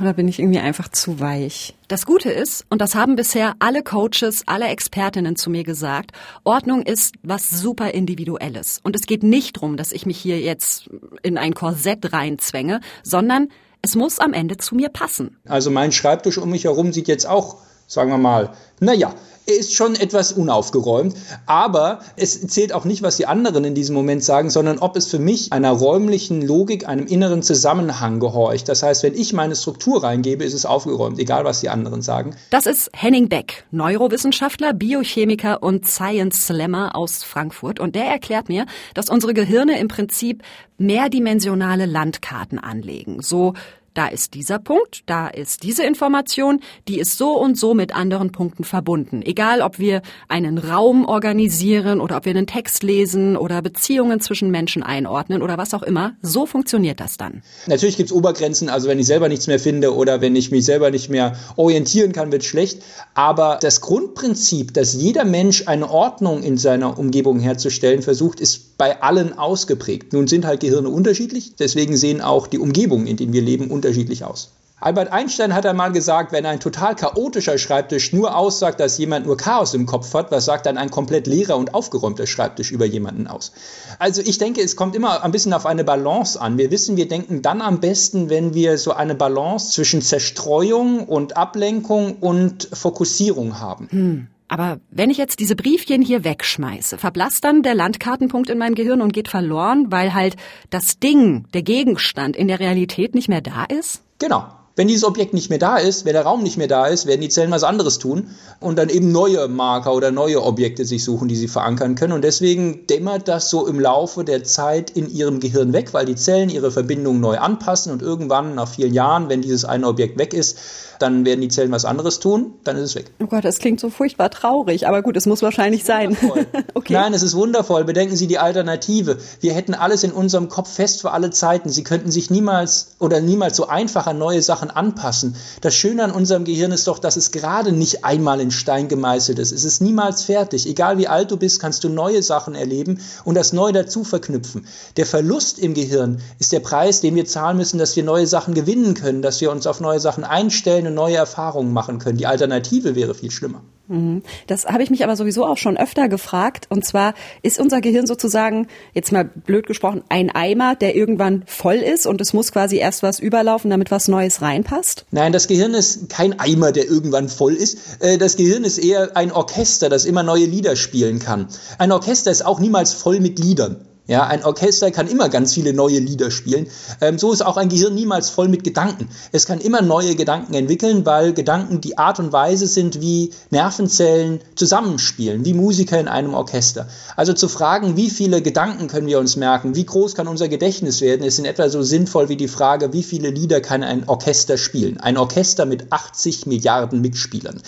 Oder 0.00 0.14
bin 0.14 0.26
ich 0.26 0.38
irgendwie 0.38 0.58
einfach 0.58 0.88
zu 0.88 1.20
weich? 1.20 1.74
Das 1.88 2.06
Gute 2.06 2.30
ist, 2.30 2.64
und 2.70 2.80
das 2.80 2.94
haben 2.94 3.14
bisher 3.14 3.54
alle 3.58 3.82
Coaches, 3.82 4.42
alle 4.46 4.66
Expertinnen 4.66 5.36
zu 5.36 5.50
mir 5.50 5.62
gesagt, 5.62 6.12
Ordnung 6.42 6.82
ist 6.82 7.14
was 7.22 7.50
super 7.50 7.92
Individuelles. 7.92 8.80
Und 8.82 8.96
es 8.96 9.06
geht 9.06 9.22
nicht 9.22 9.56
darum, 9.56 9.76
dass 9.76 9.92
ich 9.92 10.06
mich 10.06 10.18
hier 10.18 10.40
jetzt 10.40 10.88
in 11.22 11.38
ein 11.38 11.54
Korsett 11.54 12.12
reinzwänge, 12.12 12.80
sondern 13.02 13.48
es 13.82 13.94
muss 13.94 14.18
am 14.18 14.32
Ende 14.32 14.56
zu 14.56 14.74
mir 14.74 14.88
passen. 14.88 15.36
Also 15.46 15.70
mein 15.70 15.92
Schreibtisch 15.92 16.38
um 16.38 16.50
mich 16.50 16.64
herum 16.64 16.92
sieht 16.92 17.06
jetzt 17.06 17.28
auch 17.28 17.58
sagen 17.86 18.10
wir 18.10 18.18
mal, 18.18 18.50
naja, 18.80 19.14
er 19.48 19.56
ist 19.56 19.74
schon 19.74 19.94
etwas 19.94 20.32
unaufgeräumt, 20.32 21.14
aber 21.46 22.00
es 22.16 22.44
zählt 22.48 22.72
auch 22.72 22.84
nicht, 22.84 23.02
was 23.02 23.16
die 23.16 23.26
anderen 23.26 23.64
in 23.64 23.76
diesem 23.76 23.94
Moment 23.94 24.24
sagen, 24.24 24.50
sondern 24.50 24.78
ob 24.78 24.96
es 24.96 25.06
für 25.06 25.20
mich 25.20 25.52
einer 25.52 25.70
räumlichen 25.70 26.42
Logik, 26.42 26.88
einem 26.88 27.06
inneren 27.06 27.42
Zusammenhang 27.42 28.18
gehorcht. 28.18 28.68
Das 28.68 28.82
heißt, 28.82 29.04
wenn 29.04 29.14
ich 29.14 29.32
meine 29.32 29.54
Struktur 29.54 30.02
reingebe, 30.02 30.42
ist 30.42 30.52
es 30.52 30.66
aufgeräumt, 30.66 31.20
egal 31.20 31.44
was 31.44 31.60
die 31.60 31.68
anderen 31.68 32.02
sagen. 32.02 32.34
Das 32.50 32.66
ist 32.66 32.90
Henning 32.92 33.28
Beck, 33.28 33.64
Neurowissenschaftler, 33.70 34.72
Biochemiker 34.72 35.62
und 35.62 35.86
Science 35.86 36.48
Slammer 36.48 36.96
aus 36.96 37.22
Frankfurt. 37.22 37.78
Und 37.78 37.94
der 37.94 38.06
erklärt 38.06 38.48
mir, 38.48 38.66
dass 38.94 39.08
unsere 39.08 39.32
Gehirne 39.32 39.78
im 39.78 39.86
Prinzip 39.86 40.42
mehrdimensionale 40.78 41.86
Landkarten 41.86 42.58
anlegen. 42.58 43.22
So 43.22 43.54
da 43.96 44.08
ist 44.08 44.34
dieser 44.34 44.58
Punkt, 44.58 45.02
da 45.06 45.28
ist 45.28 45.62
diese 45.62 45.82
Information, 45.84 46.60
die 46.86 46.98
ist 46.98 47.16
so 47.16 47.30
und 47.30 47.58
so 47.58 47.72
mit 47.72 47.94
anderen 47.94 48.30
Punkten 48.30 48.64
verbunden. 48.64 49.22
Egal, 49.22 49.62
ob 49.62 49.78
wir 49.78 50.02
einen 50.28 50.58
Raum 50.58 51.06
organisieren 51.06 52.00
oder 52.00 52.18
ob 52.18 52.26
wir 52.26 52.30
einen 52.30 52.46
Text 52.46 52.82
lesen 52.82 53.36
oder 53.36 53.62
Beziehungen 53.62 54.20
zwischen 54.20 54.50
Menschen 54.50 54.82
einordnen 54.82 55.40
oder 55.40 55.56
was 55.56 55.72
auch 55.72 55.82
immer, 55.82 56.12
so 56.20 56.44
funktioniert 56.44 57.00
das 57.00 57.16
dann. 57.16 57.42
Natürlich 57.66 57.96
gibt 57.96 58.10
es 58.10 58.16
Obergrenzen, 58.16 58.68
also 58.68 58.88
wenn 58.88 58.98
ich 58.98 59.06
selber 59.06 59.28
nichts 59.28 59.46
mehr 59.46 59.58
finde 59.58 59.94
oder 59.94 60.20
wenn 60.20 60.36
ich 60.36 60.50
mich 60.50 60.66
selber 60.66 60.90
nicht 60.90 61.08
mehr 61.08 61.36
orientieren 61.56 62.12
kann, 62.12 62.30
wird 62.32 62.44
schlecht. 62.44 62.82
Aber 63.14 63.58
das 63.60 63.80
Grundprinzip, 63.80 64.74
dass 64.74 64.92
jeder 64.92 65.24
Mensch 65.24 65.64
eine 65.66 65.90
Ordnung 65.90 66.42
in 66.42 66.58
seiner 66.58 66.98
Umgebung 66.98 67.40
herzustellen 67.40 68.02
versucht, 68.02 68.40
ist 68.40 68.75
bei 68.78 69.02
allen 69.02 69.38
ausgeprägt. 69.38 70.12
Nun 70.12 70.26
sind 70.26 70.44
halt 70.44 70.60
Gehirne 70.60 70.88
unterschiedlich, 70.88 71.56
deswegen 71.56 71.96
sehen 71.96 72.20
auch 72.20 72.46
die 72.46 72.58
Umgebungen, 72.58 73.06
in 73.06 73.16
denen 73.16 73.32
wir 73.32 73.42
leben, 73.42 73.70
unterschiedlich 73.70 74.24
aus. 74.24 74.50
Albert 74.78 75.10
Einstein 75.10 75.54
hat 75.54 75.64
einmal 75.64 75.90
gesagt, 75.90 76.32
wenn 76.32 76.44
ein 76.44 76.60
total 76.60 76.94
chaotischer 76.94 77.56
Schreibtisch 77.56 78.12
nur 78.12 78.36
aussagt, 78.36 78.78
dass 78.78 78.98
jemand 78.98 79.24
nur 79.24 79.38
Chaos 79.38 79.72
im 79.72 79.86
Kopf 79.86 80.12
hat, 80.12 80.30
was 80.30 80.44
sagt 80.44 80.66
dann 80.66 80.76
ein 80.76 80.90
komplett 80.90 81.26
leerer 81.26 81.56
und 81.56 81.72
aufgeräumter 81.72 82.26
Schreibtisch 82.26 82.72
über 82.72 82.84
jemanden 82.84 83.26
aus? 83.26 83.52
Also 83.98 84.20
ich 84.20 84.36
denke, 84.36 84.60
es 84.60 84.76
kommt 84.76 84.94
immer 84.94 85.24
ein 85.24 85.32
bisschen 85.32 85.54
auf 85.54 85.64
eine 85.64 85.82
Balance 85.82 86.38
an. 86.38 86.58
Wir 86.58 86.70
wissen, 86.70 86.98
wir 86.98 87.08
denken 87.08 87.40
dann 87.40 87.62
am 87.62 87.80
besten, 87.80 88.28
wenn 88.28 88.52
wir 88.52 88.76
so 88.76 88.92
eine 88.92 89.14
Balance 89.14 89.72
zwischen 89.72 90.02
Zerstreuung 90.02 91.08
und 91.08 91.38
Ablenkung 91.38 92.16
und 92.20 92.68
Fokussierung 92.70 93.58
haben. 93.58 93.88
Hm. 93.90 94.26
Aber 94.48 94.80
wenn 94.90 95.10
ich 95.10 95.18
jetzt 95.18 95.40
diese 95.40 95.56
Briefchen 95.56 96.02
hier 96.02 96.24
wegschmeiße, 96.24 96.98
verblasst 96.98 97.44
dann 97.44 97.62
der 97.62 97.74
Landkartenpunkt 97.74 98.48
in 98.48 98.58
meinem 98.58 98.74
Gehirn 98.74 99.02
und 99.02 99.12
geht 99.12 99.28
verloren, 99.28 99.86
weil 99.90 100.14
halt 100.14 100.36
das 100.70 100.98
Ding, 100.98 101.46
der 101.52 101.62
Gegenstand 101.62 102.36
in 102.36 102.48
der 102.48 102.60
Realität 102.60 103.14
nicht 103.14 103.28
mehr 103.28 103.40
da 103.40 103.64
ist? 103.64 104.02
Genau. 104.18 104.44
Wenn 104.78 104.88
dieses 104.88 105.04
Objekt 105.04 105.32
nicht 105.32 105.48
mehr 105.48 105.58
da 105.58 105.78
ist, 105.78 106.04
wenn 106.04 106.12
der 106.12 106.24
Raum 106.24 106.42
nicht 106.42 106.58
mehr 106.58 106.68
da 106.68 106.86
ist, 106.86 107.06
werden 107.06 107.22
die 107.22 107.30
Zellen 107.30 107.50
was 107.50 107.64
anderes 107.64 107.98
tun 107.98 108.28
und 108.60 108.76
dann 108.76 108.90
eben 108.90 109.10
neue 109.10 109.48
Marker 109.48 109.94
oder 109.94 110.10
neue 110.10 110.42
Objekte 110.42 110.84
sich 110.84 111.02
suchen, 111.02 111.28
die 111.28 111.34
sie 111.34 111.48
verankern 111.48 111.94
können. 111.94 112.12
Und 112.12 112.22
deswegen 112.22 112.86
dämmert 112.86 113.26
das 113.26 113.48
so 113.48 113.66
im 113.66 113.80
Laufe 113.80 114.22
der 114.22 114.44
Zeit 114.44 114.90
in 114.90 115.10
ihrem 115.10 115.40
Gehirn 115.40 115.72
weg, 115.72 115.94
weil 115.94 116.04
die 116.04 116.14
Zellen 116.14 116.50
ihre 116.50 116.70
Verbindungen 116.70 117.22
neu 117.22 117.38
anpassen 117.38 117.90
und 117.90 118.02
irgendwann 118.02 118.54
nach 118.54 118.68
vielen 118.68 118.92
Jahren, 118.92 119.30
wenn 119.30 119.40
dieses 119.40 119.64
eine 119.64 119.86
Objekt 119.86 120.18
weg 120.18 120.34
ist, 120.34 120.58
dann 120.98 121.24
werden 121.24 121.40
die 121.40 121.48
Zellen 121.48 121.70
was 121.70 121.84
anderes 121.84 122.20
tun, 122.20 122.54
dann 122.64 122.76
ist 122.76 122.82
es 122.82 122.94
weg. 122.94 123.10
Oh 123.20 123.26
Gott, 123.26 123.44
das 123.44 123.58
klingt 123.58 123.80
so 123.80 123.90
furchtbar 123.90 124.30
traurig, 124.30 124.86
aber 124.86 125.02
gut, 125.02 125.16
es 125.16 125.26
muss 125.26 125.42
wahrscheinlich 125.42 125.84
sein. 125.84 126.16
okay. 126.74 126.92
Nein, 126.92 127.14
es 127.14 127.22
ist 127.22 127.34
wundervoll. 127.34 127.84
Bedenken 127.84 128.16
Sie 128.16 128.26
die 128.26 128.38
Alternative. 128.38 129.18
Wir 129.40 129.54
hätten 129.54 129.74
alles 129.74 130.02
in 130.02 130.12
unserem 130.12 130.48
Kopf 130.48 130.72
fest 130.72 131.00
für 131.00 131.12
alle 131.12 131.30
Zeiten. 131.30 131.68
Sie 131.68 131.84
könnten 131.84 132.10
sich 132.10 132.30
niemals 132.30 132.96
oder 132.98 133.20
niemals 133.20 133.56
so 133.56 133.68
einfach 133.68 134.06
an 134.06 134.18
neue 134.18 134.42
Sachen 134.42 134.70
anpassen. 134.70 135.36
Das 135.60 135.74
Schöne 135.74 136.04
an 136.04 136.10
unserem 136.10 136.44
Gehirn 136.44 136.72
ist 136.72 136.86
doch, 136.86 136.98
dass 136.98 137.16
es 137.16 137.30
gerade 137.30 137.72
nicht 137.72 138.04
einmal 138.04 138.40
in 138.40 138.50
Stein 138.50 138.88
gemeißelt 138.88 139.38
ist. 139.38 139.52
Es 139.52 139.64
ist 139.64 139.80
niemals 139.80 140.22
fertig. 140.22 140.66
Egal 140.66 140.98
wie 140.98 141.08
alt 141.08 141.30
du 141.30 141.36
bist, 141.36 141.60
kannst 141.60 141.84
du 141.84 141.88
neue 141.88 142.22
Sachen 142.22 142.54
erleben 142.54 143.00
und 143.24 143.34
das 143.34 143.52
neu 143.52 143.72
dazu 143.72 144.04
verknüpfen. 144.04 144.66
Der 144.96 145.06
Verlust 145.06 145.58
im 145.58 145.74
Gehirn 145.74 146.20
ist 146.38 146.52
der 146.52 146.60
Preis, 146.60 147.00
den 147.00 147.14
wir 147.14 147.26
zahlen 147.26 147.56
müssen, 147.56 147.78
dass 147.78 147.96
wir 147.96 148.04
neue 148.04 148.26
Sachen 148.26 148.54
gewinnen 148.54 148.94
können, 148.94 149.22
dass 149.22 149.40
wir 149.40 149.50
uns 149.50 149.66
auf 149.66 149.80
neue 149.80 150.00
Sachen 150.00 150.24
einstellen 150.24 150.85
eine 150.86 150.94
neue 150.94 151.16
Erfahrungen 151.16 151.72
machen 151.72 151.98
können. 151.98 152.18
Die 152.18 152.26
Alternative 152.26 152.94
wäre 152.94 153.14
viel 153.14 153.30
schlimmer. 153.30 153.62
Mhm. 153.88 154.22
Das 154.46 154.66
habe 154.66 154.82
ich 154.82 154.90
mich 154.90 155.04
aber 155.04 155.16
sowieso 155.16 155.46
auch 155.46 155.56
schon 155.56 155.76
öfter 155.76 156.08
gefragt. 156.08 156.66
Und 156.70 156.84
zwar 156.84 157.14
ist 157.42 157.60
unser 157.60 157.80
Gehirn 157.80 158.06
sozusagen, 158.06 158.66
jetzt 158.94 159.12
mal 159.12 159.24
blöd 159.24 159.66
gesprochen, 159.66 160.02
ein 160.08 160.30
Eimer, 160.30 160.74
der 160.74 160.96
irgendwann 160.96 161.44
voll 161.46 161.76
ist 161.76 162.06
und 162.06 162.20
es 162.20 162.32
muss 162.32 162.52
quasi 162.52 162.76
erst 162.76 163.02
was 163.02 163.18
überlaufen, 163.18 163.70
damit 163.70 163.90
was 163.90 164.08
Neues 164.08 164.42
reinpasst? 164.42 165.06
Nein, 165.10 165.32
das 165.32 165.46
Gehirn 165.46 165.74
ist 165.74 166.08
kein 166.08 166.38
Eimer, 166.38 166.72
der 166.72 166.86
irgendwann 166.86 167.28
voll 167.28 167.54
ist. 167.54 167.78
Äh, 168.00 168.18
das 168.18 168.36
Gehirn 168.36 168.64
ist 168.64 168.78
eher 168.78 169.16
ein 169.16 169.32
Orchester, 169.32 169.88
das 169.88 170.04
immer 170.04 170.22
neue 170.22 170.46
Lieder 170.46 170.76
spielen 170.76 171.18
kann. 171.18 171.48
Ein 171.78 171.92
Orchester 171.92 172.30
ist 172.30 172.44
auch 172.44 172.60
niemals 172.60 172.92
voll 172.92 173.20
mit 173.20 173.38
Liedern. 173.38 173.86
Ja, 174.08 174.24
ein 174.24 174.44
Orchester 174.44 174.92
kann 174.92 175.08
immer 175.08 175.28
ganz 175.28 175.52
viele 175.52 175.72
neue 175.72 175.98
Lieder 175.98 176.30
spielen. 176.30 176.68
Ähm, 177.00 177.18
so 177.18 177.32
ist 177.32 177.44
auch 177.44 177.56
ein 177.56 177.68
Gehirn 177.68 177.94
niemals 177.94 178.30
voll 178.30 178.46
mit 178.46 178.62
Gedanken. 178.62 179.08
Es 179.32 179.46
kann 179.46 179.58
immer 179.58 179.82
neue 179.82 180.14
Gedanken 180.14 180.54
entwickeln, 180.54 181.04
weil 181.04 181.32
Gedanken 181.32 181.80
die 181.80 181.98
Art 181.98 182.20
und 182.20 182.32
Weise 182.32 182.68
sind, 182.68 183.00
wie 183.00 183.30
Nervenzellen 183.50 184.40
zusammenspielen, 184.54 185.44
wie 185.44 185.54
Musiker 185.54 185.98
in 185.98 186.06
einem 186.06 186.34
Orchester. 186.34 186.86
Also 187.16 187.32
zu 187.32 187.48
fragen, 187.48 187.96
wie 187.96 188.10
viele 188.10 188.42
Gedanken 188.42 188.86
können 188.86 189.08
wir 189.08 189.18
uns 189.18 189.34
merken, 189.34 189.74
wie 189.74 189.86
groß 189.86 190.14
kann 190.14 190.28
unser 190.28 190.48
Gedächtnis 190.48 191.00
werden, 191.00 191.26
ist 191.26 191.40
in 191.40 191.44
etwa 191.44 191.68
so 191.68 191.82
sinnvoll 191.82 192.28
wie 192.28 192.36
die 192.36 192.48
Frage, 192.48 192.92
wie 192.92 193.02
viele 193.02 193.30
Lieder 193.30 193.60
kann 193.60 193.82
ein 193.82 194.08
Orchester 194.08 194.56
spielen. 194.56 194.98
Ein 194.98 195.16
Orchester 195.16 195.66
mit 195.66 195.92
80 195.92 196.46
Milliarden 196.46 197.00
Mitspielern. 197.00 197.60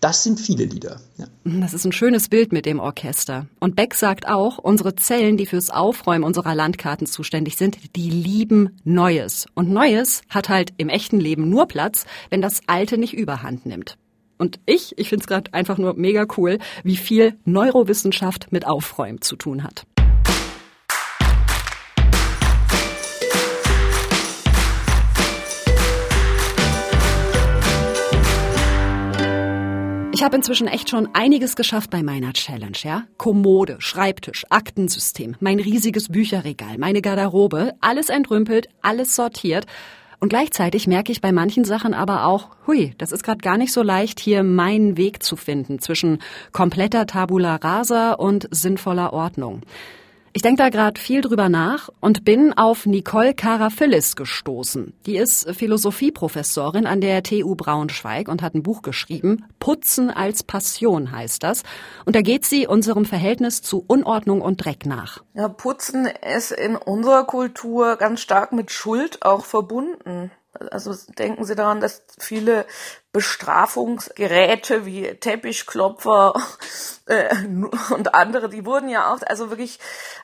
Das 0.00 0.24
sind 0.24 0.40
viele 0.40 0.64
Lieder. 0.64 1.00
Ja. 1.18 1.26
Das 1.46 1.74
ist 1.74 1.84
ein 1.84 1.92
schönes 1.92 2.30
Bild 2.30 2.52
mit 2.52 2.64
dem 2.64 2.80
Orchester. 2.80 3.46
Und 3.60 3.76
Beck 3.76 3.92
sagt 3.92 4.26
auch, 4.26 4.56
unsere 4.56 4.96
Zellen, 4.96 5.36
die 5.36 5.44
fürs 5.44 5.68
Aufräumen 5.68 6.24
unserer 6.24 6.54
Landkarten 6.54 7.06
zuständig 7.06 7.56
sind, 7.56 7.76
die 7.96 8.08
lieben 8.08 8.80
Neues. 8.84 9.46
Und 9.52 9.68
Neues 9.68 10.22
hat 10.30 10.48
halt 10.48 10.72
im 10.78 10.88
echten 10.88 11.20
Leben 11.20 11.50
nur 11.50 11.66
Platz, 11.66 12.06
wenn 12.30 12.40
das 12.40 12.62
Alte 12.66 12.96
nicht 12.96 13.12
überhand 13.12 13.66
nimmt. 13.66 13.98
Und 14.38 14.58
ich, 14.64 14.96
ich 14.96 15.10
finde 15.10 15.24
es 15.24 15.26
gerade 15.26 15.52
einfach 15.52 15.76
nur 15.76 15.92
mega 15.92 16.26
cool, 16.38 16.58
wie 16.82 16.96
viel 16.96 17.34
Neurowissenschaft 17.44 18.50
mit 18.50 18.66
Aufräumen 18.66 19.20
zu 19.20 19.36
tun 19.36 19.64
hat. 19.64 19.84
Habe 30.24 30.36
inzwischen 30.36 30.68
echt 30.68 30.88
schon 30.88 31.10
einiges 31.12 31.54
geschafft 31.54 31.90
bei 31.90 32.02
meiner 32.02 32.32
Challenge, 32.32 32.78
ja? 32.82 33.04
Kommode, 33.18 33.76
Schreibtisch, 33.78 34.46
Aktensystem, 34.48 35.36
mein 35.38 35.60
riesiges 35.60 36.08
Bücherregal, 36.08 36.78
meine 36.78 37.02
Garderobe, 37.02 37.74
alles 37.82 38.08
entrümpelt, 38.08 38.68
alles 38.80 39.14
sortiert. 39.14 39.66
Und 40.20 40.30
gleichzeitig 40.30 40.86
merke 40.86 41.12
ich 41.12 41.20
bei 41.20 41.30
manchen 41.30 41.64
Sachen 41.64 41.92
aber 41.92 42.24
auch, 42.24 42.48
hui, 42.66 42.94
das 42.96 43.12
ist 43.12 43.22
gerade 43.22 43.42
gar 43.42 43.58
nicht 43.58 43.72
so 43.72 43.82
leicht, 43.82 44.18
hier 44.18 44.42
meinen 44.42 44.96
Weg 44.96 45.22
zu 45.22 45.36
finden 45.36 45.78
zwischen 45.78 46.20
kompletter 46.52 47.06
Tabula 47.06 47.56
rasa 47.56 48.14
und 48.14 48.48
sinnvoller 48.50 49.12
Ordnung. 49.12 49.60
Ich 50.36 50.42
denke 50.42 50.64
da 50.64 50.68
gerade 50.68 51.00
viel 51.00 51.20
drüber 51.20 51.48
nach 51.48 51.90
und 52.00 52.24
bin 52.24 52.52
auf 52.52 52.86
Nicole 52.86 53.34
Karafillis 53.34 54.16
gestoßen. 54.16 54.92
Die 55.06 55.16
ist 55.16 55.48
Philosophieprofessorin 55.48 56.86
an 56.86 57.00
der 57.00 57.22
TU 57.22 57.54
Braunschweig 57.54 58.26
und 58.26 58.42
hat 58.42 58.56
ein 58.56 58.64
Buch 58.64 58.82
geschrieben. 58.82 59.44
Putzen 59.60 60.10
als 60.10 60.42
Passion 60.42 61.12
heißt 61.12 61.44
das. 61.44 61.62
Und 62.04 62.16
da 62.16 62.20
geht 62.20 62.44
sie 62.44 62.66
unserem 62.66 63.04
Verhältnis 63.04 63.62
zu 63.62 63.84
Unordnung 63.86 64.40
und 64.40 64.56
Dreck 64.56 64.86
nach. 64.86 65.22
Ja, 65.34 65.48
Putzen 65.48 66.06
ist 66.06 66.50
in 66.50 66.74
unserer 66.74 67.22
Kultur 67.26 67.94
ganz 67.94 68.20
stark 68.20 68.50
mit 68.50 68.72
Schuld 68.72 69.24
auch 69.24 69.44
verbunden. 69.44 70.32
Also 70.70 70.94
denken 71.18 71.44
Sie 71.44 71.54
daran, 71.54 71.80
dass 71.80 72.04
viele 72.18 72.66
Bestrafungsgeräte 73.12 74.86
wie 74.86 75.14
Teppichklopfer 75.14 76.34
äh, 77.06 77.34
und 77.90 78.14
andere, 78.14 78.48
die 78.48 78.64
wurden 78.64 78.88
ja 78.88 79.12
auch, 79.12 79.20
also 79.26 79.50
wirklich 79.50 79.78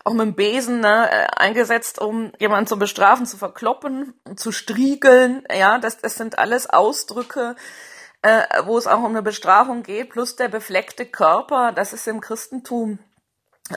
auch 0.04 0.12
mit 0.12 0.22
dem 0.22 0.34
Besen 0.34 0.80
ne, 0.80 1.10
äh, 1.10 1.26
eingesetzt, 1.36 2.00
um 2.00 2.32
jemanden 2.38 2.66
zu 2.66 2.78
bestrafen, 2.78 3.26
zu 3.26 3.36
verkloppen, 3.36 4.14
zu 4.36 4.52
striegeln. 4.52 5.44
Ja, 5.52 5.78
das, 5.78 5.98
das 5.98 6.14
sind 6.14 6.38
alles 6.38 6.68
Ausdrücke, 6.68 7.56
äh, 8.22 8.42
wo 8.64 8.78
es 8.78 8.86
auch 8.86 8.98
um 8.98 9.06
eine 9.06 9.22
Bestrafung 9.22 9.82
geht, 9.82 10.10
plus 10.10 10.36
der 10.36 10.48
befleckte 10.48 11.06
Körper, 11.06 11.72
das 11.72 11.92
ist 11.92 12.06
im 12.06 12.20
Christentum 12.20 12.98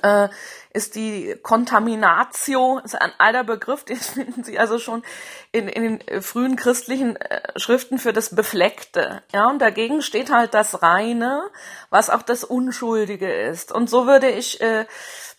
äh, 0.02 0.30
ist 0.74 0.96
die 0.96 1.36
Contaminatio, 1.44 2.80
ist 2.80 3.00
ein 3.00 3.12
alter 3.20 3.44
Begriff, 3.44 3.84
den 3.84 3.98
finden 3.98 4.44
Sie 4.44 4.58
also 4.58 4.80
schon 4.80 5.04
in, 5.52 5.68
in 5.68 5.84
den 5.84 6.08
äh, 6.08 6.22
frühen 6.22 6.56
christlichen 6.56 7.16
äh, 7.16 7.42
Schriften 7.58 8.00
für 8.00 8.14
das 8.14 8.36
Befleckte. 8.36 9.22
Ja, 9.34 9.48
und 9.48 9.60
dagegen 9.60 10.02
steht 10.02 10.32
halt 10.32 10.54
das 10.54 10.82
Reine, 10.82 11.44
was 11.90 12.10
auch 12.10 12.24
das 12.24 12.44
Unschuldige 12.44 13.32
ist. 13.32 13.72
Und 13.72 13.90
so 13.90 14.08
würde 14.08 14.30
ich 14.30 14.62
äh, 14.62 14.86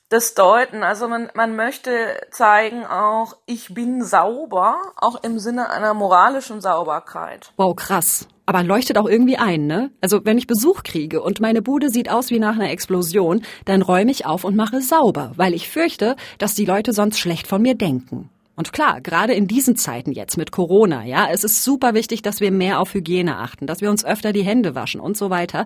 das 0.09 0.35
deuten. 0.35 0.83
Also 0.83 1.09
man, 1.09 1.31
man 1.35 1.57
möchte 1.57 1.91
zeigen 2.31 2.85
auch, 2.87 3.37
ich 3.47 3.75
bin 3.75 4.05
sauber, 4.05 4.77
auch 4.97 5.23
im 5.23 5.39
Sinne 5.39 5.71
einer 5.71 5.95
moralischen 5.95 6.61
Sauberkeit. 6.61 7.53
Wow, 7.57 7.75
krass. 7.75 8.29
Aber 8.47 8.63
leuchtet 8.63 8.99
auch 8.99 9.09
irgendwie 9.09 9.39
ein, 9.39 9.67
ne? 9.67 9.91
Also 10.03 10.25
wenn 10.25 10.37
ich 10.37 10.47
Besuch 10.47 10.83
kriege 10.83 11.23
und 11.23 11.41
meine 11.41 11.63
Bude 11.63 11.89
sieht 11.89 12.11
aus 12.11 12.31
wie 12.31 12.39
nach 12.39 12.55
einer 12.55 12.71
Explosion, 12.71 13.43
dann 13.65 13.81
räume 13.81 14.11
ich 14.11 14.27
auf 14.27 14.45
und 14.45 14.55
mache 14.55 14.83
sauber, 14.83 15.33
weil 15.37 15.55
ich 15.55 15.71
fürchte, 15.71 16.17
dass 16.39 16.55
die 16.55 16.67
Leute 16.67 16.93
sonst 16.93 17.19
schlecht 17.19 17.47
von 17.47 17.63
mir 17.63 17.75
denken. 17.75 18.29
Und 18.57 18.73
klar, 18.73 19.01
gerade 19.01 19.35
in 19.35 19.47
diesen 19.47 19.77
Zeiten 19.77 20.13
jetzt 20.13 20.37
mit 20.37 20.53
Corona, 20.53 21.05
ja, 21.05 21.29
es 21.31 21.45
ist 21.45 21.65
super 21.65 21.95
wichtig, 21.95 22.23
dass 22.23 22.41
wir 22.41 22.51
mehr 22.51 22.79
auf 22.79 22.95
Hygiene 22.95 23.39
achten, 23.39 23.67
dass 23.67 23.81
wir 23.81 23.91
uns 23.91 24.05
öfter 24.05 24.33
die 24.33 24.43
Hände 24.43 24.75
waschen 24.75 25.01
und 25.01 25.17
so 25.17 25.31
weiter. 25.31 25.65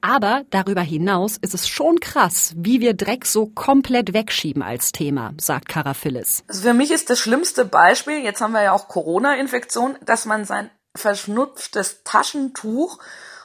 Aber 0.00 0.42
darüber 0.50 0.80
hinaus 0.80 1.36
ist 1.36 1.54
es 1.54 1.68
schon 1.68 2.00
krass, 2.00 2.54
wie 2.56 2.80
wir 2.80 2.94
Dreck 2.94 3.26
so 3.26 3.46
komplett 3.46 4.14
wegschieben 4.14 4.62
als 4.62 4.92
Thema, 4.92 5.34
sagt 5.40 5.68
Karaphillis. 5.68 6.44
Also 6.48 6.62
für 6.62 6.74
mich 6.74 6.90
ist 6.90 7.10
das 7.10 7.18
schlimmste 7.18 7.64
Beispiel, 7.64 8.18
jetzt 8.22 8.40
haben 8.40 8.52
wir 8.52 8.62
ja 8.62 8.72
auch 8.72 8.88
Corona-Infektion, 8.88 9.96
dass 10.04 10.24
man 10.24 10.44
sein 10.44 10.70
verschnupftes 10.96 12.02
Taschentuch 12.04 12.98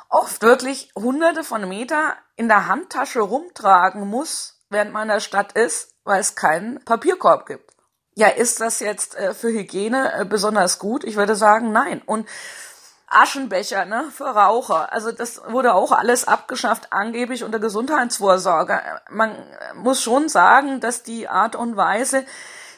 oft 0.09 0.41
wirklich 0.41 0.89
hunderte 0.95 1.43
von 1.43 1.67
Meter 1.67 2.15
in 2.35 2.47
der 2.47 2.67
Handtasche 2.67 3.19
rumtragen 3.19 4.07
muss, 4.07 4.61
während 4.69 4.93
man 4.93 5.03
in 5.03 5.15
der 5.15 5.19
Stadt 5.19 5.53
ist, 5.53 5.93
weil 6.03 6.21
es 6.21 6.35
keinen 6.35 6.83
Papierkorb 6.85 7.45
gibt. 7.45 7.64
Ja, 8.17 8.29
ist 8.29 8.61
das 8.61 8.79
jetzt 8.79 9.15
äh, 9.15 9.33
für 9.33 9.49
Hygiene 9.49 10.21
äh, 10.21 10.25
besonders 10.25 10.79
gut? 10.79 11.03
Ich 11.03 11.17
würde 11.17 11.35
sagen, 11.35 11.73
nein. 11.73 12.01
Und 12.05 12.27
Aschenbecher, 13.07 13.85
ne, 13.85 14.05
für 14.11 14.25
Raucher. 14.25 14.91
Also 14.93 15.11
das 15.11 15.41
wurde 15.49 15.73
auch 15.73 15.91
alles 15.91 16.25
abgeschafft, 16.25 16.87
angeblich 16.91 17.43
unter 17.43 17.59
Gesundheitsvorsorge. 17.59 18.81
Man 19.09 19.35
muss 19.75 20.01
schon 20.01 20.29
sagen, 20.29 20.79
dass 20.79 21.03
die 21.03 21.27
Art 21.27 21.55
und 21.55 21.75
Weise, 21.75 22.25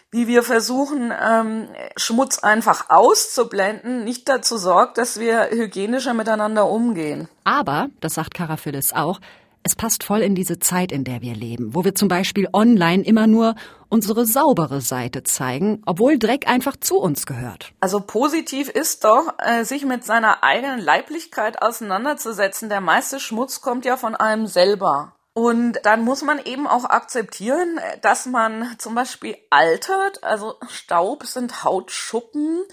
wie 0.09 0.27
wir 0.27 0.41
versuchen, 0.41 1.13
ähm, 1.21 1.69
Schmutz 1.97 2.39
einfach 2.39 2.89
auszublenden, 2.89 4.03
nicht 4.03 4.27
dazu 4.27 4.57
sorgt, 4.57 4.97
dass 4.97 5.19
wir 5.19 5.49
hygienischer 5.51 6.13
miteinander 6.13 6.67
umgehen. 6.67 7.29
Aber, 7.43 7.89
das 8.01 8.15
sagt 8.15 8.33
Karaphyllis 8.33 8.93
auch, 8.93 9.19
es 9.63 9.75
passt 9.75 10.03
voll 10.03 10.21
in 10.21 10.35
diese 10.35 10.59
Zeit, 10.59 10.91
in 10.91 11.03
der 11.03 11.21
wir 11.21 11.35
leben, 11.35 11.75
wo 11.75 11.83
wir 11.83 11.93
zum 11.93 12.07
Beispiel 12.07 12.47
online 12.53 13.03
immer 13.03 13.27
nur 13.27 13.55
unsere 13.89 14.25
saubere 14.25 14.81
Seite 14.81 15.23
zeigen, 15.23 15.81
obwohl 15.85 16.17
Dreck 16.17 16.47
einfach 16.47 16.77
zu 16.77 16.97
uns 16.97 17.25
gehört. 17.25 17.73
Also 17.79 17.99
positiv 17.99 18.69
ist 18.69 19.03
doch, 19.03 19.33
äh, 19.39 19.63
sich 19.63 19.85
mit 19.85 20.03
seiner 20.03 20.43
eigenen 20.43 20.79
Leiblichkeit 20.79 21.61
auseinanderzusetzen. 21.61 22.69
Der 22.69 22.81
meiste 22.81 23.19
Schmutz 23.19 23.61
kommt 23.61 23.85
ja 23.85 23.97
von 23.97 24.15
einem 24.15 24.47
selber. 24.47 25.13
Und 25.33 25.79
dann 25.83 26.03
muss 26.03 26.23
man 26.23 26.39
eben 26.43 26.65
auch 26.65 26.85
akzeptieren, 26.85 27.79
dass 28.01 28.25
man 28.25 28.73
zum 28.79 28.95
Beispiel 28.95 29.37
altert. 29.51 30.23
Also 30.23 30.55
Staub 30.67 31.25
sind 31.25 31.63
Hautschuppen. 31.63 32.63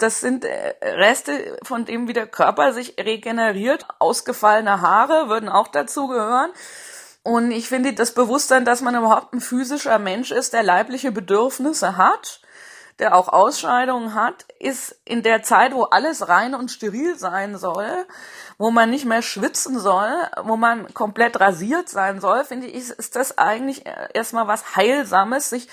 Das 0.00 0.20
sind 0.20 0.44
äh, 0.44 0.74
Reste, 0.82 1.58
von 1.62 1.84
dem 1.84 2.08
wie 2.08 2.12
der 2.12 2.26
Körper 2.26 2.72
sich 2.72 2.96
regeneriert. 2.98 3.86
Ausgefallene 3.98 4.80
Haare 4.80 5.28
würden 5.28 5.48
auch 5.48 5.68
dazu 5.68 6.08
gehören. 6.08 6.50
Und 7.22 7.50
ich 7.50 7.68
finde 7.68 7.92
das 7.92 8.14
Bewusstsein, 8.14 8.64
dass 8.64 8.80
man 8.80 8.96
überhaupt 8.96 9.34
ein 9.34 9.40
physischer 9.40 9.98
Mensch 9.98 10.30
ist, 10.30 10.54
der 10.54 10.62
leibliche 10.62 11.12
Bedürfnisse 11.12 11.98
hat, 11.98 12.40
der 12.98 13.14
auch 13.14 13.28
Ausscheidungen 13.28 14.14
hat, 14.14 14.46
ist 14.58 14.96
in 15.04 15.22
der 15.22 15.42
Zeit, 15.42 15.74
wo 15.74 15.84
alles 15.84 16.28
rein 16.28 16.54
und 16.54 16.70
steril 16.70 17.18
sein 17.18 17.58
soll, 17.58 18.06
wo 18.56 18.70
man 18.70 18.90
nicht 18.90 19.04
mehr 19.04 19.22
schwitzen 19.22 19.78
soll, 19.78 20.12
wo 20.44 20.56
man 20.56 20.92
komplett 20.94 21.40
rasiert 21.40 21.90
sein 21.90 22.20
soll, 22.20 22.44
finde 22.44 22.66
ich, 22.68 22.88
ist 22.90 23.16
das 23.16 23.36
eigentlich 23.36 23.84
erstmal 24.14 24.48
was 24.48 24.76
Heilsames, 24.76 25.50
sich 25.50 25.68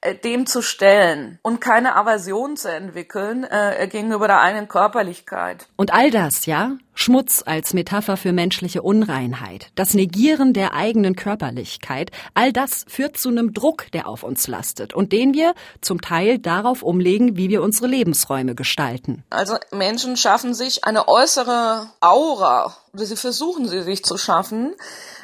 äh, 0.00 0.14
dem 0.14 0.46
zu 0.46 0.62
stellen 0.62 1.38
und 1.42 1.60
keine 1.60 1.96
Aversion 1.96 2.56
zu 2.56 2.70
entwickeln 2.70 3.44
äh, 3.44 3.88
gegenüber 3.90 4.26
der 4.28 4.40
eigenen 4.40 4.68
Körperlichkeit. 4.68 5.66
Und 5.76 5.92
all 5.92 6.10
das, 6.10 6.46
ja? 6.46 6.76
Schmutz 7.00 7.44
als 7.46 7.74
Metapher 7.74 8.16
für 8.16 8.32
menschliche 8.32 8.82
Unreinheit, 8.82 9.70
das 9.76 9.94
Negieren 9.94 10.52
der 10.52 10.74
eigenen 10.74 11.14
Körperlichkeit, 11.14 12.10
all 12.34 12.52
das 12.52 12.84
führt 12.88 13.16
zu 13.16 13.28
einem 13.28 13.54
Druck, 13.54 13.86
der 13.92 14.08
auf 14.08 14.24
uns 14.24 14.48
lastet 14.48 14.94
und 14.94 15.12
den 15.12 15.32
wir 15.32 15.54
zum 15.80 16.00
Teil 16.00 16.40
darauf 16.40 16.82
umlegen, 16.82 17.36
wie 17.36 17.50
wir 17.50 17.62
unsere 17.62 17.86
Lebensräume 17.86 18.56
gestalten. 18.56 19.22
Also 19.30 19.54
Menschen 19.70 20.16
schaffen 20.16 20.54
sich 20.54 20.82
eine 20.82 21.06
äußere 21.06 21.88
Aura, 22.00 22.76
sie 22.94 23.14
versuchen 23.14 23.68
sie 23.68 23.84
sich 23.84 24.04
zu 24.04 24.18
schaffen, 24.18 24.74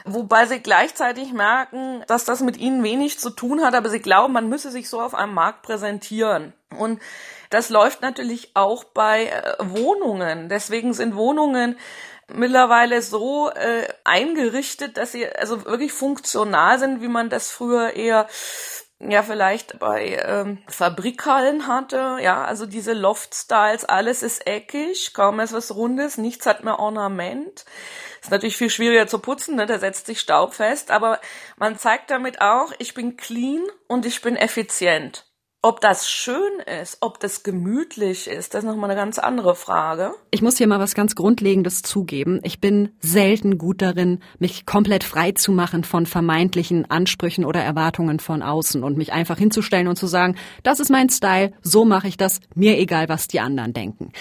wobei 0.04 0.46
sie 0.46 0.60
gleichzeitig 0.60 1.32
merken, 1.32 2.04
dass 2.06 2.24
das 2.24 2.40
mit 2.40 2.56
ihnen 2.56 2.84
wenig 2.84 3.18
zu 3.18 3.30
tun 3.30 3.64
hat, 3.64 3.74
aber 3.74 3.90
sie 3.90 3.98
glauben, 3.98 4.32
man 4.32 4.48
müsse 4.48 4.70
sich 4.70 4.88
so 4.88 5.00
auf 5.00 5.12
einem 5.12 5.34
Markt 5.34 5.62
präsentieren. 5.62 6.52
Und 6.78 7.00
das 7.54 7.70
läuft 7.70 8.02
natürlich 8.02 8.50
auch 8.54 8.84
bei 8.84 9.26
äh, 9.26 9.54
Wohnungen. 9.60 10.48
Deswegen 10.48 10.92
sind 10.92 11.14
Wohnungen 11.14 11.78
mittlerweile 12.32 13.00
so 13.00 13.50
äh, 13.50 13.86
eingerichtet, 14.02 14.96
dass 14.96 15.12
sie 15.12 15.28
also 15.28 15.64
wirklich 15.64 15.92
funktional 15.92 16.78
sind, 16.78 17.00
wie 17.00 17.08
man 17.08 17.30
das 17.30 17.50
früher 17.50 17.94
eher 17.94 18.26
ja 18.98 19.22
vielleicht 19.22 19.78
bei 19.78 20.20
ähm, 20.24 20.58
Fabrikhallen 20.68 21.66
hatte. 21.68 22.18
Ja, 22.20 22.44
also 22.44 22.66
diese 22.66 22.92
Loft-Styles, 22.92 23.84
alles 23.84 24.22
ist 24.22 24.46
eckig, 24.46 25.14
kaum 25.14 25.38
ist 25.40 25.52
was 25.52 25.74
Rundes, 25.74 26.18
nichts 26.18 26.46
hat 26.46 26.64
mehr 26.64 26.78
Ornament. 26.78 27.64
Ist 28.20 28.30
natürlich 28.30 28.56
viel 28.56 28.70
schwieriger 28.70 29.06
zu 29.06 29.18
putzen, 29.18 29.56
ne? 29.56 29.66
da 29.66 29.78
setzt 29.78 30.06
sich 30.06 30.18
Staub 30.18 30.54
fest, 30.54 30.90
aber 30.90 31.20
man 31.56 31.78
zeigt 31.78 32.10
damit 32.10 32.40
auch, 32.40 32.72
ich 32.78 32.94
bin 32.94 33.16
clean 33.16 33.62
und 33.86 34.06
ich 34.06 34.22
bin 34.22 34.36
effizient. 34.36 35.26
Ob 35.66 35.80
das 35.80 36.10
schön 36.10 36.60
ist, 36.82 36.98
ob 37.00 37.20
das 37.20 37.42
gemütlich 37.42 38.28
ist, 38.28 38.52
das 38.52 38.64
ist 38.64 38.68
nochmal 38.68 38.90
eine 38.90 39.00
ganz 39.00 39.18
andere 39.18 39.54
Frage. 39.54 40.12
Ich 40.30 40.42
muss 40.42 40.58
hier 40.58 40.66
mal 40.66 40.78
was 40.78 40.94
ganz 40.94 41.14
Grundlegendes 41.14 41.80
zugeben. 41.80 42.40
Ich 42.42 42.60
bin 42.60 42.90
selten 43.00 43.56
gut 43.56 43.80
darin, 43.80 44.18
mich 44.38 44.66
komplett 44.66 45.04
frei 45.04 45.32
zu 45.32 45.52
machen 45.52 45.82
von 45.82 46.04
vermeintlichen 46.04 46.90
Ansprüchen 46.90 47.46
oder 47.46 47.62
Erwartungen 47.62 48.20
von 48.20 48.42
außen 48.42 48.84
und 48.84 48.98
mich 48.98 49.14
einfach 49.14 49.38
hinzustellen 49.38 49.88
und 49.88 49.96
zu 49.96 50.06
sagen, 50.06 50.36
das 50.64 50.80
ist 50.80 50.90
mein 50.90 51.08
Style, 51.08 51.54
so 51.62 51.86
mache 51.86 52.08
ich 52.08 52.18
das, 52.18 52.40
mir 52.54 52.76
egal, 52.78 53.08
was 53.08 53.26
die 53.26 53.40
anderen 53.40 53.72
denken. 53.72 54.12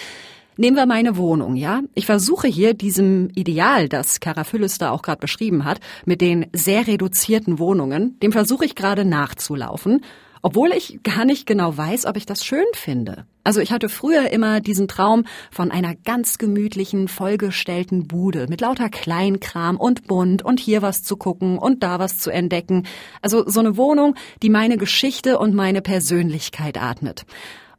Nehmen 0.56 0.78
wir 0.78 0.86
meine 0.86 1.18
Wohnung, 1.18 1.56
ja? 1.56 1.82
Ich 1.94 2.06
versuche 2.06 2.48
hier 2.48 2.72
diesem 2.72 3.28
Ideal, 3.34 3.90
das 3.90 4.20
Karafyllis 4.20 4.78
da 4.78 4.92
auch 4.92 5.02
gerade 5.02 5.20
beschrieben 5.20 5.66
hat, 5.66 5.80
mit 6.06 6.22
den 6.22 6.46
sehr 6.54 6.86
reduzierten 6.86 7.58
Wohnungen, 7.58 8.18
dem 8.20 8.32
versuche 8.32 8.64
ich 8.64 8.74
gerade 8.74 9.04
nachzulaufen 9.04 10.00
obwohl 10.44 10.72
ich 10.72 11.02
gar 11.02 11.24
nicht 11.24 11.46
genau 11.46 11.74
weiß, 11.74 12.04
ob 12.04 12.18
ich 12.18 12.26
das 12.26 12.44
schön 12.44 12.66
finde. 12.74 13.24
Also 13.44 13.60
ich 13.60 13.72
hatte 13.72 13.88
früher 13.88 14.30
immer 14.30 14.60
diesen 14.60 14.88
Traum 14.88 15.24
von 15.50 15.70
einer 15.70 15.94
ganz 15.94 16.36
gemütlichen, 16.36 17.08
vollgestellten 17.08 18.06
Bude 18.06 18.46
mit 18.50 18.60
lauter 18.60 18.90
Kleinkram 18.90 19.78
und 19.78 20.06
bunt 20.06 20.42
und 20.42 20.60
hier 20.60 20.82
was 20.82 21.02
zu 21.02 21.16
gucken 21.16 21.56
und 21.56 21.82
da 21.82 21.98
was 21.98 22.18
zu 22.18 22.30
entdecken. 22.30 22.86
Also 23.22 23.48
so 23.48 23.60
eine 23.60 23.78
Wohnung, 23.78 24.16
die 24.42 24.50
meine 24.50 24.76
Geschichte 24.76 25.38
und 25.38 25.54
meine 25.54 25.80
Persönlichkeit 25.80 26.76
atmet. 26.76 27.24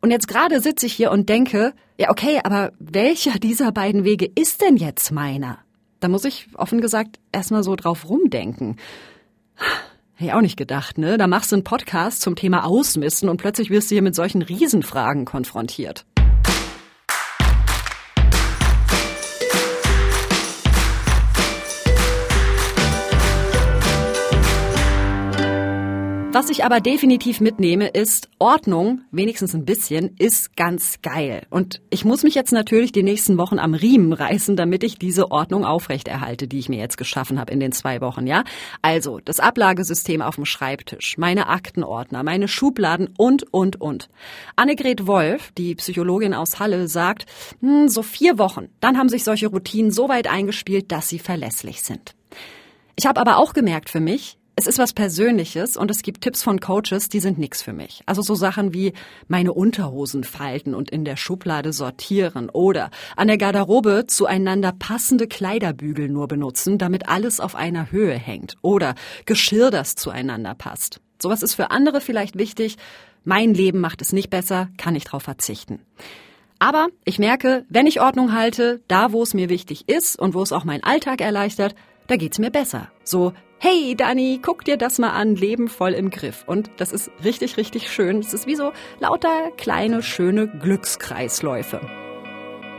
Und 0.02 0.10
jetzt 0.10 0.28
gerade 0.28 0.60
sitze 0.60 0.88
ich 0.88 0.94
hier 0.94 1.12
und 1.12 1.30
denke, 1.30 1.74
ja 2.00 2.10
okay, 2.10 2.40
aber 2.44 2.72
welcher 2.80 3.38
dieser 3.38 3.72
beiden 3.72 4.06
Wege 4.06 4.28
ist 4.34 4.62
denn 4.62 4.78
jetzt 4.78 5.12
meiner? 5.12 5.60
Da 6.00 6.08
muss 6.08 6.26
ich 6.26 6.48
offen 6.56 6.82
gesagt 6.82 7.20
erstmal 7.32 7.62
so 7.62 7.76
drauf 7.76 8.10
rumdenken. 8.10 8.78
Hätte 10.18 10.30
ich 10.30 10.34
auch 10.34 10.42
nicht 10.42 10.56
gedacht, 10.56 10.98
ne? 10.98 11.18
Da 11.18 11.28
machst 11.28 11.52
du 11.52 11.58
einen 11.58 11.66
Podcast 11.66 12.22
zum 12.22 12.38
Thema 12.38 12.64
Ausmisten 12.66 13.28
und 13.28 13.36
plötzlich 13.36 13.70
wirst 13.70 13.92
du 13.92 13.96
hier 13.96 14.02
mit 14.02 14.16
solchen 14.16 14.42
Riesenfragen 14.42 15.26
konfrontiert. 15.26 16.06
Was 26.36 26.50
ich 26.50 26.66
aber 26.66 26.82
definitiv 26.82 27.40
mitnehme, 27.40 27.88
ist 27.88 28.30
Ordnung, 28.40 29.04
wenigstens 29.10 29.56
ein 29.56 29.64
bisschen, 29.64 30.18
ist 30.20 30.58
ganz 30.58 31.02
geil. 31.02 31.48
Und 31.50 31.82
ich 31.90 32.04
muss 32.04 32.24
mich 32.24 32.36
jetzt 32.36 32.52
natürlich 32.52 32.92
die 32.92 33.04
nächsten 33.04 33.38
Wochen 33.38 33.58
am 33.58 33.74
Riemen 33.74 34.12
reißen, 34.12 34.58
damit 34.58 34.84
ich 34.84 35.00
diese 35.00 35.32
Ordnung 35.32 35.64
aufrechterhalte, 35.64 36.50
die 36.50 36.60
ich 36.60 36.68
mir 36.68 36.78
jetzt 36.78 36.98
geschaffen 36.98 37.40
habe 37.40 37.54
in 37.54 37.62
den 37.62 37.72
zwei 37.72 38.02
Wochen, 38.02 38.28
ja? 38.28 38.44
Also, 38.82 39.22
das 39.24 39.40
Ablagesystem 39.40 40.22
auf 40.22 40.36
dem 40.36 40.44
Schreibtisch, 40.44 41.18
meine 41.18 41.48
Aktenordner, 41.48 42.22
meine 42.24 42.50
Schubladen 42.50 43.14
und, 43.18 43.54
und, 43.54 43.80
und. 43.80 44.10
Annegret 44.58 45.08
Wolf, 45.08 45.54
die 45.58 45.76
Psychologin 45.76 46.34
aus 46.34 46.60
Halle, 46.60 46.90
sagt, 46.90 47.28
hm, 47.62 47.88
so 47.88 48.04
vier 48.04 48.38
Wochen, 48.38 48.68
dann 48.82 48.98
haben 48.98 49.08
sich 49.08 49.24
solche 49.24 49.48
Routinen 49.48 49.90
so 49.90 50.10
weit 50.10 50.28
eingespielt, 50.28 50.92
dass 50.92 51.08
sie 51.08 51.20
verlässlich 51.20 51.82
sind. 51.82 52.14
Ich 52.98 53.06
habe 53.06 53.22
aber 53.22 53.38
auch 53.38 53.54
gemerkt 53.54 53.90
für 53.90 54.02
mich, 54.02 54.38
es 54.58 54.68
ist 54.68 54.80
was 54.80 54.94
Persönliches 54.94 55.76
und 55.76 55.92
es 55.92 56.02
gibt 56.02 56.22
Tipps 56.22 56.42
von 56.42 56.62
Coaches, 56.62 57.10
die 57.10 57.20
sind 57.20 57.38
nix 57.38 57.62
für 57.62 57.74
mich. 57.74 58.04
Also 58.06 58.22
so 58.22 58.36
Sachen 58.36 58.74
wie 58.74 58.94
meine 59.28 59.52
Unterhosen 59.52 60.24
falten 60.24 60.74
und 60.74 60.90
in 60.90 61.04
der 61.04 61.18
Schublade 61.18 61.74
sortieren 61.74 62.50
oder 62.50 62.90
an 63.18 63.28
der 63.28 63.38
Garderobe 63.38 64.06
zueinander 64.08 64.72
passende 64.72 65.28
Kleiderbügel 65.28 66.08
nur 66.08 66.30
benutzen, 66.30 66.78
damit 66.78 67.10
alles 67.10 67.42
auf 67.42 67.56
einer 67.56 67.92
Höhe 67.92 68.16
hängt 68.16 68.56
oder 68.62 68.96
Geschirr, 69.26 69.72
das 69.72 69.96
zueinander 69.96 70.56
passt. 70.56 71.02
Sowas 71.22 71.44
ist 71.44 71.56
für 71.56 71.72
andere 71.72 72.00
vielleicht 72.00 72.38
wichtig. 72.38 72.78
Mein 73.26 73.54
Leben 73.54 73.82
macht 73.82 74.02
es 74.02 74.14
nicht 74.14 74.30
besser, 74.30 74.70
kann 74.78 74.96
ich 74.96 75.04
darauf 75.04 75.24
verzichten. 75.24 75.80
Aber 76.60 76.88
ich 77.04 77.20
merke, 77.20 77.66
wenn 77.68 77.88
ich 77.88 78.00
Ordnung 78.00 78.32
halte, 78.32 78.82
da 78.88 79.12
wo 79.12 79.22
es 79.22 79.34
mir 79.34 79.50
wichtig 79.50 79.90
ist 79.90 80.18
und 80.18 80.34
wo 80.34 80.42
es 80.42 80.54
auch 80.54 80.64
meinen 80.64 80.84
Alltag 80.84 81.20
erleichtert, 81.20 81.76
da 82.08 82.16
geht's 82.16 82.40
mir 82.40 82.52
besser. 82.52 82.90
So, 83.04 83.34
hey 83.60 83.96
Dani, 83.96 84.40
guck 84.42 84.64
dir 84.66 84.78
das 84.78 85.00
mal 85.00 85.12
an, 85.12 85.36
Leben 85.36 85.68
voll 85.68 85.94
im 85.94 86.10
Griff. 86.10 86.44
Und 86.46 86.70
das 86.78 86.92
ist 86.92 87.12
richtig, 87.24 87.58
richtig 87.58 87.92
schön. 87.92 88.20
Es 88.20 88.34
ist 88.34 88.48
wie 88.48 88.56
so 88.56 88.72
lauter 89.00 89.52
kleine, 89.58 90.04
schöne 90.04 90.48
Glückskreisläufe. 90.48 91.82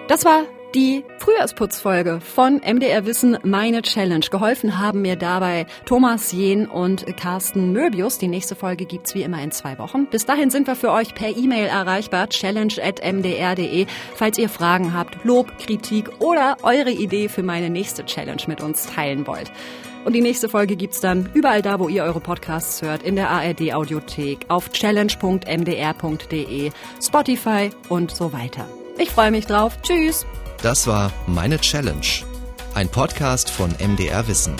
Das 0.08 0.24
war 0.24 0.44
die 0.74 1.04
Frühjahrsputzfolge 1.18 2.20
von 2.20 2.56
MDR 2.58 3.06
Wissen 3.06 3.38
Meine 3.44 3.82
Challenge. 3.82 4.26
Geholfen 4.30 4.78
haben 4.78 5.00
mir 5.00 5.16
dabei 5.16 5.66
Thomas 5.86 6.32
Jehn 6.32 6.66
und 6.66 7.06
Carsten 7.16 7.72
Möbius. 7.72 8.18
Die 8.18 8.28
nächste 8.28 8.54
Folge 8.54 8.84
gibt's 8.84 9.14
wie 9.14 9.22
immer 9.22 9.42
in 9.42 9.52
zwei 9.52 9.78
Wochen. 9.78 10.06
Bis 10.06 10.26
dahin 10.26 10.50
sind 10.50 10.66
wir 10.66 10.76
für 10.76 10.92
euch 10.92 11.14
per 11.14 11.34
E-Mail 11.34 11.66
erreichbar, 11.66 12.28
challenge.mdr.de. 12.28 13.86
Falls 14.14 14.38
ihr 14.38 14.48
Fragen 14.50 14.92
habt, 14.92 15.24
Lob, 15.24 15.56
Kritik 15.58 16.20
oder 16.20 16.58
eure 16.62 16.90
Idee 16.90 17.28
für 17.28 17.42
meine 17.42 17.70
nächste 17.70 18.04
Challenge 18.04 18.42
mit 18.46 18.62
uns 18.62 18.86
teilen 18.86 19.26
wollt. 19.26 19.50
Und 20.06 20.12
die 20.12 20.20
nächste 20.20 20.48
Folge 20.48 20.76
gibt's 20.76 21.00
dann 21.00 21.28
überall 21.34 21.62
da, 21.62 21.80
wo 21.80 21.88
ihr 21.88 22.04
eure 22.04 22.20
Podcasts 22.20 22.80
hört, 22.80 23.02
in 23.02 23.16
der 23.16 23.28
ARD 23.28 23.74
Audiothek, 23.74 24.46
auf 24.46 24.70
challenge.mdr.de, 24.70 26.70
Spotify 27.02 27.70
und 27.88 28.12
so 28.12 28.32
weiter. 28.32 28.68
Ich 28.98 29.10
freue 29.10 29.32
mich 29.32 29.46
drauf. 29.46 29.76
Tschüss. 29.82 30.24
Das 30.62 30.86
war 30.86 31.12
Meine 31.26 31.58
Challenge, 31.58 32.06
ein 32.74 32.88
Podcast 32.88 33.50
von 33.50 33.72
MDR 33.80 34.28
Wissen. 34.28 34.54